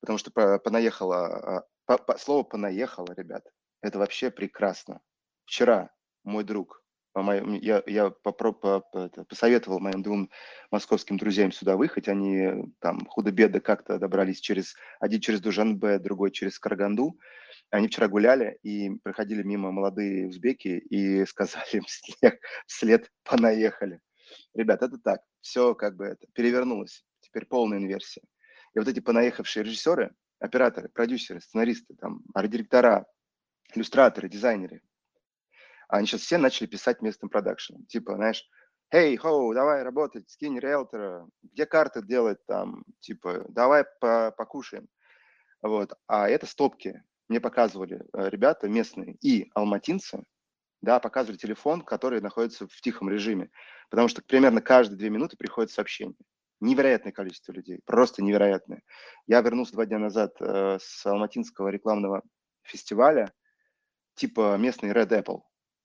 Потому 0.00 0.18
что 0.18 0.30
понаехало, 0.30 1.66
по, 1.86 1.98
по, 1.98 2.18
слово 2.18 2.42
понаехало, 2.42 3.14
ребят, 3.16 3.44
это 3.82 3.98
вообще 3.98 4.30
прекрасно. 4.30 5.00
Вчера 5.46 5.90
мой 6.24 6.44
друг, 6.44 6.82
я, 7.14 7.82
я 7.86 8.10
попро, 8.10 8.52
по, 8.52 8.80
по, 8.80 9.08
посоветовал 9.24 9.78
моим 9.78 10.02
двум 10.02 10.30
московским 10.70 11.16
друзьям 11.16 11.52
сюда 11.52 11.76
выехать, 11.76 12.08
они 12.08 12.72
там 12.80 13.06
худо-бедо 13.06 13.60
как-то 13.60 13.98
добрались 13.98 14.40
через, 14.40 14.74
один 15.00 15.20
через 15.20 15.40
Дужанбе, 15.40 15.98
другой 15.98 16.32
через 16.32 16.58
Караганду, 16.58 17.18
они 17.74 17.88
вчера 17.88 18.06
гуляли 18.06 18.56
и 18.62 18.90
проходили 19.02 19.42
мимо 19.42 19.72
молодые 19.72 20.28
узбеки 20.28 20.68
и 20.68 21.24
сказали 21.26 21.78
им 21.78 21.84
вслед, 21.84 22.40
вслед 22.66 23.10
понаехали. 23.24 24.00
Ребят, 24.54 24.82
это 24.82 24.96
так, 24.98 25.22
все 25.40 25.74
как 25.74 25.96
бы 25.96 26.04
это 26.04 26.24
перевернулось, 26.34 27.04
теперь 27.20 27.46
полная 27.46 27.78
инверсия. 27.78 28.22
И 28.74 28.78
вот 28.78 28.86
эти 28.86 29.00
понаехавшие 29.00 29.64
режиссеры, 29.64 30.14
операторы, 30.38 30.88
продюсеры, 30.88 31.40
сценаристы, 31.40 31.96
там, 31.96 32.20
арт-директора, 32.32 33.06
иллюстраторы, 33.74 34.28
дизайнеры, 34.28 34.80
они 35.88 36.06
сейчас 36.06 36.20
все 36.20 36.38
начали 36.38 36.68
писать 36.68 37.02
местным 37.02 37.28
продакшеном. 37.28 37.86
Типа, 37.86 38.14
знаешь, 38.14 38.48
«Эй, 38.92 39.16
хоу, 39.16 39.52
давай 39.52 39.82
работать, 39.82 40.30
скинь 40.30 40.60
риэлтора, 40.60 41.26
где 41.42 41.66
карты 41.66 42.02
делать 42.02 42.38
там, 42.46 42.84
типа, 43.00 43.46
давай 43.48 43.84
по 44.00 44.30
покушаем». 44.30 44.86
Вот. 45.60 45.92
А 46.06 46.28
это 46.28 46.46
стопки, 46.46 47.02
мне 47.28 47.40
показывали 47.40 48.02
э, 48.12 48.28
ребята 48.28 48.68
местные 48.68 49.16
и 49.20 49.50
алматинцы, 49.54 50.24
да, 50.82 51.00
показывали 51.00 51.38
телефон, 51.38 51.80
который 51.82 52.20
находится 52.20 52.66
в 52.66 52.80
тихом 52.80 53.08
режиме, 53.08 53.50
потому 53.90 54.08
что 54.08 54.22
примерно 54.22 54.60
каждые 54.60 54.98
две 54.98 55.10
минуты 55.10 55.36
приходит 55.36 55.70
сообщение. 55.70 56.16
Невероятное 56.60 57.12
количество 57.12 57.52
людей, 57.52 57.80
просто 57.84 58.22
невероятное. 58.22 58.82
Я 59.26 59.40
вернулся 59.40 59.72
два 59.72 59.86
дня 59.86 59.98
назад 59.98 60.34
э, 60.40 60.78
с 60.80 61.04
алматинского 61.06 61.68
рекламного 61.68 62.22
фестиваля, 62.62 63.32
типа 64.14 64.56
местный 64.56 64.90
Red 64.90 65.08
Apple, 65.08 65.40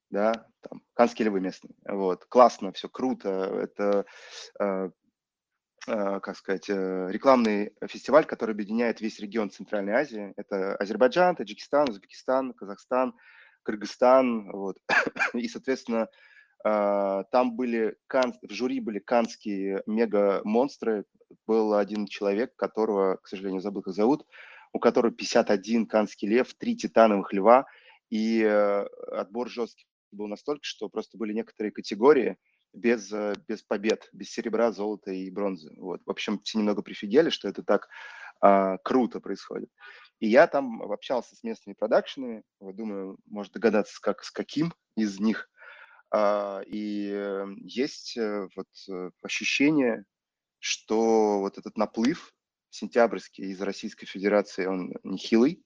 да, 0.09 0.45
там, 0.61 0.81
канские 0.93 1.27
львы 1.29 1.39
местные, 1.39 1.73
вот, 1.85 2.25
классно, 2.25 2.71
все 2.73 2.89
круто, 2.89 3.29
это 3.29 4.05
э, 4.59 4.89
как 5.85 6.35
сказать, 6.37 6.69
э, 6.69 7.07
рекламный 7.09 7.73
фестиваль, 7.87 8.25
который 8.25 8.51
объединяет 8.51 9.01
весь 9.01 9.19
регион 9.19 9.49
Центральной 9.49 9.93
Азии. 9.93 10.33
Это 10.35 10.75
Азербайджан, 10.75 11.35
Таджикистан, 11.35 11.89
Узбекистан, 11.89 12.53
Казахстан, 12.53 13.13
Кыргызстан. 13.63 14.51
Вот. 14.51 14.77
И, 15.33 15.47
соответственно, 15.47 16.07
э, 16.65 17.23
там 17.31 17.55
были, 17.55 17.95
в 18.11 18.53
жюри 18.53 18.79
были 18.79 18.99
канские 18.99 19.83
мега-монстры. 19.85 21.05
Был 21.45 21.75
один 21.75 22.07
человек, 22.07 22.55
которого, 22.55 23.17
к 23.17 23.27
сожалению, 23.27 23.61
забыл, 23.61 23.81
как 23.81 23.93
зовут, 23.93 24.25
у 24.73 24.79
которого 24.79 25.11
51 25.11 25.85
канский 25.85 26.27
лев, 26.27 26.53
три 26.55 26.75
титановых 26.75 27.33
льва, 27.33 27.65
и 28.09 28.43
отбор 29.11 29.47
жесткий 29.47 29.85
был 30.11 30.27
настолько, 30.27 30.61
что 30.63 30.89
просто 30.89 31.17
были 31.17 31.33
некоторые 31.33 31.71
категории, 31.71 32.37
без, 32.73 33.11
э, 33.11 33.33
без 33.47 33.61
побед, 33.63 34.09
без 34.11 34.29
серебра, 34.31 34.71
золота 34.71 35.11
и 35.11 35.29
бронзы. 35.29 35.73
Вот. 35.77 36.01
В 36.05 36.09
общем, 36.09 36.39
все 36.43 36.57
немного 36.57 36.81
прифигели, 36.81 37.29
что 37.29 37.47
это 37.47 37.63
так 37.63 37.87
а, 38.41 38.77
круто 38.77 39.19
происходит. 39.19 39.69
И 40.19 40.27
я 40.27 40.47
там 40.47 40.81
общался 40.81 41.35
с 41.35 41.43
местными 41.43 41.75
продакшенами, 41.75 42.43
вот, 42.59 42.75
думаю, 42.75 43.17
может 43.25 43.53
догадаться, 43.53 43.99
как, 44.01 44.23
с 44.23 44.31
каким 44.31 44.73
из 44.95 45.19
них. 45.19 45.49
А, 46.11 46.61
и 46.65 47.09
э, 47.11 47.45
есть 47.57 48.17
э, 48.17 48.47
вот 48.55 48.67
ощущение, 49.21 50.05
что 50.59 51.39
вот 51.39 51.57
этот 51.57 51.77
наплыв 51.77 52.33
сентябрьский 52.69 53.51
из 53.51 53.61
Российской 53.61 54.05
Федерации, 54.05 54.65
он 54.65 54.93
нехилый 55.03 55.63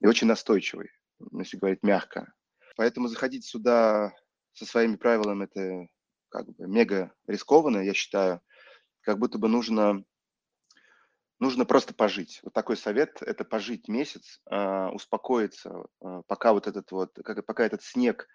и 0.00 0.06
очень 0.06 0.26
настойчивый, 0.26 0.90
если 1.32 1.56
говорить 1.56 1.82
мягко. 1.82 2.32
Поэтому 2.76 3.08
заходить 3.08 3.46
сюда 3.46 4.12
со 4.52 4.66
своими 4.66 4.96
правилами 4.96 5.44
это 5.44 5.88
как 6.28 6.46
бы 6.46 6.66
мега 6.66 7.12
рискованно, 7.26 7.78
я 7.78 7.94
считаю. 7.94 8.40
Как 9.02 9.18
будто 9.18 9.38
бы 9.38 9.48
нужно, 9.48 10.04
нужно 11.38 11.64
просто 11.64 11.94
пожить. 11.94 12.40
Вот 12.42 12.52
такой 12.52 12.76
совет– 12.76 13.18
это 13.22 13.44
пожить 13.44 13.88
месяц, 13.88 14.40
э, 14.50 14.86
успокоиться, 14.88 15.86
э, 16.02 16.22
пока 16.26 16.52
вот 16.52 16.66
этот 16.66 16.90
вот, 16.90 17.18
как, 17.24 17.44
пока 17.46 17.64
этот 17.64 17.82
снег 17.82 18.26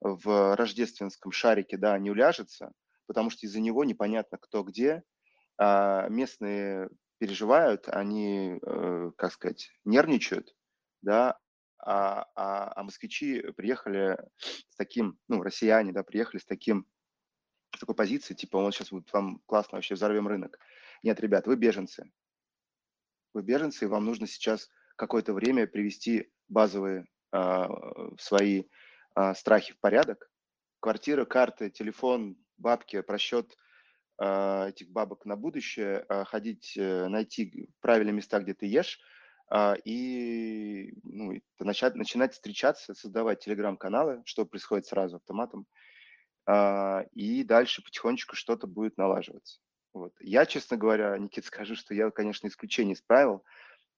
в 0.00 0.56
рождественском 0.56 1.32
шарике, 1.32 1.76
да, 1.76 1.98
не 1.98 2.10
уляжется, 2.10 2.72
потому 3.06 3.30
что 3.30 3.46
из-за 3.46 3.60
него 3.60 3.84
непонятно 3.84 4.38
кто 4.38 4.62
где, 4.62 5.02
а 5.58 6.08
местные 6.08 6.88
переживают, 7.18 7.88
они, 7.88 8.58
э, 8.62 9.10
как 9.16 9.32
сказать, 9.32 9.70
нервничают, 9.84 10.54
да, 11.02 11.38
а, 11.82 12.26
а, 12.34 12.72
а 12.76 12.82
москвичи 12.82 13.42
приехали 13.56 14.18
с 14.38 14.76
таким, 14.76 15.18
ну, 15.28 15.42
россияне, 15.42 15.92
да, 15.92 16.02
приехали 16.02 16.40
с 16.40 16.44
таким, 16.44 16.86
такой 17.78 17.94
позиции, 17.94 18.34
типа, 18.34 18.56
он 18.56 18.72
сейчас 18.72 18.90
вот 18.90 19.12
вам 19.12 19.40
классно 19.46 19.76
вообще 19.76 19.94
взорвем 19.94 20.28
рынок. 20.28 20.58
Нет, 21.02 21.20
ребят, 21.20 21.46
вы 21.46 21.56
беженцы. 21.56 22.10
Вы 23.32 23.42
беженцы, 23.42 23.84
и 23.84 23.88
вам 23.88 24.04
нужно 24.04 24.26
сейчас 24.26 24.68
какое-то 24.96 25.32
время 25.32 25.66
привести 25.66 26.32
базовые 26.48 27.06
э, 27.32 27.66
свои 28.18 28.64
э, 29.14 29.34
страхи 29.34 29.72
в 29.72 29.78
порядок. 29.78 30.30
Квартира, 30.80 31.24
карты, 31.24 31.70
телефон, 31.70 32.36
бабки, 32.56 33.00
просчет– 33.02 33.56
а, 34.22 34.68
этих 34.68 34.90
бабок 34.90 35.24
на 35.24 35.34
будущее, 35.34 36.04
а, 36.10 36.24
ходить, 36.24 36.74
э, 36.76 37.08
найти 37.08 37.70
правильные 37.80 38.12
места, 38.12 38.38
где 38.38 38.52
ты 38.52 38.66
ешь, 38.66 39.00
и 39.84 40.92
ну, 41.02 41.40
начать, 41.58 41.96
начинать 41.96 42.34
встречаться, 42.34 42.94
создавать 42.94 43.40
телеграм-каналы, 43.40 44.22
что 44.24 44.46
происходит 44.46 44.86
сразу 44.86 45.16
автоматом, 45.16 45.66
и 47.12 47.44
дальше 47.44 47.82
потихонечку 47.82 48.34
что-то 48.34 48.66
будет 48.66 48.96
налаживаться. 48.96 49.60
Вот. 49.92 50.12
Я, 50.20 50.46
честно 50.46 50.76
говоря, 50.76 51.16
Никит, 51.18 51.44
скажу, 51.44 51.76
что 51.76 51.94
я, 51.94 52.10
конечно, 52.10 52.48
исключение 52.48 52.94
из 52.94 53.02
правил. 53.02 53.44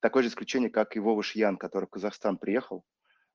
Такое 0.01 0.23
же 0.23 0.29
исключение, 0.31 0.71
как 0.71 0.97
и 0.97 1.01
Вова 1.01 1.23
Шьян, 1.23 1.57
который 1.57 1.85
в 1.87 1.91
Казахстан 1.91 2.39
приехал 2.39 2.85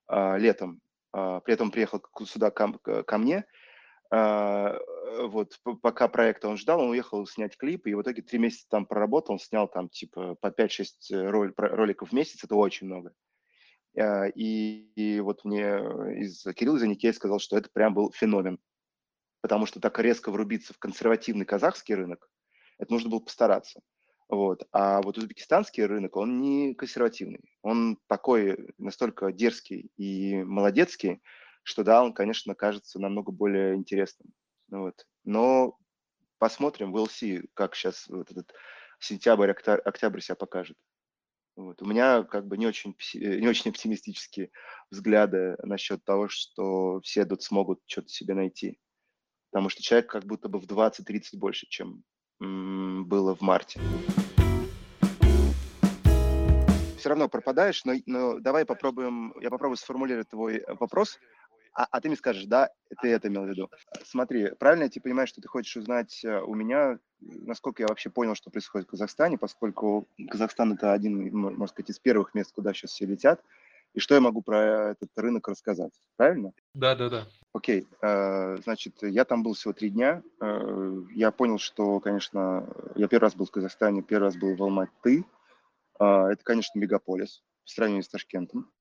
летом. 0.10 0.82
При 1.12 1.54
этом 1.54 1.72
приехал 1.72 2.02
сюда 2.26 2.52
ко, 2.52 2.74
ко 3.04 3.18
мне, 3.18 3.46
а, 4.10 4.74
э, 4.74 5.28
вот, 5.28 5.60
пока 5.82 6.08
проекта 6.08 6.48
он 6.48 6.58
ждал, 6.58 6.80
он 6.80 6.92
уехал 6.92 7.26
снять 7.28 7.58
клип, 7.58 7.88
и 7.88 7.94
в 7.94 8.02
итоге 8.02 8.22
три 8.22 8.40
месяца 8.40 8.66
там 8.70 8.86
проработал, 8.86 9.34
он 9.34 9.40
снял 9.40 9.68
там 9.68 9.90
типа 9.90 10.36
по 10.36 10.48
5-6 10.48 10.86
э, 11.12 11.30
роль, 11.30 11.54
роликов 11.58 12.10
в 12.10 12.14
месяц, 12.14 12.44
это 12.44 12.56
очень 12.56 12.88
много. 12.88 13.12
А, 13.98 14.28
и, 14.28 14.92
и 14.96 15.20
вот 15.20 15.44
мне 15.44 15.78
из 16.22 16.44
Кирилл 16.56 16.78
Заникей 16.78 17.14
сказал, 17.14 17.40
что 17.40 17.58
это 17.58 17.70
прям 17.74 17.94
был 17.94 18.12
феномен, 18.14 18.60
потому 19.42 19.66
что 19.66 19.80
так 19.80 20.00
резко 20.00 20.32
врубиться 20.32 20.74
в 20.74 20.80
консервативный 20.80 21.46
казахский 21.46 21.96
рынок, 21.96 22.30
это 22.78 22.92
нужно 22.92 23.10
было 23.10 23.20
постараться. 23.20 23.82
Вот. 24.30 24.68
А 24.72 25.02
вот 25.02 25.18
узбекистанский 25.18 25.86
рынок, 25.86 26.18
он 26.18 26.42
не 26.42 26.74
консервативный. 26.76 27.54
Он 27.62 27.98
такой 28.08 28.74
настолько 28.78 29.32
дерзкий 29.32 29.90
и 29.96 30.44
молодецкий, 30.44 31.22
что 31.64 31.84
да, 31.84 32.04
он, 32.04 32.14
конечно, 32.14 32.54
кажется 32.54 33.00
намного 33.00 33.32
более 33.32 33.76
интересным. 33.76 34.34
Вот. 34.70 35.06
Но 35.24 35.78
посмотрим, 36.40 36.96
we'll 36.96 37.08
see, 37.08 37.48
как 37.54 37.76
сейчас 37.76 38.08
вот 38.08 38.32
этот 38.32 38.54
сентябрь, 39.00 39.52
октябрь 39.52 40.20
себя 40.20 40.36
покажет. 40.36 40.78
Вот. 41.56 41.82
У 41.82 41.86
меня 41.86 42.24
как 42.24 42.48
бы 42.48 42.58
не 42.58 42.68
очень, 42.68 42.96
э, 43.16 43.40
не 43.40 43.48
очень 43.48 43.72
оптимистические 43.72 44.52
взгляды 44.92 45.58
насчет 45.64 46.04
того, 46.04 46.28
что 46.28 47.02
все 47.02 47.26
тут 47.26 47.42
смогут 47.42 47.82
что-то 47.88 48.10
себе 48.10 48.36
найти. 48.36 48.78
Потому 49.52 49.70
что 49.70 49.82
человек 49.82 50.10
как 50.10 50.26
будто 50.26 50.50
бы 50.50 50.60
в 50.60 50.66
20-30 50.66 51.22
больше, 51.34 51.68
чем 51.70 52.04
было 52.40 53.36
в 53.36 53.42
марте. 53.42 53.80
Все 56.98 57.10
равно 57.10 57.30
пропадаешь, 57.30 57.86
но, 57.86 57.94
но 58.06 58.40
давай 58.40 58.66
попробуем, 58.66 59.34
я 59.40 59.50
попробую 59.50 59.78
сформулировать 59.78 60.30
твой 60.30 60.64
вопрос 60.80 61.18
а, 61.78 61.88
а 61.92 62.02
ты 62.02 62.10
мне 62.10 62.18
скажешь, 62.18 62.46
да, 62.46 62.72
ты 63.04 63.10
это 63.10 63.28
имел 63.28 63.44
в 63.44 63.50
виду. 63.50 63.70
Смотри, 64.04 64.50
правильно 64.58 64.86
я 64.86 64.90
тебе 64.90 65.04
понимаю, 65.04 65.28
что 65.28 65.42
ты 65.42 65.48
хочешь 65.48 65.78
узнать 65.78 66.26
э, 66.26 66.42
у 66.42 66.56
меня, 66.56 66.98
насколько 67.20 67.84
я 67.84 67.88
вообще 67.88 68.10
понял, 68.10 68.34
что 68.34 68.50
происходит 68.50 68.88
в 68.88 68.92
Казахстане, 68.92 69.38
поскольку 69.38 70.08
Казахстан 70.28 70.74
это 70.74 70.92
один, 70.92 71.32
можно 71.32 71.68
сказать, 71.68 71.92
из 71.92 72.00
первых 72.00 72.34
мест, 72.34 72.52
куда 72.52 72.74
сейчас 72.74 72.92
все 72.92 73.06
летят, 73.06 73.44
и 73.98 74.00
что 74.00 74.14
я 74.14 74.22
могу 74.22 74.44
про 74.44 74.92
этот 74.92 75.10
рынок 75.16 75.48
рассказать, 75.48 75.92
правильно? 76.18 76.52
Да, 76.76 76.96
да, 76.96 77.10
да. 77.10 77.28
Окей, 77.52 77.88
э, 78.02 78.58
значит, 78.58 79.02
я 79.02 79.26
там 79.26 79.42
был 79.42 79.56
всего 79.56 79.74
три 79.74 79.90
дня, 79.90 80.22
э, 80.40 81.02
я 81.16 81.32
понял, 81.32 81.58
что, 81.58 82.00
конечно, 82.00 82.70
я 82.96 83.08
первый 83.08 83.24
раз 83.24 83.36
был 83.36 83.48
в 83.48 83.52
Казахстане, 83.52 84.04
первый 84.04 84.26
раз 84.26 84.36
был 84.36 84.56
в 84.56 84.62
Алматы, 84.62 85.26
это, 86.00 86.38
конечно, 86.44 86.78
мегаполис 86.78 87.42
в 87.64 87.72
сравнении 87.72 88.02
с 88.02 88.08
Ташкентом, 88.08 88.70
Э, 88.70 88.77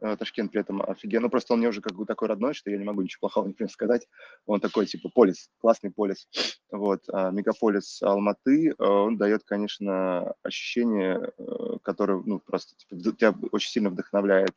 Ташкент 0.00 0.52
при 0.52 0.60
этом 0.60 0.82
офигенно. 0.82 1.22
Ну, 1.22 1.30
просто 1.30 1.52
он 1.52 1.60
мне 1.60 1.68
уже 1.68 1.80
как 1.80 1.94
бы 1.94 2.06
такой 2.06 2.28
родной, 2.28 2.54
что 2.54 2.70
я 2.70 2.78
не 2.78 2.84
могу 2.84 3.02
ничего 3.02 3.20
плохого, 3.20 3.46
например, 3.46 3.70
сказать. 3.70 4.06
Он 4.46 4.60
такой, 4.60 4.86
типа, 4.86 5.08
полис, 5.08 5.50
классный 5.58 5.90
полис. 5.90 6.28
Вот. 6.70 7.02
А 7.12 7.30
мегаполис 7.30 8.02
Алматы, 8.02 8.70
э, 8.70 8.74
он 8.78 9.16
дает, 9.16 9.42
конечно, 9.44 10.34
ощущение, 10.42 11.32
э, 11.36 11.76
которое, 11.82 12.22
ну, 12.24 12.40
просто 12.40 12.76
типа, 12.76 13.16
тебя 13.16 13.34
очень 13.52 13.70
сильно 13.70 13.90
вдохновляет 13.90 14.52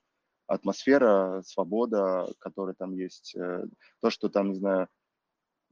атмосфера, 0.47 1.41
свобода, 1.45 2.27
которая 2.39 2.75
там 2.77 2.93
есть. 2.93 3.35
То, 4.01 4.09
что 4.09 4.27
там, 4.27 4.49
не 4.49 4.55
знаю, 4.55 4.89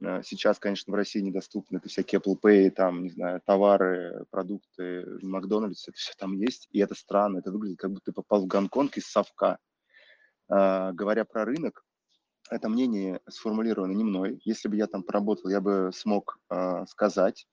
Сейчас, 0.00 0.58
конечно, 0.58 0.92
в 0.92 0.96
России 0.96 1.20
недоступны 1.20 1.76
это 1.76 1.90
всякие 1.90 2.20
Apple 2.20 2.38
Pay, 2.42 2.70
там, 2.70 3.02
не 3.02 3.10
знаю, 3.10 3.42
товары, 3.44 4.24
продукты, 4.30 5.04
Макдональдс, 5.20 5.88
это 5.88 5.96
все 5.98 6.14
там 6.16 6.32
есть, 6.32 6.68
и 6.70 6.78
это 6.78 6.94
странно, 6.94 7.38
это 7.38 7.52
выглядит, 7.52 7.78
как 7.78 7.90
будто 7.90 8.06
ты 8.06 8.12
попал 8.12 8.42
в 8.42 8.46
Гонконг 8.46 8.96
из 8.96 9.06
совка. 9.06 9.58
А, 10.48 10.92
говоря 10.92 11.26
про 11.26 11.44
рынок, 11.44 11.84
это 12.50 12.70
мнение 12.70 13.20
сформулировано 13.28 13.92
не 13.92 14.02
мной. 14.02 14.40
Если 14.44 14.68
бы 14.68 14.76
я 14.76 14.86
там 14.86 15.02
поработал, 15.02 15.50
я 15.50 15.60
бы 15.60 15.90
смог 15.94 16.38
а, 16.48 16.86
сказать. 16.86 17.46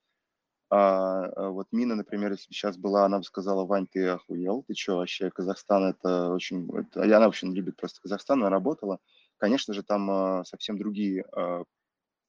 А, 0.70 1.50
вот 1.50 1.68
Мина, 1.72 1.96
например, 1.96 2.32
если 2.32 2.48
бы 2.48 2.54
сейчас 2.54 2.78
была, 2.78 3.06
она 3.06 3.18
бы 3.18 3.26
сказала, 3.26 3.66
Вань, 3.66 3.88
ты 3.88 4.08
охуел, 4.08 4.64
ты 4.66 4.74
что 4.74 4.98
вообще, 4.98 5.32
Казахстан 5.32 5.84
это 5.84 6.32
очень... 6.32 6.66
Это, 6.74 7.04
она 7.04 7.28
очень 7.28 7.54
любит 7.54 7.76
просто 7.76 8.02
Казахстан, 8.02 8.40
она 8.40 8.50
работала. 8.50 9.00
Конечно 9.36 9.74
же, 9.74 9.84
там 9.84 10.44
совсем 10.46 10.78
другие 10.80 11.26
Э, 11.36 11.64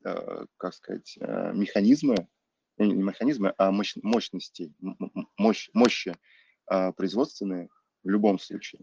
как 0.02 0.74
сказать, 0.74 1.16
э, 1.20 1.52
механизмы, 1.52 2.28
э, 2.78 2.84
не 2.84 2.94
механизмы, 2.94 3.54
а 3.58 3.70
мощ, 3.70 3.96
мощности, 4.02 4.72
мощь, 5.36 5.70
мощи 5.72 6.14
производственные 6.96 7.70
в 8.04 8.10
любом 8.10 8.38
случае. 8.38 8.82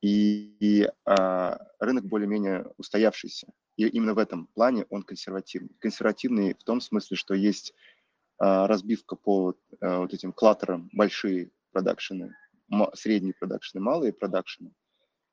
И, 0.00 0.56
и 0.60 0.88
а, 1.04 1.58
рынок 1.78 2.04
более-менее 2.04 2.72
устоявшийся. 2.76 3.48
И 3.76 3.86
именно 3.88 4.14
в 4.14 4.18
этом 4.18 4.46
плане 4.48 4.86
он 4.90 5.02
консервативный. 5.02 5.74
Консервативный 5.80 6.54
в 6.54 6.62
том 6.62 6.80
смысле, 6.80 7.16
что 7.16 7.34
есть 7.34 7.74
а, 8.38 8.66
разбивка 8.66 9.16
по 9.16 9.56
вот 9.80 10.14
этим 10.14 10.32
клаттерам, 10.32 10.90
большие 10.92 11.50
продакшены, 11.72 12.36
средние 12.94 13.34
продакшены, 13.34 13.82
малые 13.82 14.12
продакшены. 14.12 14.72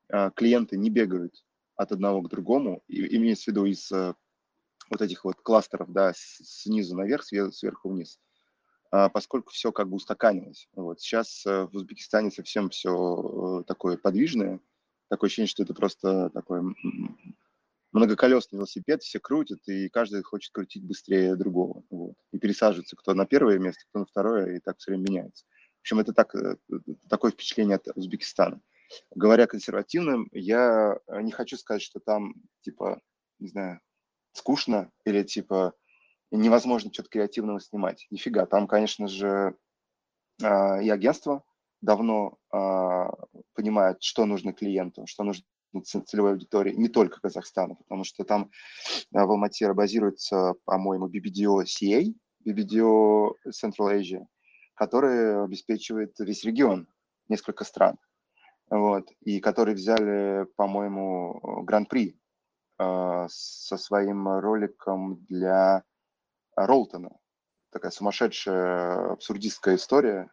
А, 0.10 0.32
клиенты 0.32 0.78
не 0.78 0.90
бегают 0.90 1.36
от 1.76 1.92
одного 1.92 2.22
к 2.22 2.30
другому, 2.30 2.84
и, 2.88 3.18
имеется 3.18 3.46
в 3.46 3.48
виду 3.50 3.66
из 3.66 3.92
вот 4.92 5.02
этих 5.02 5.24
вот 5.24 5.38
кластеров, 5.38 5.92
да, 5.92 6.14
снизу 6.16 6.96
наверх, 6.96 7.24
сверху 7.24 7.90
вниз, 7.90 8.20
а, 8.92 9.10
поскольку 9.10 9.52
все 9.52 9.72
как 9.72 9.90
бы 9.90 9.96
устаканилось. 9.96 10.68
Вот. 10.74 11.00
Сейчас 11.00 11.46
э, 11.46 11.66
в 11.66 11.76
Узбекистане 11.76 12.30
совсем 12.30 12.70
все 12.70 13.62
э, 13.62 13.64
такое 13.66 13.98
подвижное, 13.98 14.60
такое 15.10 15.30
ощущение, 15.30 15.48
что 15.48 15.64
это 15.64 15.74
просто 15.74 16.30
такой 16.32 16.62
многоколесный 17.94 18.58
велосипед, 18.58 19.02
все 19.02 19.20
крутят, 19.20 19.66
и 19.68 19.88
каждый 19.88 20.24
хочет 20.24 20.52
крутить 20.52 20.86
быстрее 20.86 21.38
другого. 21.38 21.84
Вот. 21.90 22.16
И 22.34 22.38
пересаживается 22.38 22.98
кто 22.98 23.14
на 23.14 23.26
первое 23.26 23.60
место, 23.60 23.82
кто 23.90 24.00
на 24.00 24.06
второе, 24.06 24.58
и 24.58 24.60
так 24.60 24.78
все 24.78 24.92
время 24.92 25.06
меняется. 25.10 25.46
В 25.78 25.82
общем, 25.82 26.00
это 26.00 26.12
так, 26.12 26.36
э, 26.36 26.58
такое 27.10 27.32
впечатление 27.32 27.78
от 27.78 27.88
Узбекистана. 27.96 28.62
Говоря 29.16 29.48
консервативным, 29.48 30.28
я 30.34 31.00
не 31.22 31.32
хочу 31.32 31.56
сказать, 31.56 31.82
что 31.82 32.02
там, 32.02 32.34
типа, 32.60 33.00
не 33.40 33.48
знаю, 33.48 33.80
скучно 34.34 34.92
или 35.06 35.24
типа 35.24 35.74
невозможно 36.32 36.92
что-то 36.94 37.10
креативного 37.10 37.60
снимать. 37.60 38.08
Нифига, 38.10 38.46
там, 38.46 38.68
конечно 38.68 39.08
же, 39.08 39.56
а, 40.42 40.82
и 40.82 40.90
агентство 40.90 41.44
давно 41.82 42.38
а, 42.52 43.12
понимает, 43.54 44.02
что 44.02 44.26
нужно 44.26 44.54
клиенту, 44.54 45.06
что 45.08 45.24
нужно 45.24 45.44
целевой 46.06 46.32
аудитории, 46.34 46.74
не 46.74 46.90
только 46.90 47.22
Казахстана, 47.22 47.76
потому 47.76 48.04
что 48.04 48.24
там 48.24 48.52
а, 49.14 49.26
в 49.26 49.32
Алмате 49.32 49.72
базируется, 49.74 50.56
по-моему, 50.66 51.08
BBDO 51.08 51.64
CA, 51.64 52.14
BBDO 52.46 53.32
Central 53.50 54.00
Asia, 54.00 54.26
который 54.76 55.44
обеспечивает 55.44 56.18
весь 56.20 56.44
регион, 56.44 56.88
несколько 57.28 57.64
стран. 57.64 57.98
Вот, 58.70 59.12
и 59.20 59.42
которые 59.42 59.76
взяли, 59.76 60.48
по-моему, 60.56 61.62
гран-при 61.64 62.21
со 63.30 63.78
своим 63.78 64.28
роликом 64.40 65.24
для 65.26 65.84
Ролтона. 66.56 67.18
Такая 67.72 67.92
сумасшедшая 67.92 69.14
абсурдистская 69.14 69.76
история 69.76 70.30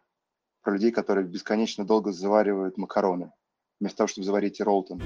про 0.61 0.73
людей, 0.73 0.91
которые 0.91 1.25
бесконечно 1.25 1.85
долго 1.85 2.11
заваривают 2.11 2.77
макароны, 2.77 3.31
вместо 3.79 3.99
того, 3.99 4.07
чтобы 4.07 4.25
заварить 4.25 4.59
ролтон 4.59 5.01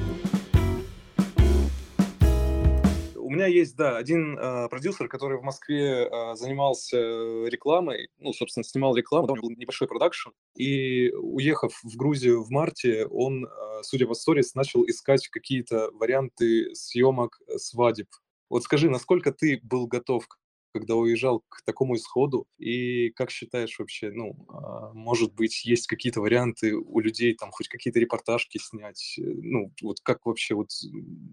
меня 3.33 3.47
есть, 3.47 3.75
да, 3.75 3.97
один 3.97 4.37
э, 4.37 4.69
продюсер, 4.69 5.07
который 5.07 5.37
в 5.37 5.43
Москве 5.43 6.07
э, 6.07 6.35
занимался 6.35 6.97
рекламой, 6.97 8.09
ну, 8.19 8.33
собственно, 8.33 8.63
снимал 8.63 8.95
рекламу, 8.95 9.27
него 9.27 9.49
был 9.49 9.51
небольшой 9.51 9.87
продакшн, 9.87 10.29
и 10.55 11.11
уехав 11.11 11.73
в 11.83 11.95
Грузию 11.97 12.43
в 12.43 12.49
марте, 12.49 13.05
он, 13.07 13.45
э, 13.45 13.49
судя 13.83 14.07
по 14.07 14.13
сторис, 14.13 14.55
начал 14.55 14.85
искать 14.85 15.27
какие-то 15.27 15.89
варианты 15.91 16.73
съемок 16.75 17.39
свадеб. 17.57 18.07
Вот 18.49 18.63
скажи, 18.63 18.89
насколько 18.89 19.31
ты 19.31 19.59
был 19.63 19.87
готов 19.87 20.27
когда 20.73 20.95
уезжал 20.95 21.43
к 21.47 21.61
такому 21.63 21.95
исходу? 21.95 22.47
И 22.57 23.11
как 23.11 23.29
считаешь 23.29 23.77
вообще, 23.77 24.11
ну, 24.11 24.35
а, 24.49 24.91
может 24.93 25.33
быть, 25.33 25.65
есть 25.65 25.87
какие-то 25.87 26.19
варианты 26.19 26.75
у 26.75 26.99
людей, 26.99 27.35
там, 27.35 27.51
хоть 27.51 27.67
какие-то 27.67 27.99
репортажки 27.99 28.57
снять? 28.57 29.15
Э, 29.19 29.21
ну, 29.23 29.71
вот 29.81 29.99
как 30.01 30.25
вообще, 30.25 30.55
вот, 30.55 30.69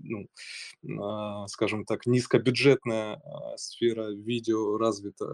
ну, 0.03 0.29
а, 1.00 1.46
скажем 1.48 1.85
так, 1.87 2.07
низкобюджетная 2.07 3.14
а, 3.16 3.57
сфера 3.57 4.11
видео 4.11 4.76
развита 4.76 5.26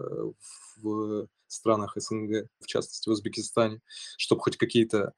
в 0.81 1.27
странах 1.47 1.93
СНГ, 1.97 2.47
в 2.59 2.67
частности 2.67 3.09
в 3.09 3.11
Узбекистане, 3.11 3.81
чтобы 4.17 4.41
хоть 4.41 4.57
какие-то 4.57 5.13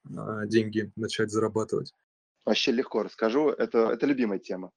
деньги 0.46 0.90
начать 0.96 1.30
зарабатывать? 1.30 1.92
Вообще 2.44 2.72
легко 2.72 3.02
расскажу. 3.02 3.50
Это, 3.50 3.90
это 3.90 4.06
любимая 4.06 4.38
тема. 4.38 4.70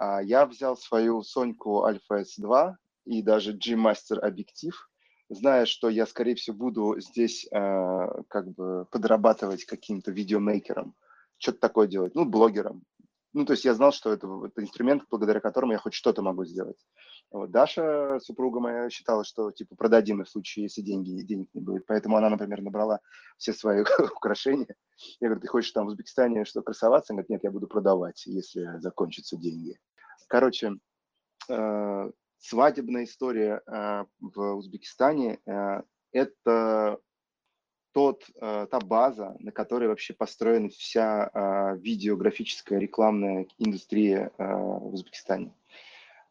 Я 0.00 0.46
взял 0.46 0.76
свою 0.76 1.22
Соньку 1.22 1.84
Альфа 1.84 2.22
S2, 2.22 2.74
и 3.04 3.22
даже 3.22 3.52
G-Master 3.52 4.18
объектив, 4.18 4.88
зная, 5.28 5.66
что 5.66 5.88
я, 5.88 6.06
скорее 6.06 6.34
всего, 6.34 6.56
буду 6.56 7.00
здесь 7.00 7.46
э, 7.50 8.06
как 8.28 8.52
бы 8.52 8.86
подрабатывать 8.90 9.64
каким-то 9.64 10.10
видеомейкером, 10.10 10.94
что-то 11.38 11.58
такое 11.58 11.86
делать, 11.86 12.14
ну, 12.14 12.24
блогером. 12.24 12.84
Ну, 13.34 13.46
то 13.46 13.54
есть 13.54 13.64
я 13.64 13.72
знал, 13.74 13.92
что 13.92 14.12
это, 14.12 14.28
это 14.44 14.62
инструмент, 14.62 15.04
благодаря 15.10 15.40
которому 15.40 15.72
я 15.72 15.78
хоть 15.78 15.94
что-то 15.94 16.20
могу 16.20 16.44
сделать. 16.44 16.76
Вот. 17.30 17.50
Даша, 17.50 18.20
супруга 18.20 18.60
моя, 18.60 18.90
считала, 18.90 19.24
что 19.24 19.50
типа 19.50 19.74
продадим 19.74 20.22
в 20.22 20.28
случае, 20.28 20.64
если 20.64 20.82
деньги, 20.82 21.22
денег 21.22 21.48
не 21.54 21.62
будет. 21.62 21.86
Поэтому 21.86 22.18
она, 22.18 22.28
например, 22.28 22.60
набрала 22.60 23.00
все 23.38 23.54
свои 23.54 23.84
украшения. 24.16 24.74
Я 25.18 25.28
говорю, 25.28 25.40
ты 25.40 25.48
хочешь 25.48 25.72
там 25.72 25.86
в 25.86 25.88
Узбекистане 25.88 26.44
что 26.44 26.60
красоваться? 26.62 27.12
Она 27.14 27.22
говорит, 27.22 27.30
нет, 27.30 27.44
я 27.44 27.50
буду 27.50 27.68
продавать, 27.68 28.26
если 28.26 28.78
закончатся 28.80 29.38
деньги. 29.38 29.78
Короче, 30.28 30.72
э, 31.48 32.10
свадебная 32.42 33.04
история 33.04 33.62
э, 33.66 34.04
в 34.20 34.54
Узбекистане 34.56 35.38
э,– 35.46 35.82
это 36.12 36.98
тот, 37.92 38.24
э, 38.34 38.66
та 38.70 38.80
база, 38.80 39.36
на 39.38 39.52
которой 39.52 39.88
вообще 39.88 40.12
построена 40.12 40.68
вся 40.68 41.76
видеографическая 41.78 42.78
рекламная 42.78 43.46
индустрия 43.58 44.32
в 44.38 44.94
Узбекистане. 44.94 45.54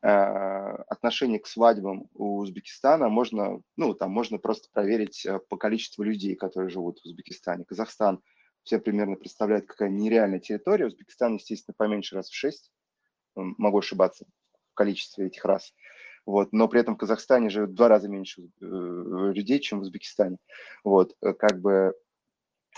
Отношение 0.01 1.39
к 1.39 1.45
свадьбам 1.45 2.09
у 2.15 2.39
Узбекистана 2.39 3.07
можно, 3.07 3.61
ну, 3.77 3.93
там 3.93 4.09
можно 4.09 4.39
просто 4.39 4.67
проверить 4.73 5.27
по 5.47 5.57
количеству 5.57 6.01
людей, 6.01 6.35
которые 6.35 6.71
живут 6.71 6.99
в 6.99 7.05
Узбекистане. 7.05 7.65
Казахстан 7.65 8.19
все 8.63 8.79
примерно 8.79 9.15
представляет 9.15 9.67
какая 9.67 9.89
нереальная 9.89 10.39
территория. 10.39 10.87
Узбекистан, 10.87 11.35
естественно, 11.35 11.75
поменьше 11.77 12.15
раз 12.15 12.29
в 12.29 12.35
шесть. 12.35 12.71
Могу 13.35 13.77
ошибаться 13.77 14.25
в 14.71 14.73
количестве 14.73 15.27
этих 15.27 15.45
раз. 15.45 15.71
Вот, 16.25 16.53
но 16.53 16.67
при 16.67 16.81
этом 16.81 16.95
в 16.95 16.97
Казахстане 16.97 17.49
живет 17.49 17.71
в 17.71 17.73
два 17.73 17.87
раза 17.87 18.07
меньше 18.07 18.43
э, 18.43 18.65
людей, 18.65 19.59
чем 19.59 19.79
в 19.79 19.81
Узбекистане. 19.81 20.37
Вот, 20.83 21.15
э, 21.21 21.33
как 21.33 21.59
бы 21.59 21.93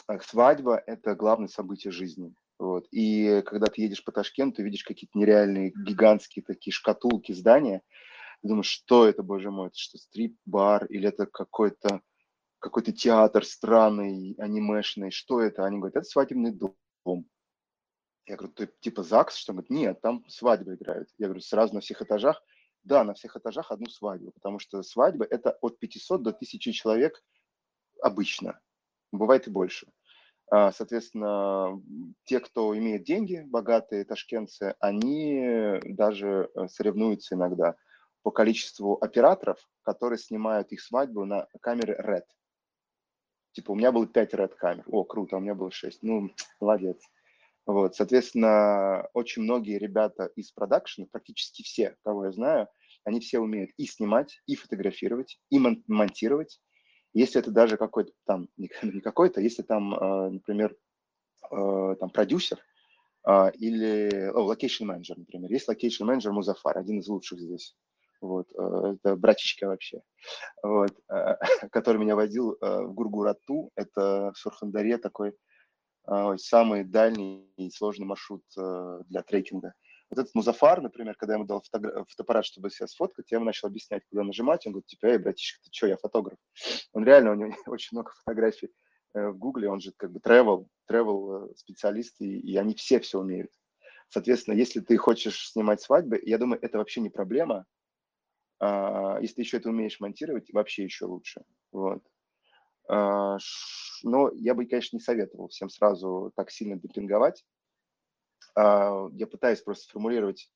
э, 0.08 0.19
свадьба– 0.21 0.82
это 0.88 1.15
главное 1.15 1.49
событие 1.49 1.91
жизни. 1.91 2.34
Вот. 2.58 2.88
И 2.91 3.41
когда 3.45 3.67
ты 3.67 3.82
едешь 3.82 4.03
по 4.03 4.12
Ташкенту, 4.12 4.63
видишь 4.63 4.84
какие-то 4.84 5.17
нереальные 5.17 5.73
гигантские 5.75 6.43
такие 6.43 6.71
шкатулки 6.73 7.34
здания, 7.34 7.82
ты 8.41 8.47
думаешь, 8.47 8.67
что 8.67 9.08
это, 9.08 9.23
боже 9.23 9.51
мой, 9.51 9.67
это 9.67 9.77
что, 9.77 9.97
стрип-бар 9.97 10.86
или 10.86 11.10
это 11.10 11.25
какой-то 11.25 12.01
какой-то 12.60 12.93
театр 12.93 13.43
странный, 13.45 14.36
анимешный, 14.38 15.12
что 15.12 15.41
это? 15.41 15.65
Они 15.65 15.79
говорят, 15.79 15.97
это 15.97 16.06
свадебный 16.06 16.53
дом. 16.53 17.27
Я 18.25 18.38
говорю, 18.38 18.53
ты 18.53 18.69
типа 18.79 19.03
ЗАГС, 19.03 19.36
что? 19.36 19.51
Он 19.51 19.58
говорит, 19.58 19.69
нет, 19.69 20.01
там 20.01 20.23
свадьбы 20.29 20.75
играют. 20.75 21.10
Я 21.17 21.27
говорю, 21.27 21.41
сразу 21.41 21.73
на 21.73 21.82
всех 21.82 22.01
этажах. 22.01 22.41
Да, 22.83 23.03
на 23.03 23.13
всех 23.13 23.37
этажах 23.37 23.71
одну 23.71 23.89
свадьбу, 23.89 24.31
потому 24.31 24.59
что 24.59 24.83
свадьба– 24.83 25.25
это 25.29 25.57
от 25.61 25.79
500 25.79 26.21
до 26.21 26.29
1000 26.31 26.73
человек 26.73 27.23
обычно. 28.01 28.59
Бывает 29.11 29.47
и 29.47 29.51
больше. 29.51 29.87
А, 30.51 30.71
соответственно, 30.71 31.81
те, 32.25 32.39
кто 32.39 32.77
имеет 32.77 33.03
деньги, 33.03 33.43
богатые 33.45 34.03
ташкентцы, 34.03 34.75
они 34.79 35.79
даже 35.83 36.49
э, 36.53 36.67
соревнуются 36.67 37.35
иногда 37.35 37.75
по 38.21 38.31
количеству 38.31 38.97
операторов, 39.01 39.57
которые 39.83 40.19
снимают 40.19 40.71
их 40.71 40.81
свадьбу 40.81 41.25
на 41.25 41.47
камеры 41.61 41.95
RED. 41.95 42.25
Типа 43.53 43.71
у 43.71 43.75
меня 43.75 43.91
было 43.91 44.05
5 44.05 44.33
RED 44.33 44.55
камер. 44.55 44.83
О, 44.87 45.03
круто, 45.05 45.37
у 45.37 45.39
меня 45.39 45.55
было 45.55 45.71
6. 45.71 46.03
Ну, 46.03 46.29
молодец. 46.59 47.01
Вот, 47.65 47.95
соответственно, 47.95 49.08
очень 49.13 49.43
многие 49.43 49.78
ребята 49.78 50.26
из 50.36 50.52
продакшена, 50.52 51.08
практически 51.10 51.63
все, 51.63 51.95
кого 52.04 52.26
я 52.26 52.32
знаю, 52.32 52.67
они 53.06 53.21
все 53.21 53.39
умеют 53.39 53.71
и 53.78 53.86
снимать, 53.86 54.41
и 54.47 54.56
фотографировать, 54.56 55.39
и 55.49 55.60
монтировать. 55.60 56.60
Если 57.13 57.39
это 57.39 57.52
даже 57.52 57.78
какой-то 57.78 58.12
там, 58.26 58.49
не 58.58 58.67
какой-то, 59.02 59.39
если 59.39 59.62
там, 59.62 59.93
э, 59.93 60.30
например, 60.32 60.76
э, 61.52 61.95
там 61.99 62.10
продюсер 62.10 62.60
э, 63.28 63.52
или 63.54 64.30
location 64.33 64.86
менеджер, 64.86 65.17
например. 65.17 65.49
Есть 65.52 65.67
location 65.67 66.03
менеджер 66.04 66.34
Музафар, 66.34 66.78
один 66.78 66.99
из 66.99 67.08
лучших 67.08 67.39
здесь. 67.39 67.78
Вот, 68.19 68.47
это 68.54 69.17
братишка 69.17 69.67
вообще, 69.67 70.02
вот, 70.63 70.97
который 71.73 71.97
меня 71.97 72.15
водил 72.15 72.58
в 72.62 72.93
Гургурату, 72.93 73.69
это 73.76 74.32
в 74.34 74.38
Сурхандаре 74.38 74.97
такой 74.97 75.32
а, 75.32 75.34
самый 76.37 76.83
дальний 76.83 77.49
и 77.57 77.69
сложный 77.69 78.05
маршрут 78.05 78.43
э, 78.57 78.99
для 79.07 79.23
трекинга. 79.23 79.73
Вот 80.09 80.19
этот 80.19 80.35
Музафар, 80.35 80.81
например, 80.81 81.15
когда 81.15 81.33
я 81.33 81.37
ему 81.37 81.47
дал 81.47 81.61
фото 81.61 82.05
фотоаппарат, 82.07 82.45
чтобы 82.45 82.69
себя 82.69 82.87
сфоткать, 82.87 83.31
я 83.31 83.37
ему 83.37 83.45
начал 83.45 83.67
объяснять, 83.67 84.03
куда 84.09 84.23
нажимать. 84.23 84.65
Он 84.67 84.73
говорит, 84.73 84.87
типа, 84.87 85.07
эй, 85.07 85.17
братишка, 85.17 85.63
ты 85.63 85.69
что, 85.71 85.87
я 85.87 85.97
фотограф. 85.97 86.37
Он 86.91 87.03
реально, 87.03 87.31
у 87.31 87.35
него 87.35 87.53
очень 87.67 87.89
много 87.97 88.11
фотографий 88.11 88.69
э, 89.13 89.29
в 89.29 89.37
Гугле, 89.37 89.69
он 89.69 89.79
же 89.79 89.91
как 89.97 90.11
бы 90.11 90.19
travel, 90.19 90.67
travel 90.91 91.51
э, 91.51 91.55
специалист, 91.55 92.19
и, 92.21 92.39
и 92.39 92.57
они 92.57 92.75
все 92.75 92.99
все 92.99 93.19
умеют. 93.19 93.51
Соответственно, 94.09 94.55
если 94.55 94.81
ты 94.81 94.97
хочешь 94.97 95.49
снимать 95.49 95.81
свадьбы, 95.81 96.21
я 96.23 96.37
думаю, 96.37 96.59
это 96.61 96.77
вообще 96.77 97.01
не 97.01 97.09
проблема. 97.09 97.65
А, 98.59 99.17
если 99.19 99.37
ты 99.37 99.41
еще 99.41 99.57
это 99.57 99.69
умеешь 99.69 99.99
монтировать, 99.99 100.53
вообще 100.53 100.83
еще 100.83 101.05
лучше. 101.05 101.43
Вот. 101.71 102.03
А, 102.93 103.38
но 104.03 104.29
я 104.36 104.53
бы, 104.53 104.65
конечно, 104.65 104.97
не 104.97 105.01
советовал 105.01 105.47
всем 105.47 105.69
сразу 105.69 106.32
так 106.36 106.51
сильно 106.51 106.75
демпинговать. 106.75 107.43
А, 108.56 109.08
я 109.13 109.25
пытаюсь 109.25 109.62
просто 109.62 109.86
сформулировать 109.86 110.51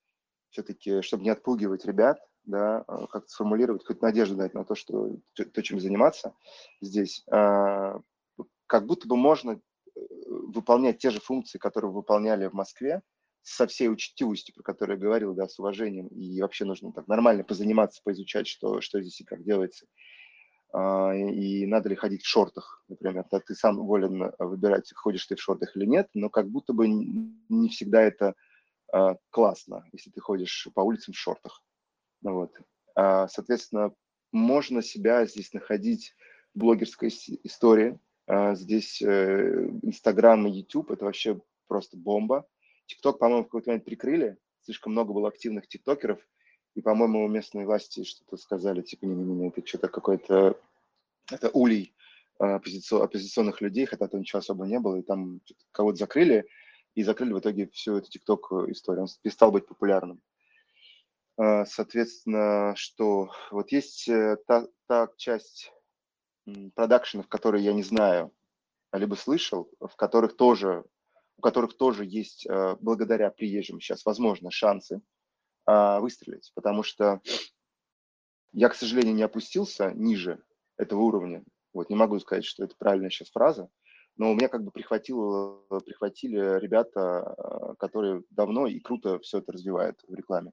все-таки, 0.52 1.02
чтобы 1.02 1.24
не 1.24 1.32
отпугивать 1.32 1.86
ребят, 1.86 2.20
да, 2.44 2.84
а, 2.88 3.08
как-то 3.08 3.30
сформулировать, 3.30 3.86
хоть 3.86 4.04
надежду 4.04 4.36
дать 4.36 4.54
на 4.54 4.66
то, 4.66 4.76
что 4.76 5.18
то, 5.34 5.64
чем 5.64 5.80
заниматься 5.80 6.36
здесь. 6.80 7.26
Как 7.28 8.86
будто 8.86 9.08
бы 9.08 9.16
можно 9.16 9.52
э, 9.52 10.00
выполнять 10.28 10.98
те 10.98 11.10
же 11.10 11.22
функции, 11.22 11.58
которые 11.58 11.90
выполняли 11.90 12.48
в 12.48 12.54
Москве, 12.54 13.02
со 13.42 13.66
всей 13.66 13.88
учтивостью, 13.88 14.54
про 14.54 14.62
которую 14.62 14.98
я 14.98 15.02
говорил, 15.02 15.34
да, 15.34 15.48
с 15.48 15.58
уважением, 15.58 16.08
и 16.08 16.42
вообще 16.42 16.66
нужно 16.66 16.92
так 16.92 17.08
нормально 17.08 17.46
позаниматься, 17.46 18.02
поизучать, 18.04 18.46
что, 18.46 18.82
что 18.82 19.02
здесь 19.02 19.22
и 19.22 19.24
как 19.24 19.46
делается. 19.46 19.86
А, 20.74 21.14
и 21.14 21.66
надо 21.66 21.90
ли 21.90 21.96
ходить 21.96 22.24
в 22.24 22.28
шортах, 22.28 22.84
например. 22.88 23.26
Ты 23.46 23.56
сам 23.56 23.78
волен 23.78 24.32
выбирать, 24.40 24.92
ходишь 24.94 25.26
ты 25.26 25.36
в 25.36 25.42
шортах 25.42 25.76
или 25.76 25.86
нет, 25.86 26.10
но 26.14 26.30
как 26.30 26.50
будто 26.50 26.74
бы 26.74 26.88
не 26.88 27.70
всегда 27.70 28.02
это 28.02 28.36
а, 28.92 29.16
классно, 29.30 29.86
если 29.92 30.10
ты 30.10 30.20
ходишь 30.20 30.68
по 30.74 30.82
улицам 30.82 31.14
в 31.14 31.18
шортах. 31.18 31.64
Ну 32.22 32.34
вот. 32.34 32.60
А, 32.96 33.28
соответственно, 33.28 33.94
можно 34.32 34.82
себя 34.82 35.26
здесь 35.26 35.54
находить 35.54 36.14
в 36.54 36.60
блогерской 36.60 37.10
истории. 37.44 38.00
Здесь 38.56 39.02
э, 39.02 39.70
Инстаграм 39.84 40.46
и 40.46 40.52
YouTube– 40.52 40.92
это 40.92 41.06
вообще 41.06 41.40
просто 41.68 41.96
бомба. 41.96 42.46
ТикТок, 42.86 43.20
по-моему, 43.20 43.44
в 43.44 43.46
какой-то 43.46 43.70
момент 43.70 43.86
прикрыли. 43.86 44.38
Слишком 44.64 44.92
много 44.92 45.14
было 45.14 45.30
активных 45.30 45.70
тиктокеров– 45.70 46.20
и, 46.78 46.82
по-моему, 46.82 47.28
местные 47.28 47.66
власти 47.66 48.04
что-то 48.04 48.38
сказали, 48.38 48.84
типа, 48.84 49.06
не-не-не, 49.06 49.48
это 49.48 49.66
что-то 49.66 49.88
какой-то, 49.88 50.62
это 51.32 51.50
улей, 51.50 51.96
оппозиционных 52.38 53.62
людей, 53.62 53.88
хотя 53.88 54.08
там 54.08 54.20
ничего 54.20 54.40
особо 54.40 54.68
не 54.68 54.80
было, 54.80 54.98
и 54.98 55.02
там 55.02 55.42
кого-то 55.72 55.98
закрыли, 55.98 56.48
и 56.94 57.02
закрыли 57.02 57.34
в 57.34 57.40
итоге 57.40 57.68
всю 57.70 57.98
эту 57.98 58.12
ТикТок-историю. 58.12 59.06
Он 59.06 59.10
перестал 59.24 59.52
быть 59.52 59.66
популярным. 59.66 60.22
Соответственно, 61.36 62.74
что 62.76 63.32
вот 63.50 63.72
есть 63.72 64.08
э, 64.08 64.38
та, 64.48 64.68
та 64.88 65.08
часть 65.18 65.72
продакшенов, 66.76 67.28
которые 67.28 67.64
я 67.64 67.74
не 67.74 67.84
знаю, 67.84 68.32
либо 68.92 69.16
слышал, 69.16 69.70
в 69.80 69.96
которых 69.96 70.36
тоже, 70.36 70.84
у 71.38 71.42
которых 71.42 71.76
тоже 71.76 72.06
есть, 72.06 72.46
э, 72.46 72.76
благодаря 72.80 73.32
приезжим 73.32 73.80
сейчас, 73.80 74.06
возможно, 74.06 74.50
шансы 74.50 74.96
а, 74.96 75.02
выстрелить, 75.68 76.52
потому 76.56 76.82
что 76.82 77.22
я, 78.54 78.70
к 78.70 78.76
сожалению, 78.76 79.16
не 79.16 79.24
опустился 79.24 79.92
ниже 79.94 80.42
этого 80.78 81.02
уровня. 81.02 81.44
Вот, 81.74 81.90
не 81.90 81.96
могу 81.96 82.20
сказать, 82.20 82.46
что 82.46 82.64
это 82.64 82.76
правильная 82.78 83.10
сейчас 83.10 83.30
фраза, 83.30 83.70
но 84.18 84.32
у 84.32 84.36
меня 84.36 84.48
как 84.48 84.64
бы 84.64 84.72
прихватило, 84.72 85.62
прихватили 85.86 86.60
ребята, 86.60 87.36
э, 87.38 87.76
которые 87.78 88.24
давно 88.32 88.68
и 88.68 88.80
круто 88.80 89.20
все 89.20 89.40
это 89.40 89.52
развивают 89.52 90.00
в 90.08 90.14
рекламе. 90.14 90.52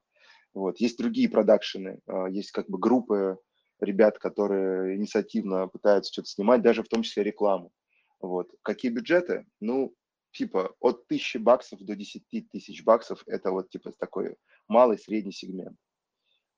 Вот. 0.53 0.79
Есть 0.79 0.97
другие 0.97 1.29
продакшены, 1.29 1.99
э, 2.05 2.25
есть 2.29 2.51
как 2.51 2.69
бы 2.69 2.77
группы 2.77 3.39
ребят, 3.79 4.19
которые 4.19 4.97
инициативно 4.97 5.67
пытаются 5.67 6.13
что-то 6.13 6.29
снимать, 6.29 6.61
даже 6.61 6.83
в 6.83 6.87
том 6.87 7.01
числе 7.01 7.23
рекламу. 7.23 7.71
Вот. 8.19 8.49
Какие 8.61 8.91
бюджеты? 8.91 9.47
Ну, 9.59 9.93
типа 10.31 10.75
от 10.79 11.07
тысячи 11.07 11.37
баксов 11.37 11.79
до 11.79 11.95
10 11.95 12.23
тысяч 12.51 12.83
баксов– 12.83 13.23
это 13.25 13.51
вот 13.51 13.69
типа 13.69 13.93
такой 13.97 14.35
малый 14.67 14.97
средний 14.97 15.31
сегмент, 15.31 15.77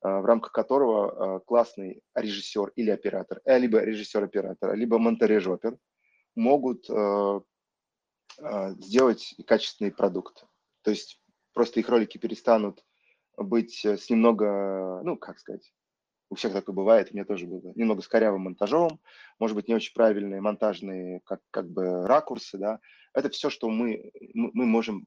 а, 0.02 0.22
в 0.22 0.26
рамках 0.26 0.52
которого 0.52 1.38
а, 1.38 1.40
классный 1.40 2.02
режиссер 2.16 2.72
или 2.76 2.90
оператор, 2.90 3.42
э, 3.46 3.58
либо 3.58 3.80
режиссер-оператор, 3.80 4.76
либо 4.76 5.00
монтажер 5.00 5.60
могут 6.36 6.90
а, 6.90 7.42
сделать 8.80 9.36
качественный 9.46 9.92
продукт. 9.92 10.46
То 10.84 10.92
есть 10.92 11.20
просто 11.54 11.80
их 11.80 11.90
ролики 11.90 12.18
перестанут 12.18 12.86
быть 13.36 13.84
с 13.86 14.10
немного, 14.10 15.02
ну, 15.04 15.18
как 15.18 15.40
сказать, 15.40 15.74
у 16.30 16.36
всех 16.36 16.54
такое 16.54 16.76
бывает, 16.76 17.10
у 17.10 17.14
меня 17.14 17.26
тоже 17.26 17.48
было, 17.48 17.72
немного 17.76 18.02
с 18.02 18.08
корявым 18.08 18.42
монтажом, 18.42 19.00
может 19.40 19.56
быть, 19.56 19.68
не 19.68 19.76
очень 19.76 19.94
правильные 19.94 20.42
монтажные 20.42 21.22
как, 21.24 21.42
как 21.52 21.70
бы 21.70 22.06
ракурсы, 22.06 22.58
да, 22.58 22.80
это 23.14 23.30
все, 23.30 23.50
что 23.50 23.70
мы, 23.70 24.12
мы 24.34 24.66
можем, 24.66 25.06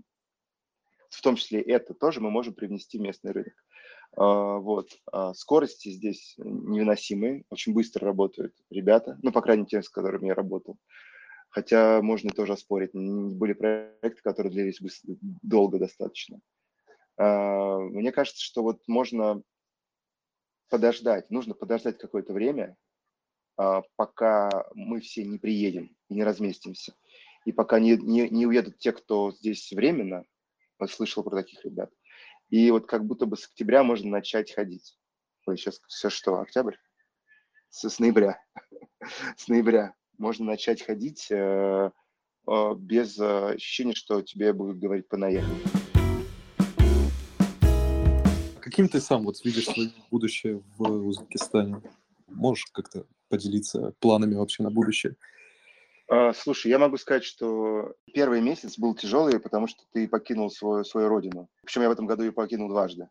в 1.10 1.20
том 1.22 1.36
числе 1.36 1.60
это 1.60 1.92
тоже 1.92 2.20
мы 2.20 2.30
можем 2.30 2.54
привнести 2.54 2.98
в 2.98 3.02
местный 3.02 3.32
рынок. 3.32 3.54
А, 4.16 4.58
вот. 4.58 4.88
А 5.12 5.34
скорости 5.34 5.90
здесь 5.90 6.34
невыносимые, 6.38 7.44
очень 7.50 7.74
быстро 7.74 8.06
работают 8.06 8.54
ребята, 8.70 9.18
ну, 9.22 9.32
по 9.32 9.42
крайней 9.42 9.62
мере, 9.62 9.70
те, 9.70 9.82
с 9.82 9.88
которыми 9.88 10.28
я 10.28 10.34
работал. 10.34 10.78
Хотя 11.50 12.00
можно 12.00 12.30
тоже 12.30 12.52
оспорить, 12.52 12.92
были 12.94 13.54
проекты, 13.54 14.22
которые 14.22 14.52
длились 14.52 14.80
долго 15.42 15.78
достаточно. 15.78 16.40
А, 17.16 17.78
мне 17.78 18.12
кажется, 18.12 18.42
что 18.42 18.62
вот 18.62 18.80
можно 18.86 19.42
подождать, 20.68 21.30
нужно 21.30 21.54
подождать 21.54 21.98
какое-то 21.98 22.32
время, 22.32 22.76
пока 23.96 24.48
мы 24.74 25.00
все 25.00 25.24
не 25.24 25.38
приедем 25.38 25.94
и 26.08 26.14
не 26.14 26.24
разместимся. 26.24 26.94
И 27.44 27.52
пока 27.52 27.80
не, 27.80 27.96
не, 27.96 28.28
не 28.28 28.46
уедут 28.46 28.78
те, 28.78 28.92
кто 28.92 29.32
здесь 29.32 29.72
временно, 29.72 30.24
слышал 30.88 31.22
про 31.22 31.36
таких 31.42 31.64
ребят. 31.64 31.90
И 32.48 32.70
вот 32.70 32.86
как 32.86 33.04
будто 33.06 33.26
бы 33.26 33.36
с 33.36 33.46
октября 33.46 33.82
можно 33.82 34.10
начать 34.10 34.52
ходить. 34.52 34.98
Ой, 35.46 35.56
сейчас 35.56 35.80
все 35.88 36.10
что, 36.10 36.40
октябрь? 36.40 36.76
С, 37.68 37.88
с 37.88 37.98
ноября. 37.98 38.42
с 39.36 39.48
ноября 39.48 39.94
можно 40.18 40.46
начать 40.46 40.82
ходить 40.82 41.28
э, 41.30 41.90
э, 42.48 42.74
без 42.76 43.18
э, 43.18 43.54
ощущения, 43.54 43.94
что 43.94 44.22
тебе 44.22 44.52
будут 44.52 44.78
говорить 44.78 45.08
понаехать 45.08 45.48
каким 48.70 48.88
ты 48.88 49.00
сам 49.00 49.24
вот 49.24 49.44
видишь 49.44 49.64
свое 49.64 49.90
будущее 50.12 50.62
в 50.78 50.82
Узбекистане? 51.06 51.82
Можешь 52.28 52.66
как-то 52.72 53.04
поделиться 53.28 53.92
планами 53.98 54.36
вообще 54.36 54.62
на 54.62 54.70
будущее? 54.70 55.16
А, 56.12 56.32
слушай, 56.32 56.68
я 56.68 56.80
могу 56.80 56.96
сказать, 56.96 57.22
что 57.22 57.94
первый 58.12 58.40
месяц 58.40 58.76
был 58.76 58.96
тяжелый, 58.96 59.38
потому 59.38 59.68
что 59.68 59.84
ты 59.92 60.08
покинул 60.08 60.50
свою, 60.50 60.82
свою 60.82 61.08
родину. 61.08 61.48
Причем 61.62 61.82
я 61.82 61.88
в 61.88 61.92
этом 61.92 62.06
году 62.06 62.24
ее 62.24 62.32
покинул 62.32 62.68
дважды. 62.68 63.08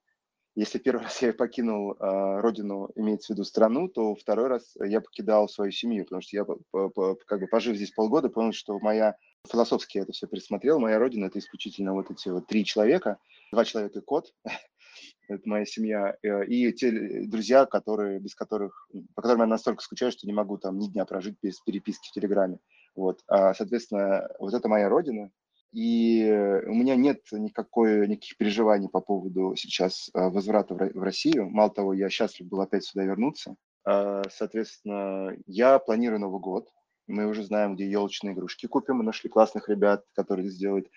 Если 0.55 0.79
первый 0.79 1.03
раз 1.03 1.21
я 1.21 1.31
покинул 1.31 1.93
э, 1.93 2.41
родину, 2.41 2.89
имеется 2.95 3.31
в 3.31 3.35
виду 3.37 3.45
страну, 3.45 3.87
то 3.87 4.15
второй 4.15 4.47
раз 4.47 4.75
я 4.83 4.99
покидал 4.99 5.47
свою 5.47 5.71
семью, 5.71 6.03
потому 6.03 6.21
что 6.21 6.35
я, 6.35 6.43
по, 6.43 6.89
по, 6.89 7.15
как 7.25 7.39
бы 7.39 7.47
пожив 7.47 7.77
здесь 7.77 7.91
полгода, 7.91 8.27
понял, 8.27 8.51
что 8.51 8.77
моя 8.79 9.15
философски 9.49 9.99
это 9.99 10.11
все 10.11 10.27
пересмотрел. 10.27 10.77
Моя 10.79 10.99
родина 10.99 11.27
это 11.27 11.39
исключительно 11.39 11.93
вот 11.93 12.11
эти 12.11 12.27
вот 12.27 12.47
три 12.47 12.65
человека, 12.65 13.17
два 13.53 13.63
человека 13.63 13.99
и 13.99 14.01
кот, 14.01 14.33
это 15.29 15.47
моя 15.47 15.63
семья, 15.63 16.17
э, 16.21 16.45
и 16.47 16.73
те 16.73 16.91
друзья, 17.27 17.65
которые, 17.65 18.19
без 18.19 18.35
которых, 18.35 18.89
по 19.15 19.21
которым 19.21 19.43
я 19.43 19.47
настолько 19.47 19.81
скучаю, 19.81 20.11
что 20.11 20.27
не 20.27 20.33
могу 20.33 20.57
там 20.57 20.77
ни 20.79 20.87
дня 20.87 21.05
прожить 21.05 21.37
без 21.41 21.61
переписки 21.61 22.09
в 22.09 22.11
Телеграме. 22.11 22.59
Вот. 22.95 23.21
А, 23.27 23.53
соответственно, 23.53 24.29
вот 24.39 24.53
это 24.53 24.67
моя 24.67 24.89
родина, 24.89 25.31
и 25.71 26.27
у 26.65 26.73
меня 26.73 26.95
нет 26.95 27.21
никакой, 27.31 28.07
никаких 28.07 28.37
переживаний 28.37 28.89
по 28.89 29.01
поводу 29.01 29.55
сейчас 29.55 30.09
а, 30.13 30.29
возврата 30.29 30.73
в 30.73 31.01
Россию. 31.01 31.49
Мало 31.49 31.69
того, 31.69 31.93
я 31.93 32.09
счастлив 32.09 32.47
был 32.47 32.61
опять 32.61 32.85
сюда 32.85 33.03
вернуться. 33.03 33.55
А, 33.85 34.23
соответственно, 34.31 35.35
я 35.45 35.77
планирую 35.79 36.19
Новый 36.19 36.41
год. 36.41 36.67
Мы 37.05 37.25
уже 37.25 37.43
знаем, 37.43 37.75
где 37.75 37.89
елочные 37.89 38.33
игрушки 38.33 38.67
купим. 38.67 38.97
Мы 38.97 39.03
нашли 39.03 39.29
классных 39.29 39.67
ребят, 39.67 40.05
которые 40.13 40.49
сделают 40.49 40.87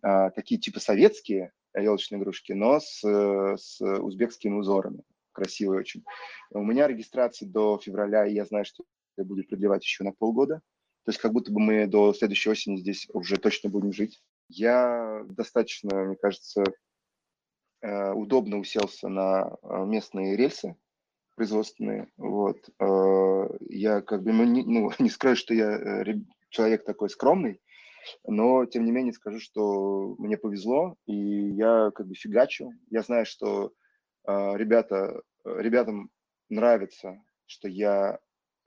такие 0.00 0.60
типа 0.60 0.80
советские, 0.80 1.52
елочные 1.72 2.20
игрушки, 2.20 2.50
но 2.50 2.80
с, 2.80 3.00
с 3.00 3.80
узбекскими 3.80 4.54
узорами. 4.54 5.04
Красивые 5.30 5.78
очень. 5.78 6.04
У 6.50 6.64
меня 6.64 6.88
регистрация 6.88 7.48
до 7.48 7.78
февраля, 7.78 8.26
и 8.26 8.34
я 8.34 8.44
знаю, 8.44 8.64
что 8.64 8.82
это 9.16 9.24
будет 9.24 9.48
продлевать 9.48 9.84
еще 9.84 10.02
на 10.02 10.12
полгода. 10.12 10.62
То 11.04 11.10
есть 11.10 11.20
как 11.20 11.32
будто 11.32 11.52
бы 11.52 11.60
мы 11.60 11.86
до 11.86 12.14
следующей 12.14 12.50
осени 12.50 12.76
здесь 12.76 13.08
уже 13.12 13.36
точно 13.36 13.70
будем 13.70 13.92
жить. 13.92 14.22
Я 14.48 15.24
достаточно, 15.24 16.04
мне 16.04 16.16
кажется, 16.16 16.62
э, 17.80 18.12
удобно 18.12 18.58
уселся 18.58 19.08
на 19.08 19.56
э, 19.62 19.84
местные 19.84 20.36
рельсы 20.36 20.76
производственные. 21.34 22.08
Вот. 22.16 22.58
Э, 22.78 23.48
я 23.68 24.00
как 24.00 24.22
бы, 24.22 24.32
ну, 24.32 24.44
не, 24.44 24.62
ну, 24.62 24.90
скажу, 25.08 25.34
что 25.34 25.54
я 25.54 26.04
человек 26.50 26.84
такой 26.84 27.10
скромный, 27.10 27.60
но, 28.24 28.64
тем 28.66 28.84
не 28.84 28.92
менее, 28.92 29.12
скажу, 29.12 29.40
что 29.40 30.14
мне 30.18 30.36
повезло, 30.36 30.96
и 31.06 31.14
я 31.14 31.90
как 31.92 32.06
бы 32.06 32.14
фигачу. 32.14 32.72
Я 32.90 33.02
знаю, 33.02 33.26
что 33.26 33.72
ребята, 34.26 35.22
ребятам 35.44 36.10
нравится, 36.48 37.22
что 37.46 37.68
я 37.68 38.18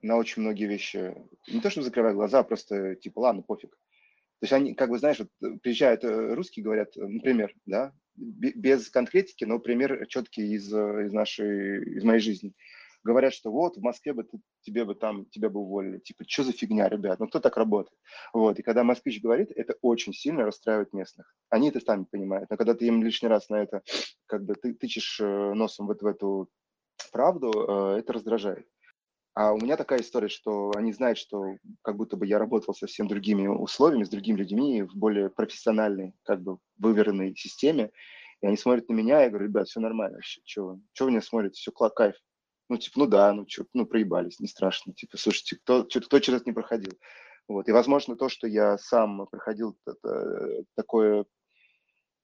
на 0.05 0.17
очень 0.17 0.41
многие 0.41 0.65
вещи, 0.65 1.15
не 1.47 1.61
то, 1.61 1.69
что 1.69 1.81
закрываю 1.81 2.15
глаза, 2.15 2.39
а 2.39 2.43
просто 2.43 2.95
типа, 2.95 3.19
ладно, 3.19 3.41
пофиг. 3.41 3.71
То 3.71 4.43
есть 4.43 4.53
они, 4.53 4.75
как 4.75 4.89
бы, 4.89 4.99
знаешь, 4.99 5.19
вот 5.19 5.61
приезжают 5.61 6.03
э, 6.03 6.33
русские, 6.33 6.63
говорят, 6.63 6.95
например, 6.95 7.53
да, 7.65 7.93
без 8.15 8.89
конкретики, 8.89 9.43
но 9.45 9.59
пример 9.59 10.05
четкий 10.07 10.53
из, 10.53 10.67
из 10.67 11.11
нашей, 11.11 11.97
из 11.97 12.03
моей 12.03 12.19
жизни 12.19 12.53
говорят, 13.05 13.33
что 13.33 13.51
вот 13.51 13.77
в 13.77 13.81
Москве 13.81 14.13
бы 14.13 14.23
ты, 14.23 14.39
тебе 14.63 14.83
бы 14.83 14.95
там, 14.95 15.25
тебя 15.27 15.49
бы 15.49 15.59
уволили. 15.59 15.99
Типа, 15.99 16.25
что 16.27 16.43
за 16.43 16.51
фигня, 16.51 16.89
ребят? 16.89 17.19
Ну, 17.19 17.27
кто 17.27 17.39
так 17.39 17.55
работает? 17.55 17.97
Вот. 18.33 18.59
И 18.59 18.63
когда 18.63 18.83
москвич 18.83 19.21
говорит, 19.21 19.51
это 19.55 19.75
очень 19.81 20.11
сильно 20.11 20.43
расстраивает 20.43 20.91
местных. 20.91 21.33
Они 21.49 21.69
это 21.69 21.79
сами 21.79 22.05
понимают. 22.05 22.49
Но 22.49 22.57
когда 22.57 22.73
ты 22.73 22.87
им 22.87 23.03
лишний 23.03 23.29
раз 23.29 23.47
на 23.49 23.61
это, 23.61 23.83
как 24.25 24.43
бы, 24.43 24.55
ты 24.55 24.73
тычешь 24.73 25.19
э, 25.21 25.53
носом 25.53 25.85
вот 25.85 26.01
в 26.01 26.05
эту 26.07 26.49
правду, 27.11 27.51
э, 27.51 27.99
это 27.99 28.13
раздражает. 28.13 28.67
А 29.35 29.51
у 29.51 29.57
меня 29.57 29.75
такая 29.75 29.99
история, 29.99 30.29
что 30.29 30.71
они 30.77 30.93
знают, 30.93 31.17
что 31.17 31.57
как 31.81 31.97
будто 31.97 32.15
бы 32.15 32.25
я 32.25 32.39
работал 32.39 32.73
совсем 32.73 33.09
другими 33.09 33.47
условиями, 33.47 34.05
с 34.05 34.09
другими 34.09 34.37
людьми, 34.37 34.81
в 34.83 34.95
более 34.95 35.29
профессиональной, 35.29 36.13
как 36.23 36.41
бы 36.41 36.57
выверенной 36.77 37.35
системе. 37.35 37.91
И 38.41 38.47
они 38.47 38.55
смотрят 38.55 38.87
на 38.87 38.93
меня, 38.93 39.23
я 39.23 39.29
говорю, 39.29 39.47
ребят, 39.47 39.67
все 39.67 39.81
нормально 39.81 40.17
вообще, 40.17 40.41
вы, 40.63 40.79
что 40.93 41.05
вы 41.05 41.11
меня 41.11 41.21
смотрите, 41.21 41.55
все 41.55 41.71
кайф. 41.71 42.15
Ну, 42.69 42.77
типа, 42.77 42.99
ну 42.99 43.07
да, 43.07 43.33
ну 43.33 43.45
что, 43.47 43.65
ну 43.73 43.85
проебались, 43.85 44.39
не 44.39 44.47
страшно. 44.47 44.93
Типа, 44.93 45.17
слушайте, 45.17 45.57
кто, 45.57 45.83
кто 45.83 46.19
через 46.19 46.39
это 46.39 46.49
не 46.49 46.53
проходил? 46.53 46.93
Вот. 47.49 47.67
И, 47.67 47.73
возможно, 47.73 48.15
то, 48.15 48.29
что 48.29 48.47
я 48.47 48.77
сам 48.77 49.27
проходил 49.27 49.77
это, 49.85 50.63
такое 50.75 51.25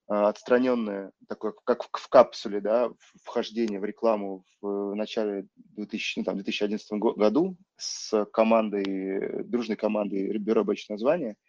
отстраненное, 0.08 1.12
такое, 1.28 1.54
как 1.64 1.84
в, 1.84 2.08
капсуле, 2.08 2.60
да, 2.60 2.90
вхождение 3.24 3.80
в 3.80 3.84
рекламу 3.84 4.44
в 4.60 4.94
начале 4.94 5.46
2000, 5.56 6.18
ну, 6.18 6.24
там, 6.24 6.34
2011 6.36 6.92
году 6.92 7.56
с 7.76 8.24
командой, 8.26 9.44
дружной 9.44 9.76
командой 9.76 10.36
бюро 10.38 10.64
названия– 10.88 11.36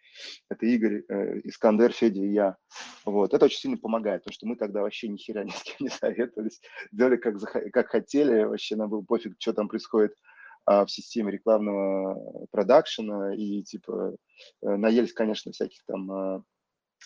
это 0.48 0.66
Игорь, 0.66 1.04
э, 1.08 1.40
Искандер, 1.44 1.92
Федя 1.92 2.22
и 2.22 2.32
я. 2.32 2.56
Вот. 3.04 3.34
Это 3.34 3.46
очень 3.46 3.58
сильно 3.58 3.76
помогает, 3.76 4.22
потому 4.22 4.34
что 4.34 4.46
мы 4.46 4.56
тогда 4.56 4.82
вообще 4.82 5.08
ни 5.08 5.16
хера 5.16 5.44
ни 5.44 5.50
с 5.50 5.62
кем 5.62 5.76
не 5.80 5.88
советовались, 5.88 6.60
делали 6.92 7.16
как, 7.16 7.40
как 7.72 7.88
хотели, 7.88 8.44
вообще 8.44 8.76
нам 8.76 8.90
было 8.90 9.02
пофиг, 9.02 9.36
что 9.38 9.52
там 9.52 9.68
происходит 9.68 10.14
а, 10.66 10.84
в 10.84 10.90
системе 10.90 11.32
рекламного 11.32 12.46
продакшена 12.50 13.34
и 13.34 13.62
типа 13.62 14.16
э, 14.62 14.76
наелись, 14.76 15.12
конечно, 15.12 15.52
всяких 15.52 15.84
там 15.86 16.10
а, 16.10 16.42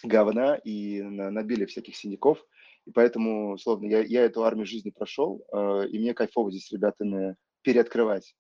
говна 0.03 0.57
и 0.57 1.03
набили 1.03 1.65
всяких 1.67 1.97
синяков. 1.97 2.45
И 2.87 2.91
поэтому, 2.91 3.53
условно, 3.53 3.87
я, 3.87 4.01
я 4.01 4.23
эту 4.23 4.45
армию 4.45 4.67
жизни 4.67 4.91
прошел, 4.91 5.45
э, 5.53 5.89
и 5.89 5.99
мне 5.99 6.15
кайфово 6.15 6.51
здесь 6.51 6.67
с 6.67 6.73
ребятами 6.73 7.37
переоткрывать 7.63 8.35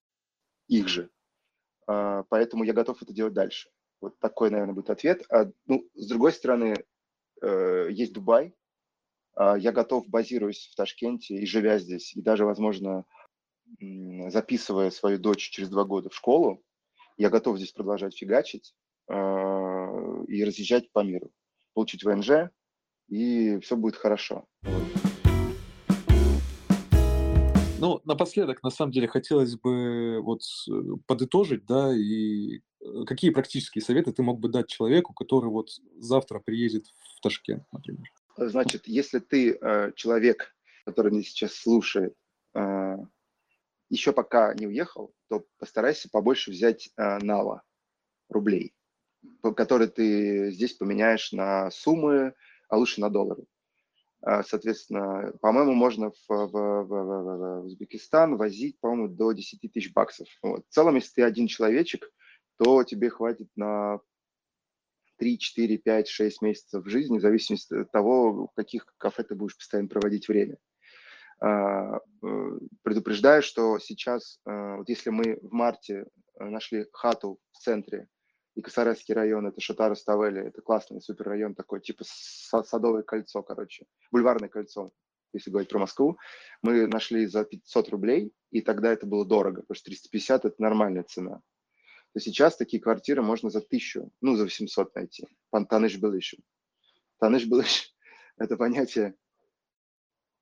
их 0.68 0.88
же. 0.88 1.10
Э, 1.86 2.24
поэтому 2.28 2.64
я 2.64 2.72
готов 2.72 3.02
это 3.02 3.12
делать 3.12 3.34
дальше. 3.34 3.68
Вот 4.00 4.18
такой, 4.20 4.50
наверное, 4.50 4.74
будет 4.74 4.90
ответ. 4.90 5.24
А, 5.30 5.50
ну, 5.66 5.86
с 5.94 6.08
другой 6.08 6.32
стороны, 6.32 6.76
э, 7.42 7.88
есть 7.90 8.12
Дубай. 8.12 8.54
Э, 9.36 9.54
я 9.58 9.72
готов, 9.72 10.08
базируясь 10.08 10.70
в 10.72 10.76
Ташкенте 10.76 11.34
и 11.34 11.46
живя 11.46 11.78
здесь, 11.78 12.14
и 12.16 12.22
даже, 12.22 12.44
возможно, 12.44 13.04
записывая 14.28 14.90
свою 14.90 15.18
дочь 15.18 15.50
через 15.50 15.68
два 15.68 15.84
года 15.84 16.08
в 16.08 16.14
школу, 16.14 16.62
я 17.18 17.30
готов 17.30 17.58
здесь 17.58 17.72
продолжать 17.72 18.16
фигачить 18.16 18.74
э, 19.08 19.12
и 19.12 20.44
разъезжать 20.44 20.90
по 20.92 21.00
миру, 21.00 21.30
получить 21.78 22.02
ВНЖ, 22.02 22.50
и 23.06 23.60
все 23.60 23.76
будет 23.76 23.94
хорошо. 23.94 24.48
Ну, 27.78 28.00
напоследок, 28.04 28.64
на 28.64 28.70
самом 28.70 28.90
деле, 28.90 29.06
хотелось 29.06 29.54
бы 29.54 30.20
вот 30.20 30.40
э, 30.68 30.72
подытожить, 31.06 31.64
да, 31.66 31.94
и 31.94 32.56
э, 32.56 33.04
какие 33.06 33.30
практические 33.30 33.82
советы 33.82 34.12
ты 34.12 34.24
мог 34.24 34.40
бы 34.40 34.48
дать 34.48 34.66
человеку, 34.66 35.14
который 35.14 35.50
вот 35.50 35.68
завтра 35.98 36.40
приедет 36.40 36.86
в 36.88 37.20
Ташкент, 37.20 37.62
например? 37.70 38.12
Значит, 38.36 38.88
если 38.88 39.20
ты 39.20 39.52
э, 39.52 39.92
человек, 39.94 40.56
который 40.84 41.12
меня 41.12 41.22
сейчас 41.22 41.52
слушает, 41.54 42.16
э, 42.54 42.96
еще 43.88 44.12
пока 44.12 44.52
не 44.54 44.66
уехал, 44.66 45.14
то 45.28 45.44
постарайся 45.60 46.08
побольше 46.10 46.50
взять 46.50 46.90
э, 46.96 47.18
нала, 47.18 47.62
рублей, 48.28 48.74
которые 49.56 49.88
ты 49.88 50.50
здесь 50.50 50.74
поменяешь 50.74 51.32
на 51.32 51.70
суммы, 51.70 52.34
а 52.68 52.76
лучше 52.76 53.00
на 53.00 53.10
доллары. 53.10 53.44
А, 54.20 54.42
соответственно, 54.42 55.32
по-моему, 55.40 55.74
можно 55.74 56.10
в, 56.10 56.28
в, 56.28 56.50
в, 56.50 56.88
в 56.88 57.64
Узбекистан 57.66 58.36
возить, 58.36 58.78
по-моему, 58.80 59.08
до 59.08 59.32
10 59.32 59.60
тысяч 59.72 59.92
баксов. 59.92 60.28
Вот. 60.42 60.64
В 60.68 60.72
целом, 60.72 60.96
если 60.96 61.14
ты 61.14 61.22
один 61.22 61.46
человечек, 61.46 62.10
то 62.58 62.82
тебе 62.82 63.10
хватит 63.10 63.48
на 63.54 64.00
3, 65.18 65.38
4, 65.38 65.78
5, 65.78 66.08
6 66.08 66.42
месяцев 66.42 66.86
жизни, 66.86 67.18
в 67.18 67.22
зависимости 67.22 67.74
от 67.74 67.92
того, 67.92 68.46
в 68.46 68.54
каких 68.54 68.86
кафе 68.98 69.22
ты 69.22 69.34
будешь 69.34 69.56
постоянно 69.56 69.88
проводить 69.88 70.28
время. 70.28 70.58
А, 71.40 71.98
э, 71.98 72.58
предупреждаю, 72.82 73.42
что 73.42 73.78
сейчас, 73.78 74.40
э, 74.44 74.76
вот 74.78 74.88
если 74.88 75.10
мы 75.10 75.38
в 75.40 75.52
марте 75.52 76.06
э, 76.40 76.44
нашли 76.44 76.86
хату 76.92 77.38
в 77.52 77.58
центре 77.58 78.08
и 78.58 78.60
Косарецкий 78.60 79.14
район, 79.14 79.46
это 79.46 79.60
Шатара 79.60 79.94
Ставели, 79.94 80.48
это 80.48 80.62
классный 80.62 81.00
супер 81.00 81.28
район 81.28 81.54
такой, 81.54 81.80
типа 81.80 82.02
садовое 82.04 83.04
кольцо, 83.04 83.40
короче, 83.44 83.86
бульварное 84.10 84.48
кольцо, 84.48 84.90
если 85.32 85.50
говорить 85.50 85.68
про 85.68 85.78
Москву, 85.78 86.18
мы 86.60 86.88
нашли 86.88 87.26
за 87.26 87.44
500 87.44 87.88
рублей, 87.90 88.32
и 88.50 88.60
тогда 88.60 88.92
это 88.92 89.06
было 89.06 89.24
дорого, 89.24 89.60
потому 89.60 89.76
что 89.76 89.84
350– 89.84 90.44
это 90.46 90.56
нормальная 90.60 91.04
цена. 91.04 91.40
То 92.12 92.18
сейчас 92.18 92.56
такие 92.56 92.82
квартиры 92.82 93.22
можно 93.22 93.48
за 93.48 93.60
1000, 93.60 94.08
ну, 94.22 94.34
за 94.34 94.42
800 94.42 94.92
найти. 94.92 95.28
Таныш 95.68 95.96
Белыш. 95.96 96.34
Таныш 97.20 97.46
Белыш– 97.46 97.94
это 98.38 98.56
понятие, 98.56 99.14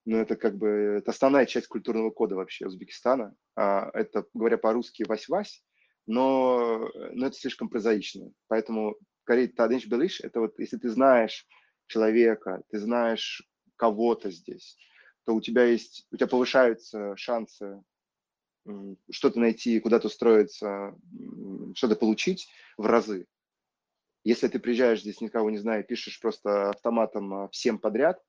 ну, 0.06 0.16
это 0.16 0.36
как 0.36 0.56
бы 0.56 0.68
это 0.68 1.10
основная 1.10 1.44
часть 1.44 1.66
культурного 1.66 2.10
кода 2.10 2.34
вообще 2.34 2.66
Узбекистана. 2.66 3.34
А, 3.56 3.90
это, 3.92 4.24
говоря 4.32 4.56
по-русски, 4.56 5.02
вась-вась, 5.02 5.65
но, 6.06 6.90
но 7.12 7.26
это 7.26 7.36
слишком 7.36 7.68
прозаично. 7.68 8.30
Поэтому 8.48 8.96
скорее 9.22 9.48
тадыш 9.48 9.86
белыш– 9.86 10.20
это 10.22 10.40
вот 10.40 10.58
если 10.58 10.78
ты 10.78 10.88
знаешь 10.88 11.46
человека, 11.86 12.62
ты 12.70 12.78
знаешь 12.78 13.42
кого-то 13.76 14.30
здесь, 14.30 14.76
то 15.24 15.34
у 15.34 15.40
тебя 15.40 15.64
есть, 15.64 16.06
у 16.10 16.16
тебя 16.16 16.28
повышаются 16.28 17.16
шансы 17.16 17.82
что-то 19.10 19.38
найти, 19.38 19.80
куда-то 19.80 20.08
устроиться, 20.08 20.96
что-то 21.74 21.96
получить 21.96 22.48
в 22.76 22.86
разы. 22.86 23.26
Если 24.24 24.48
ты 24.48 24.58
приезжаешь 24.58 25.02
здесь, 25.02 25.20
никого 25.20 25.50
не 25.50 25.58
зная, 25.58 25.84
пишешь 25.84 26.20
просто 26.20 26.70
автоматом 26.70 27.32
а, 27.32 27.48
всем 27.50 27.78
подряд, 27.78 28.20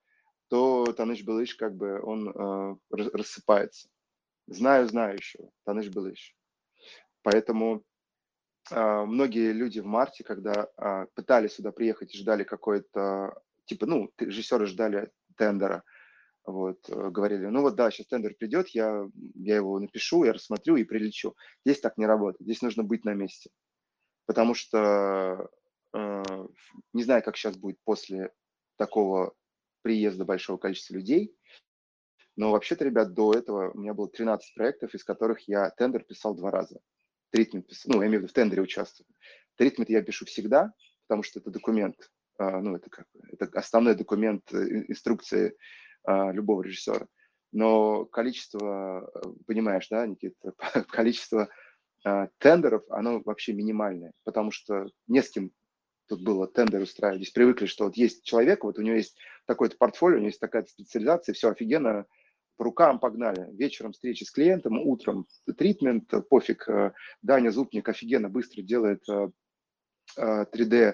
то 0.48 0.86
Таныш 0.94 1.24
Белыш 1.24 1.56
как 1.56 1.76
бы 1.76 2.00
он 2.04 2.30
э, 2.30 2.76
рассыпается. 2.92 3.90
Знаю 4.46 4.88
знающего, 4.88 5.50
Таныш 5.66 5.88
Белыш. 5.90 6.37
Поэтому 7.30 7.84
э, 8.72 9.04
многие 9.06 9.52
люди 9.52 9.82
в 9.82 9.86
марте, 9.86 10.24
когда 10.24 10.70
э, 10.78 11.08
пытались 11.14 11.56
сюда 11.56 11.74
приехать 11.74 12.16
и 12.16 12.18
ждали 12.18 12.46
какой-то, 12.46 13.42
типа, 13.66 13.86
ну, 13.86 14.10
режиссеры 14.18 14.66
ждали 14.66 15.12
тендера, 15.36 15.84
вот, 16.46 16.90
э, 16.90 17.10
говорили, 17.10 17.48
ну 17.48 17.64
вот 17.64 17.76
да, 17.76 17.92
сейчас 17.92 18.08
тендер 18.08 18.34
придет, 18.36 18.70
я, 18.70 19.10
я 19.36 19.58
его 19.58 19.78
напишу, 19.78 20.24
я 20.24 20.32
рассмотрю 20.32 20.78
и 20.78 20.86
прилечу. 20.86 21.36
Здесь 21.66 21.82
так 21.82 21.98
не 21.98 22.06
работает, 22.06 22.46
здесь 22.46 22.62
нужно 22.62 22.84
быть 22.84 23.04
на 23.04 23.14
месте. 23.14 23.50
Потому 24.26 24.54
что 24.54 25.50
э, 25.94 26.24
не 26.94 27.04
знаю, 27.04 27.24
как 27.24 27.36
сейчас 27.36 27.58
будет 27.58 27.78
после 27.84 28.32
такого 28.78 29.34
приезда 29.82 30.24
большого 30.24 30.60
количества 30.60 30.94
людей, 30.94 31.36
но 32.38 32.52
вообще-то, 32.52 32.86
ребят, 32.86 33.14
до 33.14 33.34
этого 33.34 33.72
у 33.72 33.80
меня 33.80 33.94
было 33.94 34.08
13 34.08 34.56
проектов, 34.56 34.94
из 34.94 35.04
которых 35.04 35.46
я 35.50 35.70
тендер 35.72 36.06
писал 36.06 36.34
два 36.34 36.52
раза 36.52 36.80
тритмент, 37.32 37.70
ну, 37.86 38.02
я 38.02 38.08
имею 38.08 38.20
в 38.20 38.24
виду 38.24 38.32
в 38.32 38.34
тендере 38.34 38.62
участвую. 38.62 39.08
Тритмент 39.56 39.90
я 39.90 40.02
пишу 40.02 40.26
всегда, 40.26 40.74
потому 41.08 41.24
что 41.24 41.40
это 41.40 41.50
документ, 41.50 41.96
а, 42.38 42.60
ну, 42.62 42.76
это 42.76 42.90
как 42.90 43.08
это 43.32 43.48
основной 43.58 43.96
документ 43.96 44.44
э, 44.54 44.86
инструкции 44.88 45.56
а, 46.04 46.32
любого 46.32 46.62
режиссера. 46.62 47.08
Но 47.52 48.06
количество, 48.06 49.10
э, 49.14 49.30
понимаешь, 49.46 49.88
да, 49.90 50.06
Никита, 50.06 50.54
количество 50.90 51.50
а, 52.04 52.30
тендеров, 52.38 52.84
оно 52.90 53.22
вообще 53.24 53.54
минимальное, 53.54 54.14
потому 54.24 54.52
что 54.52 54.88
не 55.08 55.22
с 55.22 55.30
кем 55.30 55.52
тут 56.08 56.24
было 56.24 56.48
тендер 56.48 56.82
устраивать. 56.82 57.22
Здесь 57.22 57.34
привыкли, 57.34 57.66
что 57.66 57.86
вот 57.86 57.98
есть 57.98 58.24
человек, 58.24 58.64
вот 58.64 58.80
у 58.80 58.82
него 58.82 58.96
есть 58.96 59.18
такой-то 59.46 59.76
портфолио, 59.78 60.16
у 60.18 60.20
него 60.20 60.28
есть 60.28 60.40
такая-то 60.40 60.70
специализация, 60.70 61.34
все 61.34 61.50
офигенно, 61.50 62.06
по 62.58 62.66
рукам 62.66 63.00
погнали. 63.00 63.48
Вечером 63.56 63.94
встречи 63.94 64.24
с 64.24 64.32
клиентом, 64.32 64.80
утром 64.80 65.28
тритмент, 65.58 66.12
пофиг. 66.30 66.68
Э, 66.68 66.94
Даня 67.22 67.52
Зубник 67.52 67.88
офигенно 67.88 68.30
быстро 68.30 68.62
делает 68.64 69.04
3D 70.18 70.74
э, 70.74 70.94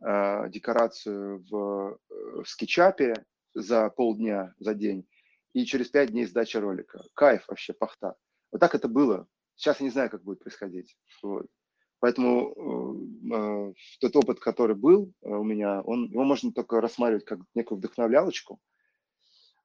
э, 0.00 0.50
декорацию 0.50 1.44
в, 1.50 1.98
в 2.08 2.44
скетчапе 2.46 3.24
за 3.54 3.88
полдня, 3.88 4.54
за 4.58 4.74
день. 4.74 5.08
И 5.54 5.64
через 5.64 5.88
пять 5.88 6.10
дней 6.10 6.26
сдача 6.26 6.60
ролика. 6.60 7.02
Кайф 7.14 7.48
вообще, 7.48 7.72
пахта. 7.72 8.14
Вот 8.52 8.60
так 8.60 8.74
это 8.74 8.86
было. 8.86 9.26
Сейчас 9.56 9.80
я 9.80 9.84
не 9.84 9.90
знаю, 9.90 10.10
как 10.10 10.22
будет 10.22 10.40
происходить. 10.40 10.96
Вот. 11.22 11.46
Поэтому 12.00 13.72
э, 13.72 13.74
тот 14.00 14.14
опыт, 14.14 14.40
который 14.40 14.76
был 14.76 15.12
у 15.22 15.42
меня, 15.42 15.80
он, 15.80 16.10
его 16.10 16.24
можно 16.24 16.52
только 16.52 16.80
рассматривать 16.80 17.24
как 17.24 17.40
некую 17.54 17.78
вдохновлялочку. 17.78 18.60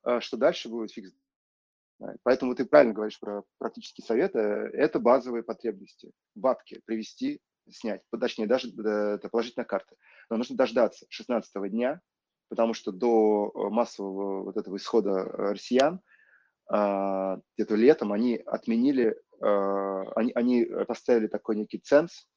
Э, 0.05 0.19
что 0.19 0.37
дальше 0.37 0.69
будет, 0.69 0.91
фиг 0.91 1.13
Поэтому 2.23 2.55
ты 2.55 2.65
правильно 2.65 2.93
говоришь 2.93 3.19
про 3.19 3.43
практические 3.57 4.05
советы. 4.05 4.39
Это 4.39 4.99
базовые 4.99 5.43
потребности. 5.43 6.11
Бабки 6.35 6.81
привести, 6.85 7.39
снять, 7.69 8.01
точнее, 8.19 8.47
даже 8.47 8.69
это 8.69 9.29
положить 9.29 9.57
на 9.57 9.63
карты. 9.63 9.95
Но 10.29 10.37
нужно 10.37 10.55
дождаться 10.55 11.05
16 11.09 11.71
дня, 11.71 12.01
потому 12.49 12.73
что 12.73 12.91
до 12.91 13.51
э, 13.53 13.69
массового 13.69 14.43
вот 14.43 14.57
этого 14.57 14.77
исхода 14.77 15.11
э, 15.11 15.51
россиян 15.53 16.01
а, 16.69 17.39
где-то 17.57 17.75
летом 17.75 18.13
они 18.13 18.37
отменили, 18.37 19.15
а, 19.41 20.03
они, 20.15 20.31
они 20.33 20.65
поставили 20.87 21.27
такой 21.27 21.55
некий 21.57 21.79
ценз, 21.79 22.27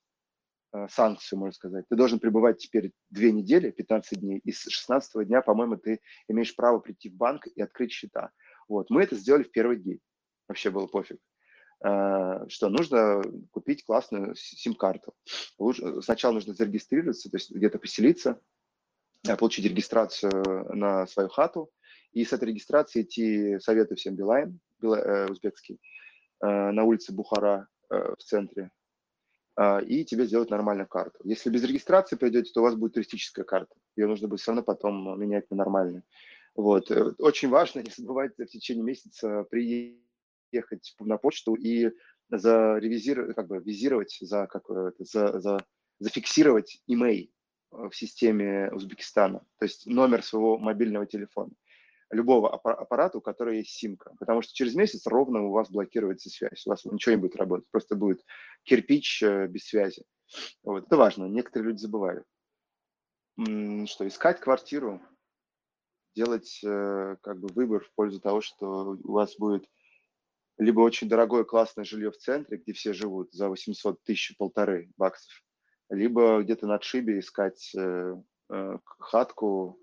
э, 0.73 0.89
санкцию, 0.91 1.39
можно 1.39 1.53
сказать. 1.53 1.85
Ты 1.89 1.97
должен 1.97 2.19
пребывать 2.19 2.59
теперь 2.59 2.93
две 3.11 3.31
недели, 3.31 3.71
15 3.71 4.19
дней, 4.19 4.39
и 4.39 4.53
с 4.53 4.69
16 4.69 5.27
дня, 5.27 5.43
по-моему, 5.43 5.77
ты 5.77 6.01
имеешь 6.29 6.57
право 6.57 6.81
прийти 6.81 7.09
в 7.09 7.15
банк 7.15 7.47
и 7.47 7.63
открыть 7.63 7.93
счета. 7.93 8.31
Вот. 8.69 8.91
Мы 8.91 9.03
это 9.03 9.17
сделали 9.17 9.43
в 9.43 9.51
первый 9.51 9.79
день. 9.79 10.01
Вообще 10.49 10.71
было 10.71 10.87
пофиг. 10.87 11.19
А, 11.81 12.49
что 12.49 12.69
нужно 12.69 13.23
купить 13.51 13.85
классную 13.85 14.35
сим-карту. 14.37 15.15
Сначала 16.01 16.33
нужно 16.33 16.55
зарегистрироваться, 16.55 17.31
то 17.31 17.37
есть 17.37 17.51
где-то 17.51 17.79
поселиться, 17.79 18.41
а, 19.29 19.37
получить 19.37 19.67
регистрацию 19.67 20.75
на 20.75 21.07
свою 21.07 21.29
хату, 21.29 21.71
и 22.13 22.25
с 22.25 22.33
этой 22.33 22.49
регистрации 22.49 23.03
идти, 23.03 23.59
советую 23.59 23.99
всем 23.99 24.17
Билайн, 24.17 24.59
э, 24.83 25.29
узбекский, 25.29 25.79
э, 26.41 26.47
на 26.47 26.85
улице 26.85 27.13
Бухара 27.13 27.69
э, 27.91 28.15
в 28.19 28.23
центре, 28.23 28.71
а, 29.55 29.81
и 29.81 30.05
тебе 30.05 30.25
сделать 30.25 30.51
нормальную 30.51 30.89
карту. 30.89 31.19
Если 31.25 31.51
без 31.51 31.63
регистрации 31.65 32.17
придете, 32.17 32.53
то 32.53 32.61
у 32.61 32.63
вас 32.63 32.75
будет 32.75 32.95
туристическая 32.95 33.45
карта. 33.45 33.75
Ее 33.97 34.07
нужно 34.07 34.29
будет 34.29 34.41
все 34.41 34.53
равно 34.53 34.63
потом 34.63 35.21
менять 35.21 35.51
на 35.51 35.57
нормальную. 35.57 36.05
Вот. 36.57 36.91
Очень 37.19 37.49
важно 37.49 37.81
не 37.81 37.91
забывать 37.95 38.33
в 38.37 38.47
течение 38.47 38.85
месяца 38.85 39.45
приехать 39.51 40.95
на 41.01 41.19
почту 41.19 41.55
и 41.55 41.91
заревизировать, 42.31 43.37
как 43.37 43.47
бы 43.47 43.59
визировать, 43.59 44.17
за, 44.21 44.47
как, 44.47 44.65
за, 44.99 45.41
за, 45.41 45.65
зафиксировать 45.99 46.83
имей 46.87 47.33
в 47.71 47.93
системе 47.93 48.71
Узбекистана, 48.73 49.41
то 49.59 49.65
есть 49.65 49.87
номер 49.87 50.23
своего 50.23 50.59
мобильного 50.59 51.07
телефона 51.07 51.53
любого 52.11 52.55
аппарата, 52.55 53.19
у 53.19 53.21
которого 53.21 53.55
есть 53.55 53.71
симка. 53.71 54.15
Потому 54.19 54.43
что 54.43 54.55
через 54.55 54.75
месяц 54.75 55.07
ровно 55.07 55.43
у 55.43 55.51
вас 55.51 55.71
блокируется 55.71 56.31
связь. 56.31 56.67
У 56.67 56.71
вас 56.71 56.85
ничего 56.85 57.15
не 57.15 57.21
будет 57.21 57.37
работать. 57.37 57.69
Просто 57.71 57.97
будет 57.97 58.25
кирпич 58.63 59.23
э, 59.23 59.47
без 59.49 59.67
связи. 59.67 60.05
Вот. 60.63 60.87
Это 60.87 60.97
важно. 60.97 61.25
Некоторые 61.27 61.71
люди 61.71 61.81
забывают. 61.81 62.25
Что, 63.39 64.09
искать 64.09 64.41
квартиру, 64.41 65.03
делать 66.17 66.61
э, 66.65 67.17
как 67.23 67.39
бы 67.39 67.49
выбор 67.55 67.85
в 67.85 67.93
пользу 67.95 68.21
того, 68.21 68.41
что 68.41 68.97
у 69.05 69.13
вас 69.13 69.37
будет 69.37 69.69
либо 70.59 70.81
очень 70.81 71.09
дорогое 71.09 71.45
классное 71.45 71.85
жилье 71.85 72.11
в 72.11 72.17
центре, 72.17 72.57
где 72.57 72.73
все 72.73 72.95
живут 72.95 73.33
за 73.33 73.49
800 73.49 74.03
тысяч, 74.03 74.37
полторы 74.39 74.91
баксов, 74.97 75.45
либо 75.91 76.43
где-то 76.43 76.67
на 76.67 76.77
отшибе 76.77 77.21
искать 77.21 77.71
э, 77.77 78.17
э, 78.51 78.79
хатку, 78.99 79.79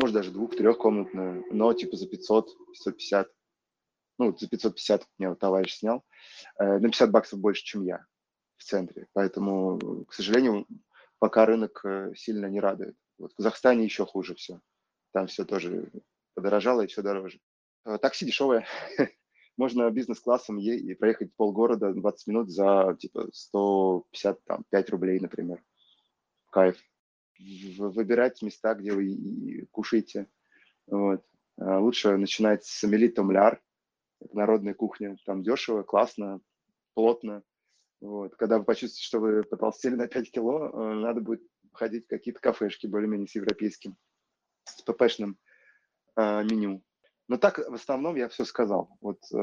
может 0.00 0.14
даже 0.14 0.30
двух-трехкомнатную, 0.30 1.46
но 1.50 1.72
типа 1.72 1.96
за 1.96 2.06
500, 2.06 2.46
550. 2.72 3.28
Ну, 4.18 4.36
за 4.36 4.48
550 4.48 5.06
мне 5.16 5.30
вот 5.30 5.38
товарищ 5.38 5.78
снял. 5.78 6.04
Э, 6.58 6.78
на 6.78 6.88
50 6.88 7.10
баксов 7.10 7.40
больше, 7.40 7.64
чем 7.64 7.82
я 7.84 8.04
в 8.58 8.64
центре. 8.64 9.06
Поэтому, 9.14 10.04
к 10.06 10.12
сожалению, 10.12 10.66
пока 11.18 11.46
рынок 11.46 11.80
э, 11.84 12.12
сильно 12.14 12.46
не 12.46 12.60
радует. 12.60 12.96
Вот 13.18 13.32
в 13.32 13.36
Казахстане 13.36 13.84
еще 13.84 14.04
хуже 14.04 14.34
все. 14.34 14.60
Там 15.12 15.26
все 15.26 15.44
тоже 15.44 15.90
подорожало 16.34 16.82
и 16.82 16.86
все 16.86 17.02
дороже. 17.02 17.40
Э, 17.84 17.98
такси 17.98 18.26
дешевое. 18.26 18.66
Можно 19.56 19.90
бизнес-классом 19.90 20.58
и 20.58 20.94
проехать 20.94 21.34
полгорода 21.34 21.92
20 21.92 22.26
минут 22.28 22.50
за 22.50 22.96
типа 22.98 23.28
155 23.32 24.90
рублей, 24.90 25.20
например. 25.20 25.62
Кайф. 26.50 26.78
Выбирать 27.78 28.40
места, 28.42 28.74
где 28.74 28.92
вы 28.92 29.66
кушаете. 29.70 30.28
Вот. 30.86 31.24
А 31.58 31.78
лучше 31.78 32.16
начинать 32.16 32.64
с 32.64 32.84
Амелитом 32.84 33.30
Ляр. 33.30 33.60
Это 34.20 34.36
народная 34.36 34.74
кухня. 34.74 35.16
Там 35.24 35.42
дешево, 35.42 35.82
классно, 35.82 36.40
плотно. 36.94 37.42
Вот. 38.00 38.34
Когда 38.36 38.58
вы 38.58 38.64
почувствуете, 38.64 39.04
что 39.04 39.18
вы 39.20 39.42
потолстели 39.42 39.94
на 39.94 40.06
5 40.06 40.30
кило, 40.30 40.68
э, 40.68 40.94
надо 40.94 41.20
будет 41.20 41.42
ходить 41.72 42.06
в 42.06 42.08
какие-то 42.08 42.40
кафешки 42.40 42.86
более-менее 42.86 43.28
с 43.28 43.34
европейским, 43.34 43.96
с 44.78 44.82
ППшным 44.82 45.38
э, 46.16 46.44
меню. 46.44 46.82
Но 47.28 47.36
так 47.36 47.58
в 47.58 47.74
основном 47.74 48.16
я 48.16 48.28
все 48.28 48.44
сказал. 48.44 48.96
Вот, 49.00 49.18
э, 49.32 49.36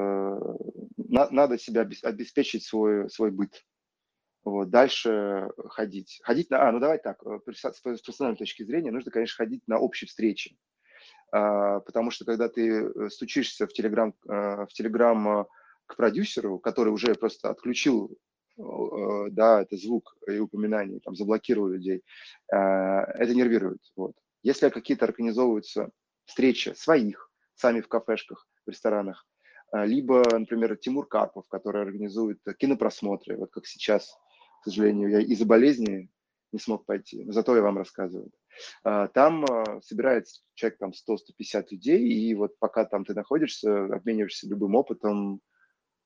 на, 0.97 1.29
надо 1.29 1.57
себя 1.57 1.81
обеспечить 1.81 2.65
свой, 2.65 3.09
свой 3.09 3.31
быт. 3.31 3.63
Вот, 4.43 4.69
дальше 4.69 5.49
ходить. 5.69 6.19
Ходить 6.23 6.49
на... 6.49 6.67
А, 6.67 6.71
ну 6.71 6.79
давай 6.79 6.99
так, 6.99 7.21
э, 7.25 7.39
с 7.51 7.81
профессиональной 7.81 8.37
точки 8.37 8.63
зрения 8.63 8.91
нужно, 8.91 9.11
конечно, 9.11 9.43
ходить 9.43 9.63
на 9.67 9.79
общие 9.79 10.07
встречи. 10.07 10.57
А, 11.31 11.79
потому 11.81 12.11
что 12.11 12.25
когда 12.25 12.49
ты 12.49 12.69
э, 12.69 13.09
стучишься 13.09 13.67
в 13.67 13.73
Телеграм, 13.73 14.13
в 14.23 14.69
Телеграм 14.73 15.47
к 15.85 15.95
продюсеру, 15.95 16.59
который 16.59 16.89
уже 16.89 17.15
просто 17.15 17.49
отключил 17.49 18.17
Э, 18.57 19.29
да, 19.31 19.61
это 19.61 19.77
звук 19.77 20.15
и 20.27 20.39
упоминание, 20.39 20.99
там, 20.99 21.15
заблокировал 21.15 21.69
людей, 21.69 22.03
э, 22.51 22.55
это 22.55 23.35
нервирует. 23.35 23.81
Вот. 23.95 24.13
Если 24.47 24.69
какие-то 24.69 25.03
организовываются 25.03 25.89
встречи 26.23 26.69
своих, 26.69 27.29
сами 27.55 27.81
в 27.81 27.89
кафешках, 27.89 28.47
в 28.65 28.69
ресторанах, 28.69 29.27
э, 29.73 29.85
либо, 29.85 30.23
например, 30.31 30.77
Тимур 30.77 31.05
Карпов, 31.05 31.49
который 31.49 31.81
организует 31.81 32.39
кинопросмотры, 32.57 33.35
вот 33.35 33.51
как 33.51 33.65
сейчас, 33.65 34.17
к 34.61 34.69
сожалению, 34.69 35.09
я 35.09 35.19
из-за 35.19 35.45
болезни 35.45 36.09
не 36.53 36.59
смог 36.59 36.85
пойти, 36.85 37.25
но 37.25 37.33
зато 37.33 37.57
я 37.57 37.61
вам 37.61 37.77
рассказываю. 37.77 38.31
Там 38.83 39.45
собирается 39.83 40.41
человек 40.53 40.79
там 40.79 40.91
100-150 40.91 41.65
людей, 41.71 42.07
и 42.07 42.33
вот 42.33 42.57
пока 42.57 42.85
там 42.85 43.03
ты 43.03 43.13
находишься, 43.13 43.83
обмениваешься 43.93 44.47
любым 44.47 44.75
опытом, 44.75 45.41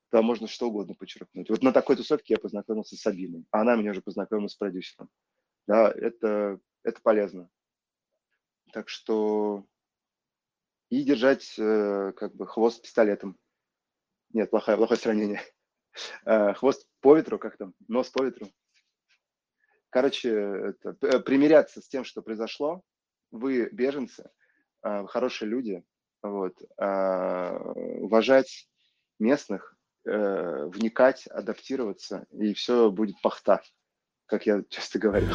там 0.10 0.26
можно 0.26 0.48
что 0.48 0.70
угодно 0.70 0.96
подчеркнуть. 0.96 1.48
Вот 1.52 1.62
на 1.62 1.72
такой 1.72 1.96
тусовке 1.96 2.34
я 2.34 2.39
познакомился 2.39 2.96
с 2.96 3.02
Сабиной, 3.02 3.46
а 3.52 3.62
она 3.62 3.76
меня 3.76 3.92
уже 3.92 4.02
познакомила 4.02 4.48
с 4.48 4.56
продюсером. 4.56 5.10
Да, 5.68 5.92
это, 5.92 6.60
это 6.84 7.00
полезно. 7.04 7.48
Так 8.72 8.89
что 8.89 9.65
и 10.89 11.03
держать 11.03 11.55
э, 11.57 12.11
как 12.15 12.36
бы 12.36 12.45
хвост 12.45 12.82
пистолетом. 12.82 13.38
Нет, 14.34 14.49
плохое, 14.49 14.78
плохое 14.78 14.99
сравнение. 14.99 15.41
Э, 16.26 16.53
хвост 16.53 16.88
по 17.01 17.17
ветру, 17.17 17.38
как 17.38 17.57
там, 17.57 17.74
нос 17.89 18.09
по 18.11 18.24
ветру. 18.24 18.47
Короче, 19.89 20.30
это, 20.30 20.93
примиряться 21.19 21.82
с 21.82 21.89
тем, 21.89 22.05
что 22.05 22.22
произошло. 22.22 22.82
Вы 23.30 23.67
беженцы, 23.74 24.30
э, 24.84 25.05
хорошие 25.07 25.49
люди. 25.49 25.84
Вот, 26.24 26.55
э, 26.61 27.57
уважать 27.99 28.69
местных, 29.19 29.76
э, 30.05 30.65
вникать, 30.67 31.28
адаптироваться, 31.28 32.26
и 32.32 32.53
все 32.53 32.89
будет 32.89 33.19
пахта, 33.22 33.61
как 34.28 34.45
я 34.45 34.63
часто 34.69 34.97
говорю. 34.97 35.28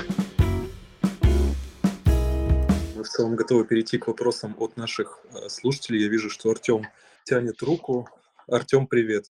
В 3.07 3.09
целом 3.09 3.37
готовы 3.37 3.65
перейти 3.65 3.99
к 3.99 4.09
вопросам 4.09 4.57
от 4.59 4.77
наших 4.77 5.21
э, 5.33 5.49
слушателей. 5.49 6.03
Я 6.03 6.09
вижу, 6.09 6.29
что 6.29 6.51
Артем 6.51 6.89
тянет 7.25 7.63
руку. 7.63 8.09
Артем, 8.49 8.89
привет. 8.89 9.31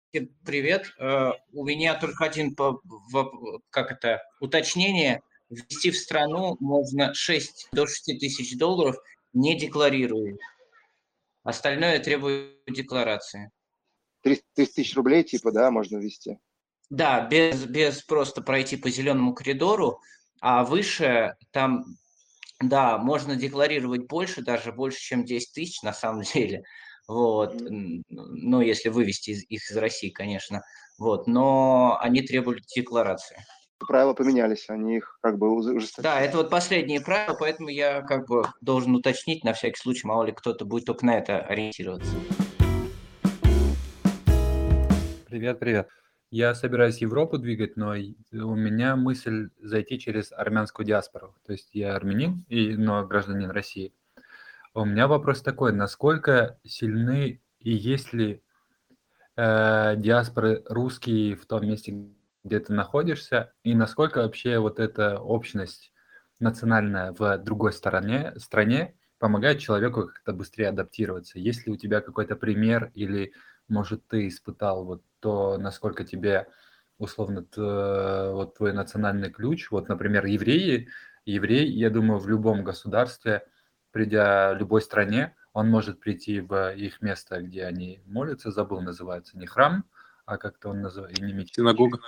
Привет. 0.45 0.93
Э, 0.97 1.31
у 1.51 1.65
меня 1.65 1.99
только 1.99 2.23
один 2.23 2.55
как 2.55 3.91
это, 3.91 4.23
уточнение. 4.39 5.21
Ввести 5.49 5.91
в 5.91 5.97
страну 5.97 6.55
можно 6.61 7.13
6 7.13 7.67
до 7.73 7.87
6 7.87 8.19
тысяч 8.19 8.57
долларов, 8.57 8.95
не 9.33 9.57
декларируя. 9.57 10.37
Остальное 11.43 11.99
требует 11.99 12.55
декларации. 12.67 13.51
30 14.23 14.43
тысяч 14.55 14.95
рублей, 14.95 15.23
типа, 15.23 15.51
да, 15.51 15.71
можно 15.71 15.97
ввести? 15.97 16.39
Да, 16.89 17.27
без, 17.27 17.65
без 17.65 18.01
просто 18.01 18.41
пройти 18.41 18.77
по 18.77 18.89
зеленому 18.89 19.33
коридору, 19.33 20.01
а 20.39 20.63
выше 20.63 21.35
там, 21.51 21.97
да, 22.61 22.97
можно 22.97 23.35
декларировать 23.35 24.07
больше, 24.07 24.41
даже 24.41 24.71
больше, 24.71 24.99
чем 24.99 25.25
10 25.25 25.53
тысяч 25.53 25.81
на 25.83 25.93
самом 25.93 26.21
деле. 26.33 26.63
Вот, 27.07 27.55
mm-hmm. 27.55 28.03
ну, 28.09 28.61
если 28.61 28.89
вывести 28.89 29.31
из, 29.31 29.43
их 29.43 29.69
из 29.69 29.77
России, 29.77 30.09
конечно. 30.09 30.61
Вот, 30.97 31.27
но 31.27 31.97
они 32.01 32.21
требуют 32.21 32.63
декларации. 32.75 33.37
Правила 33.87 34.13
поменялись, 34.13 34.65
они 34.69 34.97
их 34.97 35.19
как 35.21 35.37
бы 35.37 35.53
ужесточили. 35.53 36.03
Да, 36.03 36.19
это 36.19 36.37
вот 36.37 36.49
последние 36.49 36.99
правила, 36.99 37.35
поэтому 37.39 37.69
я 37.69 38.01
как 38.01 38.27
бы 38.27 38.43
должен 38.59 38.95
уточнить 38.95 39.43
на 39.43 39.53
всякий 39.53 39.79
случай, 39.79 40.07
мало 40.07 40.23
ли 40.23 40.31
кто-то 40.31 40.65
будет 40.65 40.85
только 40.85 41.05
на 41.05 41.17
это 41.17 41.39
ориентироваться. 41.39 42.11
Привет, 45.27 45.59
привет. 45.59 45.87
Я 46.29 46.53
собираюсь 46.55 46.97
Европу 46.97 47.37
двигать, 47.37 47.77
но 47.77 47.91
у 47.91 48.55
меня 48.55 48.97
мысль 48.97 49.49
зайти 49.61 49.97
через 49.97 50.33
армянскую 50.33 50.85
диаспору. 50.85 51.35
То 51.45 51.53
есть 51.53 51.69
я 51.73 51.95
армянин, 51.95 52.43
и, 52.49 52.75
но 52.75 53.05
гражданин 53.07 53.49
России. 53.49 53.93
У 54.73 54.83
меня 54.83 55.07
вопрос 55.07 55.41
такой, 55.41 55.71
насколько 55.71 56.59
сильны 56.65 57.41
и 57.59 57.71
есть 57.71 58.11
ли 58.11 58.43
э, 59.37 59.95
диаспоры 59.95 60.63
русские 60.67 61.37
в 61.37 61.45
том 61.45 61.65
месте, 61.65 62.09
где 62.43 62.59
ты 62.59 62.73
находишься, 62.73 63.53
и 63.63 63.73
насколько 63.73 64.19
вообще 64.19 64.59
вот 64.59 64.79
эта 64.79 65.19
общность 65.19 65.93
национальная 66.39 67.13
в 67.13 67.37
другой 67.37 67.71
стороне, 67.71 68.33
стране 68.37 68.95
помогает 69.17 69.59
человеку 69.59 70.07
как-то 70.07 70.33
быстрее 70.33 70.69
адаптироваться? 70.69 71.39
Есть 71.39 71.65
ли 71.65 71.71
у 71.71 71.77
тебя 71.77 72.01
какой-то 72.01 72.35
пример 72.35 72.91
или, 72.95 73.31
может, 73.69 74.05
ты 74.07 74.27
испытал 74.27 74.83
вот 74.83 75.01
то 75.27 75.57
насколько 75.57 76.05
тебе 76.05 76.47
условно 76.99 77.45
вот 77.57 78.55
твой 78.55 78.71
национальный 78.71 79.29
ключ, 79.29 79.71
вот, 79.71 79.89
например, 79.89 80.25
евреи, 80.25 80.87
еврей, 81.25 81.69
я 81.69 81.89
думаю, 81.89 82.21
в 82.21 82.29
любом 82.29 82.63
государстве, 82.63 83.45
придя 83.91 84.53
в 84.53 84.57
любой 84.57 84.81
стране, 84.81 85.35
он 85.51 85.69
может 85.69 85.99
прийти 85.99 86.39
в 86.39 86.73
их 86.75 87.01
место, 87.01 87.41
где 87.41 87.65
они 87.65 87.99
молятся, 88.05 88.51
забыл, 88.51 88.79
называется, 88.79 89.37
не 89.37 89.47
храм, 89.47 89.83
а 90.25 90.37
как-то 90.37 90.69
он 90.69 90.81
называется, 90.81 91.21
не 91.21 91.33
мечеть. 91.33 91.55
Синагога. 91.55 91.99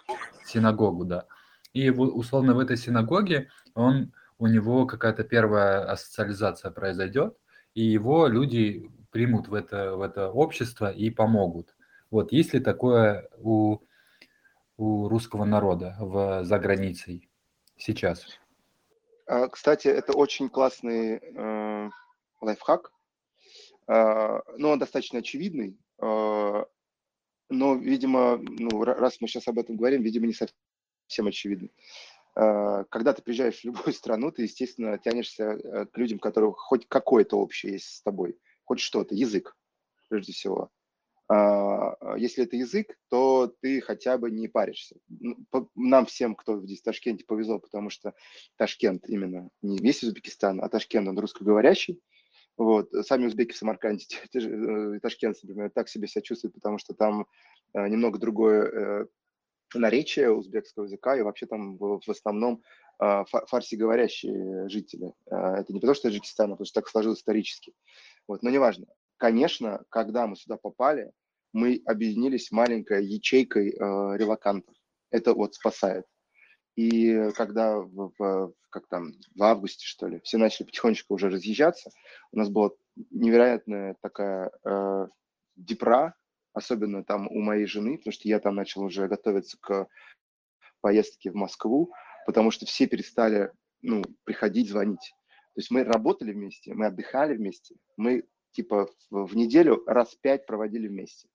Синагогу, 0.45 1.03
да. 1.03 1.25
И 1.73 1.89
условно 1.89 2.53
в 2.53 2.59
этой 2.59 2.77
синагоге 2.77 3.49
он, 3.73 4.13
у 4.37 4.47
него 4.47 4.85
какая-то 4.85 5.25
первая 5.25 5.83
асоциализация 5.91 6.71
произойдет, 6.71 7.35
и 7.73 7.81
его 7.81 8.27
люди 8.27 8.89
примут 9.11 9.49
в 9.49 9.53
это, 9.53 9.97
в 9.97 10.01
это 10.01 10.29
общество 10.31 10.89
и 10.89 11.09
помогут. 11.09 11.75
Вот 12.11 12.31
есть 12.31 12.53
ли 12.53 12.59
такое 12.59 13.29
у, 13.37 13.79
у 14.77 15.07
русского 15.07 15.45
народа 15.45 15.95
в, 15.99 16.43
за 16.43 16.59
границей 16.59 17.29
сейчас? 17.77 18.25
А, 19.27 19.47
кстати, 19.47 19.87
это 19.87 20.13
очень 20.13 20.49
классный 20.49 21.19
э, 21.21 21.89
лайфхак, 22.41 22.91
э, 23.87 24.41
но 24.57 24.71
он 24.71 24.79
достаточно 24.79 25.19
очевидный. 25.19 25.77
Э, 26.01 26.63
но, 27.49 27.75
видимо, 27.75 28.37
ну, 28.37 28.83
раз 28.83 29.21
мы 29.21 29.27
сейчас 29.27 29.47
об 29.47 29.59
этом 29.59 29.75
говорим, 29.75 30.01
видимо, 30.01 30.27
не 30.27 30.33
совсем 30.33 31.27
очевидно. 31.27 31.69
А, 32.35 32.85
когда 32.85 33.13
ты 33.13 33.21
приезжаешь 33.21 33.59
в 33.59 33.65
любую 33.65 33.93
страну, 33.93 34.31
ты, 34.31 34.43
естественно, 34.43 34.97
тянешься 34.97 35.43
э, 35.43 35.85
к 35.85 35.97
людям, 35.97 36.19
которые 36.19 36.53
хоть 36.53 36.87
какое-то 36.87 37.37
общее 37.37 37.73
есть 37.73 37.97
с 37.97 38.01
тобой, 38.01 38.37
хоть 38.65 38.79
что-то, 38.79 39.13
язык, 39.13 39.55
прежде 40.07 40.33
всего. 40.33 40.71
А, 41.31 42.15
если 42.17 42.43
это 42.43 42.55
язык, 42.55 42.97
то 43.09 43.53
ты 43.61 43.81
хотя 43.81 44.17
бы 44.17 44.31
не 44.31 44.47
паришься. 44.47 44.95
Нам 45.75 46.05
всем, 46.07 46.35
кто 46.35 46.61
здесь 46.61 46.81
в 46.81 46.83
Ташкенте, 46.83 47.23
повезло, 47.25 47.59
потому 47.59 47.89
что 47.89 48.13
Ташкент 48.57 49.07
именно 49.07 49.49
не 49.61 49.77
весь 49.77 50.03
Узбекистан, 50.03 50.61
а 50.63 50.69
Ташкент, 50.69 51.07
он 51.07 51.19
русскоговорящий. 51.19 52.01
Вот. 52.57 52.91
Сами 53.05 53.27
узбеки 53.27 53.53
в 53.53 53.57
Самарканде, 53.57 54.05
э, 54.33 54.99
Ташкент, 55.01 55.37
например, 55.43 55.69
так 55.69 55.87
себе 55.87 56.07
себя 56.07 56.21
чувствуют, 56.21 56.55
потому 56.55 56.77
что 56.77 56.93
там 56.93 57.27
э, 57.73 57.87
немного 57.87 58.17
другое 58.17 59.07
наречие 59.75 60.31
узбекского 60.31 60.85
языка, 60.85 61.15
и 61.15 61.21
вообще 61.21 61.45
там 61.45 61.77
в, 61.77 62.01
основном 62.07 62.63
э, 63.01 63.23
фарсиговорящие 63.47 64.67
жители. 64.69 65.13
Э, 65.29 65.57
это 65.59 65.73
не 65.73 65.79
потому, 65.79 65.95
что 65.95 66.09
Таджикистан, 66.09 66.51
а 66.51 66.53
потому 66.55 66.65
что 66.65 66.81
так 66.81 66.89
сложилось 66.89 67.19
исторически. 67.19 67.73
Вот, 68.27 68.41
но 68.43 68.49
неважно. 68.49 68.87
Конечно, 69.17 69.83
когда 69.89 70.27
мы 70.27 70.35
сюда 70.35 70.57
попали, 70.57 71.11
мы 71.53 71.81
объединились 71.85 72.51
маленькой 72.51 73.05
ячейкой 73.05 73.71
э, 73.71 73.73
релакантов. 74.17 74.75
Это 75.11 75.33
вот 75.33 75.55
спасает. 75.55 76.05
И 76.75 77.29
когда 77.35 77.77
в, 77.79 78.13
в, 78.17 78.53
как 78.69 78.87
там, 78.87 79.11
в 79.35 79.43
августе, 79.43 79.85
что 79.85 80.07
ли, 80.07 80.21
все 80.23 80.37
начали 80.37 80.65
потихонечку 80.65 81.13
уже 81.13 81.29
разъезжаться, 81.29 81.91
у 82.31 82.37
нас 82.37 82.49
была 82.49 82.71
невероятная 83.09 83.95
такая 84.01 84.51
э, 84.63 85.07
депра, 85.55 86.15
особенно 86.53 87.03
там 87.03 87.27
у 87.27 87.39
моей 87.41 87.65
жены, 87.65 87.97
потому 87.97 88.13
что 88.13 88.27
я 88.27 88.39
там 88.39 88.55
начал 88.55 88.83
уже 88.83 89.07
готовиться 89.07 89.57
к 89.59 89.87
поездке 90.81 91.31
в 91.31 91.35
Москву, 91.35 91.91
потому 92.25 92.51
что 92.51 92.65
все 92.65 92.87
перестали 92.87 93.51
ну, 93.81 94.03
приходить, 94.23 94.69
звонить. 94.69 95.13
То 95.55 95.59
есть 95.59 95.71
мы 95.71 95.83
работали 95.83 96.31
вместе, 96.31 96.73
мы 96.73 96.85
отдыхали 96.85 97.35
вместе, 97.35 97.75
мы 97.97 98.23
типа 98.51 98.89
в, 99.09 99.35
неделю 99.35 99.83
раз 99.85 100.15
пять 100.15 100.45
проводили 100.45 100.87
вместе. 100.87 101.27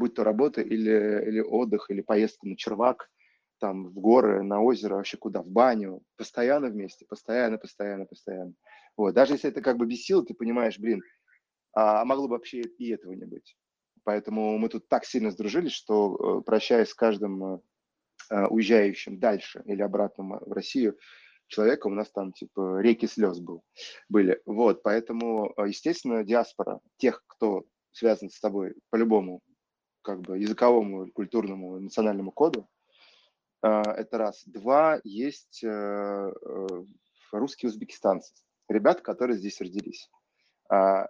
Будь 0.00 0.14
то 0.14 0.24
работа 0.24 0.62
или, 0.62 1.28
или 1.28 1.40
отдых, 1.40 1.90
или 1.90 2.00
поездка 2.00 2.48
на 2.48 2.56
червак, 2.56 3.10
там 3.58 3.90
в 3.90 4.00
горы, 4.00 4.42
на 4.42 4.62
озеро, 4.62 4.94
вообще 4.94 5.18
куда, 5.18 5.42
в 5.42 5.46
баню. 5.46 6.00
Постоянно 6.16 6.68
вместе, 6.68 7.04
постоянно, 7.04 7.58
постоянно, 7.58 8.06
постоянно. 8.06 8.54
Вот. 8.96 9.12
Даже 9.12 9.34
если 9.34 9.50
это 9.50 9.60
как 9.60 9.76
бы 9.76 9.84
бесило, 9.84 10.24
ты 10.24 10.32
понимаешь, 10.32 10.78
блин, 10.78 11.02
а 11.74 12.02
могло 12.06 12.28
бы 12.28 12.36
вообще 12.36 12.62
и 12.62 12.88
этого 12.88 13.12
не 13.12 13.26
быть. 13.26 13.58
Поэтому 14.04 14.56
мы 14.56 14.70
тут 14.70 14.88
так 14.88 15.04
сильно 15.04 15.30
сдружились, 15.30 15.72
что 15.72 16.16
э, 16.16 16.42
прощаясь 16.46 16.88
с 16.88 16.94
каждым 16.94 17.44
э, 17.44 17.58
э, 18.30 18.46
уезжающим 18.46 19.20
дальше 19.20 19.62
или 19.66 19.82
обратно 19.82 20.24
в 20.24 20.52
Россию 20.52 20.96
человека, 21.46 21.88
у 21.88 21.90
нас 21.90 22.10
там 22.10 22.32
типа 22.32 22.80
реки 22.80 23.06
слез 23.06 23.38
был, 23.38 23.62
были. 24.08 24.40
Вот, 24.46 24.82
поэтому, 24.82 25.52
естественно, 25.58 26.24
диаспора 26.24 26.80
тех, 26.96 27.22
кто 27.26 27.64
связан 27.92 28.30
с 28.30 28.40
тобой 28.40 28.76
по-любому 28.88 29.42
как 30.02 30.20
бы 30.20 30.38
языковому, 30.38 31.10
культурному, 31.12 31.78
национальному 31.80 32.32
коду, 32.32 32.68
это 33.62 34.16
раз. 34.16 34.42
Два, 34.46 35.00
есть 35.04 35.62
русские 37.30 37.68
узбекистанцы, 37.68 38.32
ребята, 38.68 39.02
которые 39.02 39.38
здесь 39.38 39.60
родились. 39.60 40.08
А, 40.70 41.02
а, 41.02 41.08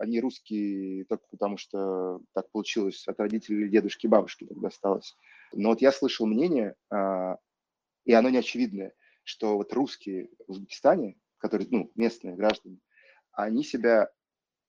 они 0.00 0.20
русские 0.20 1.06
только 1.06 1.24
потому, 1.30 1.56
что 1.56 2.20
так 2.34 2.50
получилось 2.50 3.08
от 3.08 3.18
родителей 3.18 3.70
дедушки, 3.70 4.06
бабушки 4.06 4.44
так 4.44 4.60
досталось. 4.60 5.16
Но 5.52 5.70
вот 5.70 5.80
я 5.80 5.90
слышал 5.90 6.26
мнение, 6.26 6.74
а, 6.90 7.38
и 8.04 8.12
оно 8.12 8.28
не 8.28 8.38
очевидное, 8.38 8.92
что 9.22 9.56
вот 9.56 9.72
русские 9.72 10.28
в 10.46 10.50
Узбекистане, 10.50 11.16
которые, 11.38 11.66
ну, 11.70 11.90
местные 11.94 12.36
граждане, 12.36 12.78
они 13.32 13.64
себя 13.64 14.10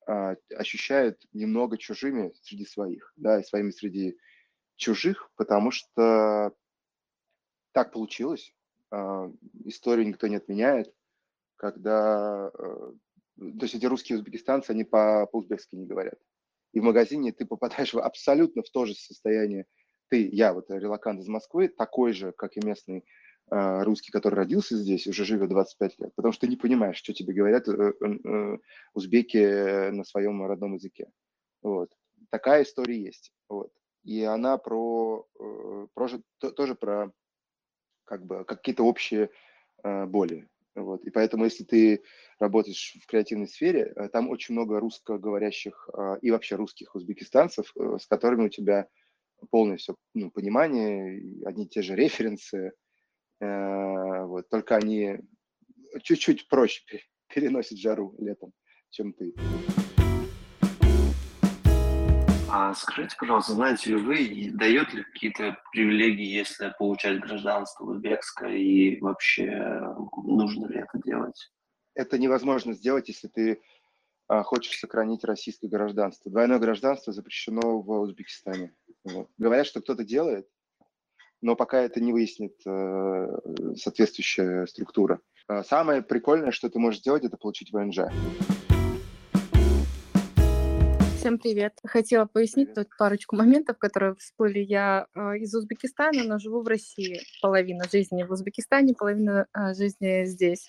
ощущают 0.05 1.25
немного 1.33 1.77
чужими 1.77 2.33
среди 2.41 2.65
своих, 2.65 3.13
да, 3.15 3.39
и 3.39 3.43
своими 3.43 3.71
среди 3.71 4.17
чужих, 4.75 5.31
потому 5.35 5.71
что 5.71 6.53
так 7.71 7.91
получилось, 7.91 8.53
историю 9.65 10.07
никто 10.07 10.27
не 10.27 10.35
отменяет, 10.35 10.93
когда 11.57 12.51
э, 12.57 12.93
то 13.37 13.63
есть 13.63 13.75
эти 13.75 13.85
русские 13.85 14.17
узбекистанцы, 14.17 14.71
они 14.71 14.83
по- 14.83 15.27
по-узбекски 15.27 15.75
не 15.75 15.85
говорят. 15.85 16.19
И 16.73 16.79
в 16.79 16.83
магазине 16.83 17.31
ты 17.31 17.45
попадаешь 17.45 17.93
в 17.93 17.99
абсолютно 17.99 18.63
в 18.63 18.69
то 18.69 18.85
же 18.85 18.93
состояние. 18.95 19.65
Ты, 20.09 20.29
я 20.31 20.53
вот 20.53 20.69
релакант 20.69 21.21
из 21.21 21.27
Москвы, 21.27 21.67
такой 21.67 22.13
же, 22.13 22.31
как 22.31 22.55
и 22.57 22.65
местный 22.65 22.99
э, 22.99 23.03
русский, 23.49 24.11
который 24.11 24.35
родился 24.35 24.75
здесь, 24.75 25.07
уже 25.07 25.23
живет 25.23 25.49
25 25.49 25.99
лет. 25.99 26.15
Потому 26.15 26.31
что 26.31 26.41
ты 26.41 26.47
не 26.47 26.57
понимаешь, 26.57 26.97
что 26.97 27.13
тебе 27.13 27.33
говорят 27.33 27.67
э, 27.67 27.93
э, 28.01 28.05
э 28.23 28.57
узбеки 28.93 29.89
на 29.91 30.03
своем 30.03 30.45
родном 30.45 30.73
языке. 30.73 31.11
Вот. 31.61 31.91
Такая 32.31 32.63
история 32.63 32.99
есть. 32.99 33.31
Вот. 33.47 33.71
И 34.03 34.23
она 34.23 34.57
про, 34.57 35.27
про 35.93 36.09
тоже 36.39 36.75
про 36.75 37.11
как 38.05 38.25
бы 38.25 38.45
какие-то 38.45 38.83
общие 38.83 39.29
боли. 39.83 40.47
Вот. 40.75 41.05
И 41.05 41.09
поэтому, 41.09 41.45
если 41.45 41.63
ты 41.63 42.03
работаешь 42.37 42.97
в 43.01 43.07
креативной 43.07 43.47
сфере, 43.47 43.93
там 44.11 44.29
очень 44.29 44.53
много 44.53 44.79
русскоговорящих 44.79 45.89
а, 45.93 46.15
и 46.21 46.31
вообще 46.31 46.55
русских 46.55 46.95
узбекистанцев, 46.95 47.73
с 47.75 48.05
которыми 48.07 48.47
у 48.47 48.49
тебя 48.49 48.87
полное 49.49 49.77
все 49.77 49.95
ну, 50.13 50.31
понимание, 50.31 51.45
одни 51.45 51.65
и 51.65 51.69
те 51.69 51.81
же 51.81 51.95
референсы, 51.95 52.73
вот, 53.39 54.49
только 54.49 54.75
они 54.75 55.17
чуть-чуть 56.03 56.47
проще 56.47 57.01
переносят 57.33 57.77
жару 57.77 58.15
летом, 58.19 58.53
чем 58.89 59.13
ты. 59.13 59.33
А 62.57 62.73
скажите, 62.73 63.17
пожалуйста, 63.19 63.53
знаете 63.53 63.89
ли 63.89 63.95
вы, 63.97 64.51
дает 64.53 64.93
ли 64.93 65.03
какие-то 65.03 65.57
привилегии, 65.73 66.25
если 66.25 66.73
получать 66.79 67.19
гражданство 67.19 67.83
узбекское, 67.83 68.55
и 68.55 68.99
вообще 69.01 69.93
нужно 70.23 70.67
ли 70.67 70.79
это 70.79 70.97
делать? 71.03 71.51
Это 71.95 72.17
невозможно 72.17 72.73
сделать, 72.73 73.09
если 73.09 73.27
ты 73.27 73.61
а, 74.27 74.43
хочешь 74.43 74.79
сохранить 74.79 75.23
российское 75.23 75.67
гражданство. 75.67 76.31
Двойное 76.31 76.59
гражданство 76.59 77.11
запрещено 77.11 77.81
в 77.81 77.89
Узбекистане. 77.99 78.73
Вот. 79.03 79.29
Говорят, 79.37 79.67
что 79.67 79.81
кто-то 79.81 80.05
делает, 80.05 80.47
но 81.45 81.55
пока 81.55 81.79
это 81.79 82.01
не 82.01 82.11
выяснит 82.11 82.55
э, 82.65 83.27
соответствующая 83.77 84.65
структура. 84.65 85.19
А 85.47 85.63
самое 85.63 86.01
прикольное, 86.01 86.51
что 86.51 86.71
ты 86.71 86.79
можешь 86.79 87.01
сделать, 87.01 87.23
это 87.23 87.37
получить 87.37 87.71
ВНЖ. 87.71 88.07
Всем 91.19 91.37
привет. 91.37 91.73
Хотела 91.83 92.25
пояснить 92.25 92.73
тут 92.73 92.87
парочку 92.97 93.35
моментов, 93.35 93.77
которые 93.77 94.15
всплыли. 94.15 94.59
Я 94.59 95.05
э, 95.13 95.37
из 95.37 95.53
Узбекистана, 95.53 96.23
но 96.23 96.39
живу 96.39 96.63
в 96.63 96.67
России. 96.67 97.21
Половина 97.43 97.83
жизни 97.91 98.23
в 98.23 98.31
Узбекистане, 98.31 98.95
половина 98.95 99.45
э, 99.53 99.75
жизни 99.75 100.25
здесь. 100.25 100.67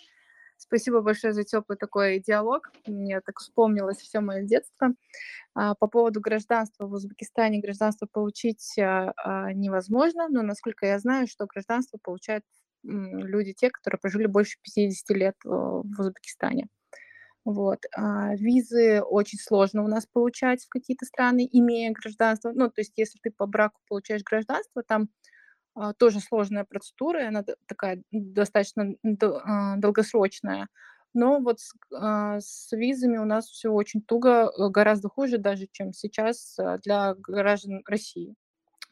Спасибо 0.59 1.01
большое 1.01 1.33
за 1.33 1.45
теплый 1.45 1.77
такой 1.77 2.19
диалог. 2.19 2.71
Мне 2.87 3.21
так 3.21 3.39
вспомнилось 3.39 3.99
все 3.99 4.21
мое 4.21 4.43
детство. 4.43 4.95
А, 5.55 5.75
по 5.75 5.87
поводу 5.87 6.21
гражданства 6.21 6.87
в 6.87 6.93
Узбекистане 6.93 7.61
гражданство 7.61 8.07
получить 8.11 8.79
а, 8.79 9.13
а, 9.17 9.53
невозможно, 9.53 10.29
но 10.29 10.43
насколько 10.43 10.87
я 10.87 10.99
знаю, 10.99 11.27
что 11.27 11.47
гражданство 11.47 11.99
получают 12.03 12.45
люди, 12.83 13.53
те, 13.53 13.71
которые 13.71 13.99
прожили 13.99 14.27
больше 14.27 14.59
50 14.63 15.11
лет 15.17 15.35
э, 15.45 15.49
в 15.49 15.99
Узбекистане. 15.99 16.69
Вот. 17.45 17.81
Визы 18.39 19.03
очень 19.03 19.39
сложно 19.41 19.83
у 19.83 19.89
нас 19.89 20.07
получать 20.07 20.65
в 20.65 20.69
какие-то 20.69 21.05
страны, 21.05 21.49
имея 21.51 21.93
гражданство. 21.93 22.53
Ну, 22.55 22.69
то 22.69 22.81
есть 22.81 22.93
если 22.97 23.19
ты 23.21 23.33
по 23.33 23.47
браку 23.47 23.81
получаешь 23.89 24.23
гражданство, 24.23 24.85
там 24.85 25.09
тоже 25.99 26.21
сложная 26.21 26.65
процедура, 26.65 27.29
она 27.29 27.45
такая 27.67 28.03
достаточно 28.11 28.95
а, 29.23 29.77
долгосрочная. 29.77 30.69
Но 31.15 31.41
вот 31.41 31.61
с, 31.61 31.73
а, 31.95 32.41
с 32.41 32.71
визами 32.73 33.17
у 33.17 33.25
нас 33.25 33.47
все 33.49 33.71
очень 33.71 34.03
туго, 34.03 34.51
э, 34.51 34.69
гораздо 34.69 35.09
хуже 35.09 35.39
даже, 35.39 35.67
чем 35.73 35.95
сейчас 35.95 36.59
а, 36.59 36.77
для 36.79 37.15
граждан 37.15 37.83
России. 37.87 38.35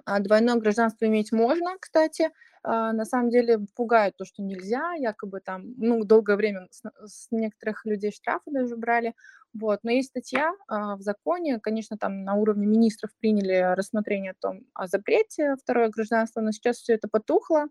А 0.05 0.21
двойное 0.21 0.57
гражданство 0.57 1.07
иметь 1.07 1.33
можно, 1.33 1.77
кстати, 1.81 2.31
а, 2.63 2.93
на 2.93 3.05
самом 3.05 3.31
деле 3.31 3.61
пугает 3.75 4.17
то, 4.17 4.25
что 4.25 4.43
нельзя, 4.43 4.95
якобы 4.95 5.41
там, 5.41 5.75
ну, 5.77 6.05
долгое 6.05 6.37
время 6.37 6.69
с, 6.71 6.83
с 7.07 7.29
некоторых 7.31 7.85
людей 7.85 8.11
штрафы 8.11 8.51
даже 8.51 8.77
брали, 8.77 9.15
вот, 9.53 9.81
но 9.83 9.91
есть 9.91 10.09
статья 10.09 10.53
а, 10.69 10.97
в 10.97 11.03
законе, 11.03 11.61
конечно, 11.61 11.97
там 11.97 12.25
на 12.25 12.35
уровне 12.35 12.67
министров 12.67 13.11
приняли 13.21 13.75
рассмотрение 13.75 14.33
о 14.33 14.41
том, 14.41 14.61
о 14.75 14.87
запрете 14.87 15.57
второе 15.57 15.89
гражданство, 15.91 16.41
но 16.41 16.53
сейчас 16.53 16.79
все 16.79 16.95
это 16.95 17.09
потухло, 17.09 17.67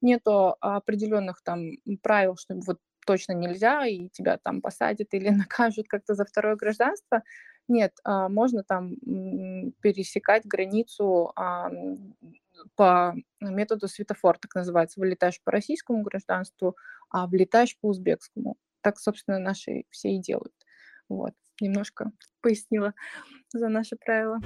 нету 0.00 0.56
определенных 0.60 1.42
там 1.42 1.72
правил, 2.02 2.36
что 2.36 2.54
вот 2.66 2.78
точно 3.06 3.32
нельзя, 3.32 3.86
и 3.86 4.08
тебя 4.08 4.38
там 4.38 4.60
посадят 4.60 5.14
или 5.14 5.28
накажут 5.30 5.88
как-то 5.88 6.14
за 6.14 6.24
второе 6.24 6.56
гражданство. 6.56 7.22
Нет, 7.68 7.92
а, 8.04 8.28
можно 8.28 8.64
там 8.64 8.96
пересекать 9.80 10.44
границу 10.44 11.32
а, 11.36 11.70
по 12.76 13.14
методу 13.40 13.88
светофор, 13.88 14.38
так 14.38 14.54
называется. 14.54 15.00
Вылетаешь 15.00 15.40
по 15.42 15.52
российскому 15.52 16.02
гражданству, 16.02 16.76
а 17.10 17.26
влетаешь 17.26 17.76
по 17.78 17.88
узбекскому. 17.88 18.56
Так, 18.80 18.98
собственно, 18.98 19.38
наши 19.38 19.84
все 19.90 20.10
и 20.10 20.18
делают. 20.18 20.54
Вот, 21.08 21.34
немножко 21.60 22.12
пояснила 22.40 22.94
за 23.52 23.68
наши 23.68 23.96
правила. 23.96 24.38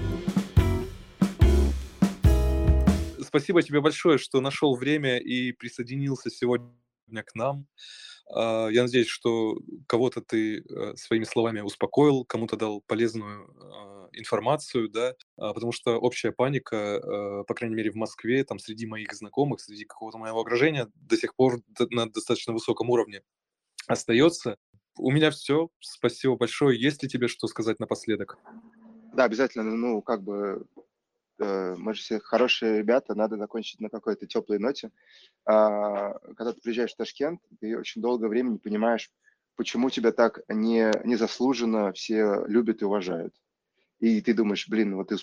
Спасибо 3.23 3.62
тебе 3.62 3.81
большое, 3.81 4.19
что 4.19 4.41
нашел 4.41 4.77
время 4.77 5.19
и 5.19 5.53
присоединился 5.53 6.31
сегодня 6.31 6.73
к 7.25 7.35
нам. 7.35 7.67
А, 8.29 8.68
я 8.68 8.83
надеюсь, 8.83 9.09
что 9.09 9.59
кого-то 9.87 10.20
ты 10.20 10.61
э, 10.61 10.97
своими 10.97 11.24
словами 11.24 11.61
успокоил, 11.61 12.24
кому-то 12.24 12.57
дал 12.57 12.83
полезную 12.87 13.49
а, 13.61 14.09
информацию, 14.12 14.89
да, 14.89 15.14
а, 15.37 15.53
потому 15.53 15.72
что 15.72 15.99
общая 15.99 16.33
паника, 16.33 16.77
э, 16.77 17.45
по 17.47 17.55
крайней 17.55 17.77
мере 17.77 17.91
в 17.91 17.97
Москве, 17.97 18.45
там 18.45 18.59
среди 18.59 18.87
моих 18.87 19.12
знакомых, 19.12 19.61
среди 19.61 19.85
какого-то 19.85 20.18
моего 20.18 20.41
окружения 20.41 20.89
до 20.95 21.16
сих 21.16 21.35
пор 21.35 21.61
на 21.91 22.11
достаточно 22.11 22.53
высоком 22.53 22.91
уровне 22.91 23.22
остается. 23.87 24.57
У 24.99 25.11
меня 25.11 25.31
все. 25.31 25.68
Спасибо 25.81 26.37
большое. 26.37 26.81
Есть 26.81 27.03
ли 27.03 27.09
тебе 27.09 27.29
что 27.29 27.47
сказать 27.47 27.79
напоследок? 27.79 28.39
Да, 29.12 29.24
обязательно. 29.24 29.64
Ну, 29.64 30.03
как 30.03 30.22
бы 30.22 30.66
мы 31.39 31.95
же 31.95 32.01
все 32.01 32.20
хорошие 32.20 32.78
ребята, 32.78 33.14
надо 33.14 33.37
закончить 33.37 33.80
на 33.80 33.89
какой-то 33.89 34.26
теплой 34.26 34.59
ноте. 34.59 34.91
А, 35.45 36.12
когда 36.37 36.53
ты 36.53 36.61
приезжаешь 36.61 36.93
в 36.93 36.97
Ташкент, 36.97 37.41
ты 37.61 37.78
очень 37.78 38.03
долгое 38.03 38.28
время 38.28 38.51
не 38.51 38.59
понимаешь, 38.59 39.11
почему 39.57 39.91
тебя 39.91 40.12
так 40.12 40.41
не, 40.49 40.93
незаслуженно 41.05 41.93
все 41.93 42.45
любят 42.47 42.82
и 42.82 42.84
уважают. 42.84 43.34
И 43.99 44.20
ты 44.20 44.34
думаешь, 44.34 44.68
блин, 44.68 44.97
вот 44.97 45.09
ты 45.09 45.16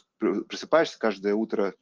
просыпаешься 0.47 0.97
каждое 0.97 1.35
утро 1.35 1.75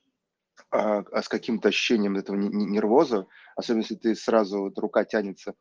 а, 0.70 1.04
а 1.12 1.22
с 1.22 1.28
каким-то 1.28 1.70
ощущением 1.70 2.18
этого 2.18 2.36
нервоза, 2.36 3.28
особенно 3.56 3.82
если 3.82 3.96
ты 3.96 4.16
сразу, 4.16 4.62
вот 4.62 4.78
рука 4.78 5.06
тянется, 5.06 5.56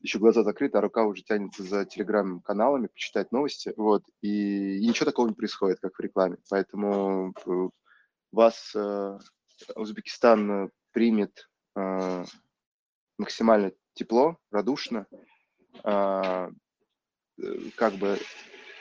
еще 0.00 0.18
глаза 0.18 0.42
закрыты, 0.42 0.78
а 0.78 0.80
рука 0.80 1.04
уже 1.04 1.22
тянется 1.22 1.62
за 1.62 1.84
телеграм-каналами, 1.84 2.88
почитать 2.88 3.32
новости, 3.32 3.72
вот, 3.76 4.02
и, 4.20 4.78
и 4.78 4.86
ничего 4.86 5.06
такого 5.06 5.28
не 5.28 5.34
происходит, 5.34 5.80
как 5.80 5.96
в 5.96 6.00
рекламе. 6.00 6.36
Поэтому 6.50 7.34
э, 7.46 7.68
вас 8.32 8.74
э, 8.74 9.18
Узбекистан 9.76 10.50
э, 10.50 10.68
примет 10.90 11.48
э, 11.76 12.24
максимально 13.18 13.72
тепло, 13.94 14.38
радушно, 14.50 15.06
как 15.82 16.50
бы 17.94 18.18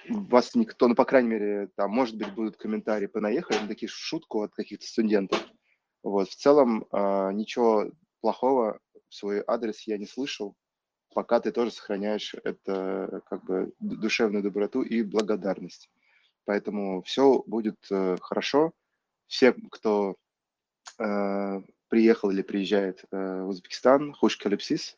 вас 0.10 0.56
никто, 0.56 0.88
ну, 0.88 0.96
по 0.96 1.06
крайней 1.06 1.30
мере, 1.30 1.70
там, 1.76 1.92
может 1.92 2.18
быть, 2.18 2.34
будут 2.34 2.58
комментарии 2.58 3.08
понаехали, 3.08 3.60
на 3.60 3.68
такие 3.68 3.90
шутку 3.90 4.42
от 4.42 4.54
каких-то 4.54 4.86
студентов. 4.86 5.46
Вот, 6.02 6.30
в 6.30 6.36
целом, 6.36 6.88
ничего 6.92 7.92
плохого 8.22 8.80
в 9.10 9.14
свой 9.14 9.44
адрес 9.46 9.86
я 9.88 9.98
не 9.98 10.08
слышал, 10.08 10.56
пока 11.14 11.40
ты 11.40 11.52
тоже 11.52 11.72
сохраняешь 11.72 12.34
это, 12.44 13.22
как 13.30 13.44
бы, 13.44 13.74
душевную 13.80 14.44
доброту 14.44 14.82
и 14.82 15.04
благодарность. 15.04 15.90
Поэтому 16.46 17.04
все 17.04 17.44
будет 17.46 17.78
хорошо 18.22 18.74
все, 19.32 19.56
кто 19.72 20.16
э, 21.00 21.62
приехал 21.88 22.32
или 22.32 22.42
приезжает 22.42 23.06
э, 23.12 23.42
в 23.44 23.48
Узбекистан, 23.48 24.14
хуш 24.14 24.36
калипсис, 24.36 24.98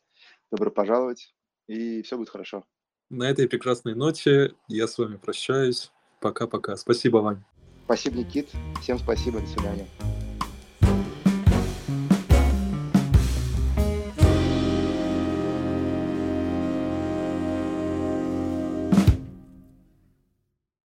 добро 0.51 0.71
пожаловать, 0.71 1.33
и 1.67 2.01
все 2.01 2.17
будет 2.17 2.29
хорошо. 2.29 2.65
На 3.09 3.29
этой 3.29 3.47
прекрасной 3.47 3.93
ноте 3.93 4.55
я 4.67 4.87
с 4.87 4.97
вами 4.97 5.17
прощаюсь. 5.17 5.91
Пока-пока. 6.19 6.77
Спасибо, 6.77 7.17
Вань. 7.17 7.43
Спасибо, 7.85 8.17
Никит. 8.17 8.49
Всем 8.81 8.97
спасибо. 8.97 9.39
До 9.39 9.47
свидания. 9.47 9.87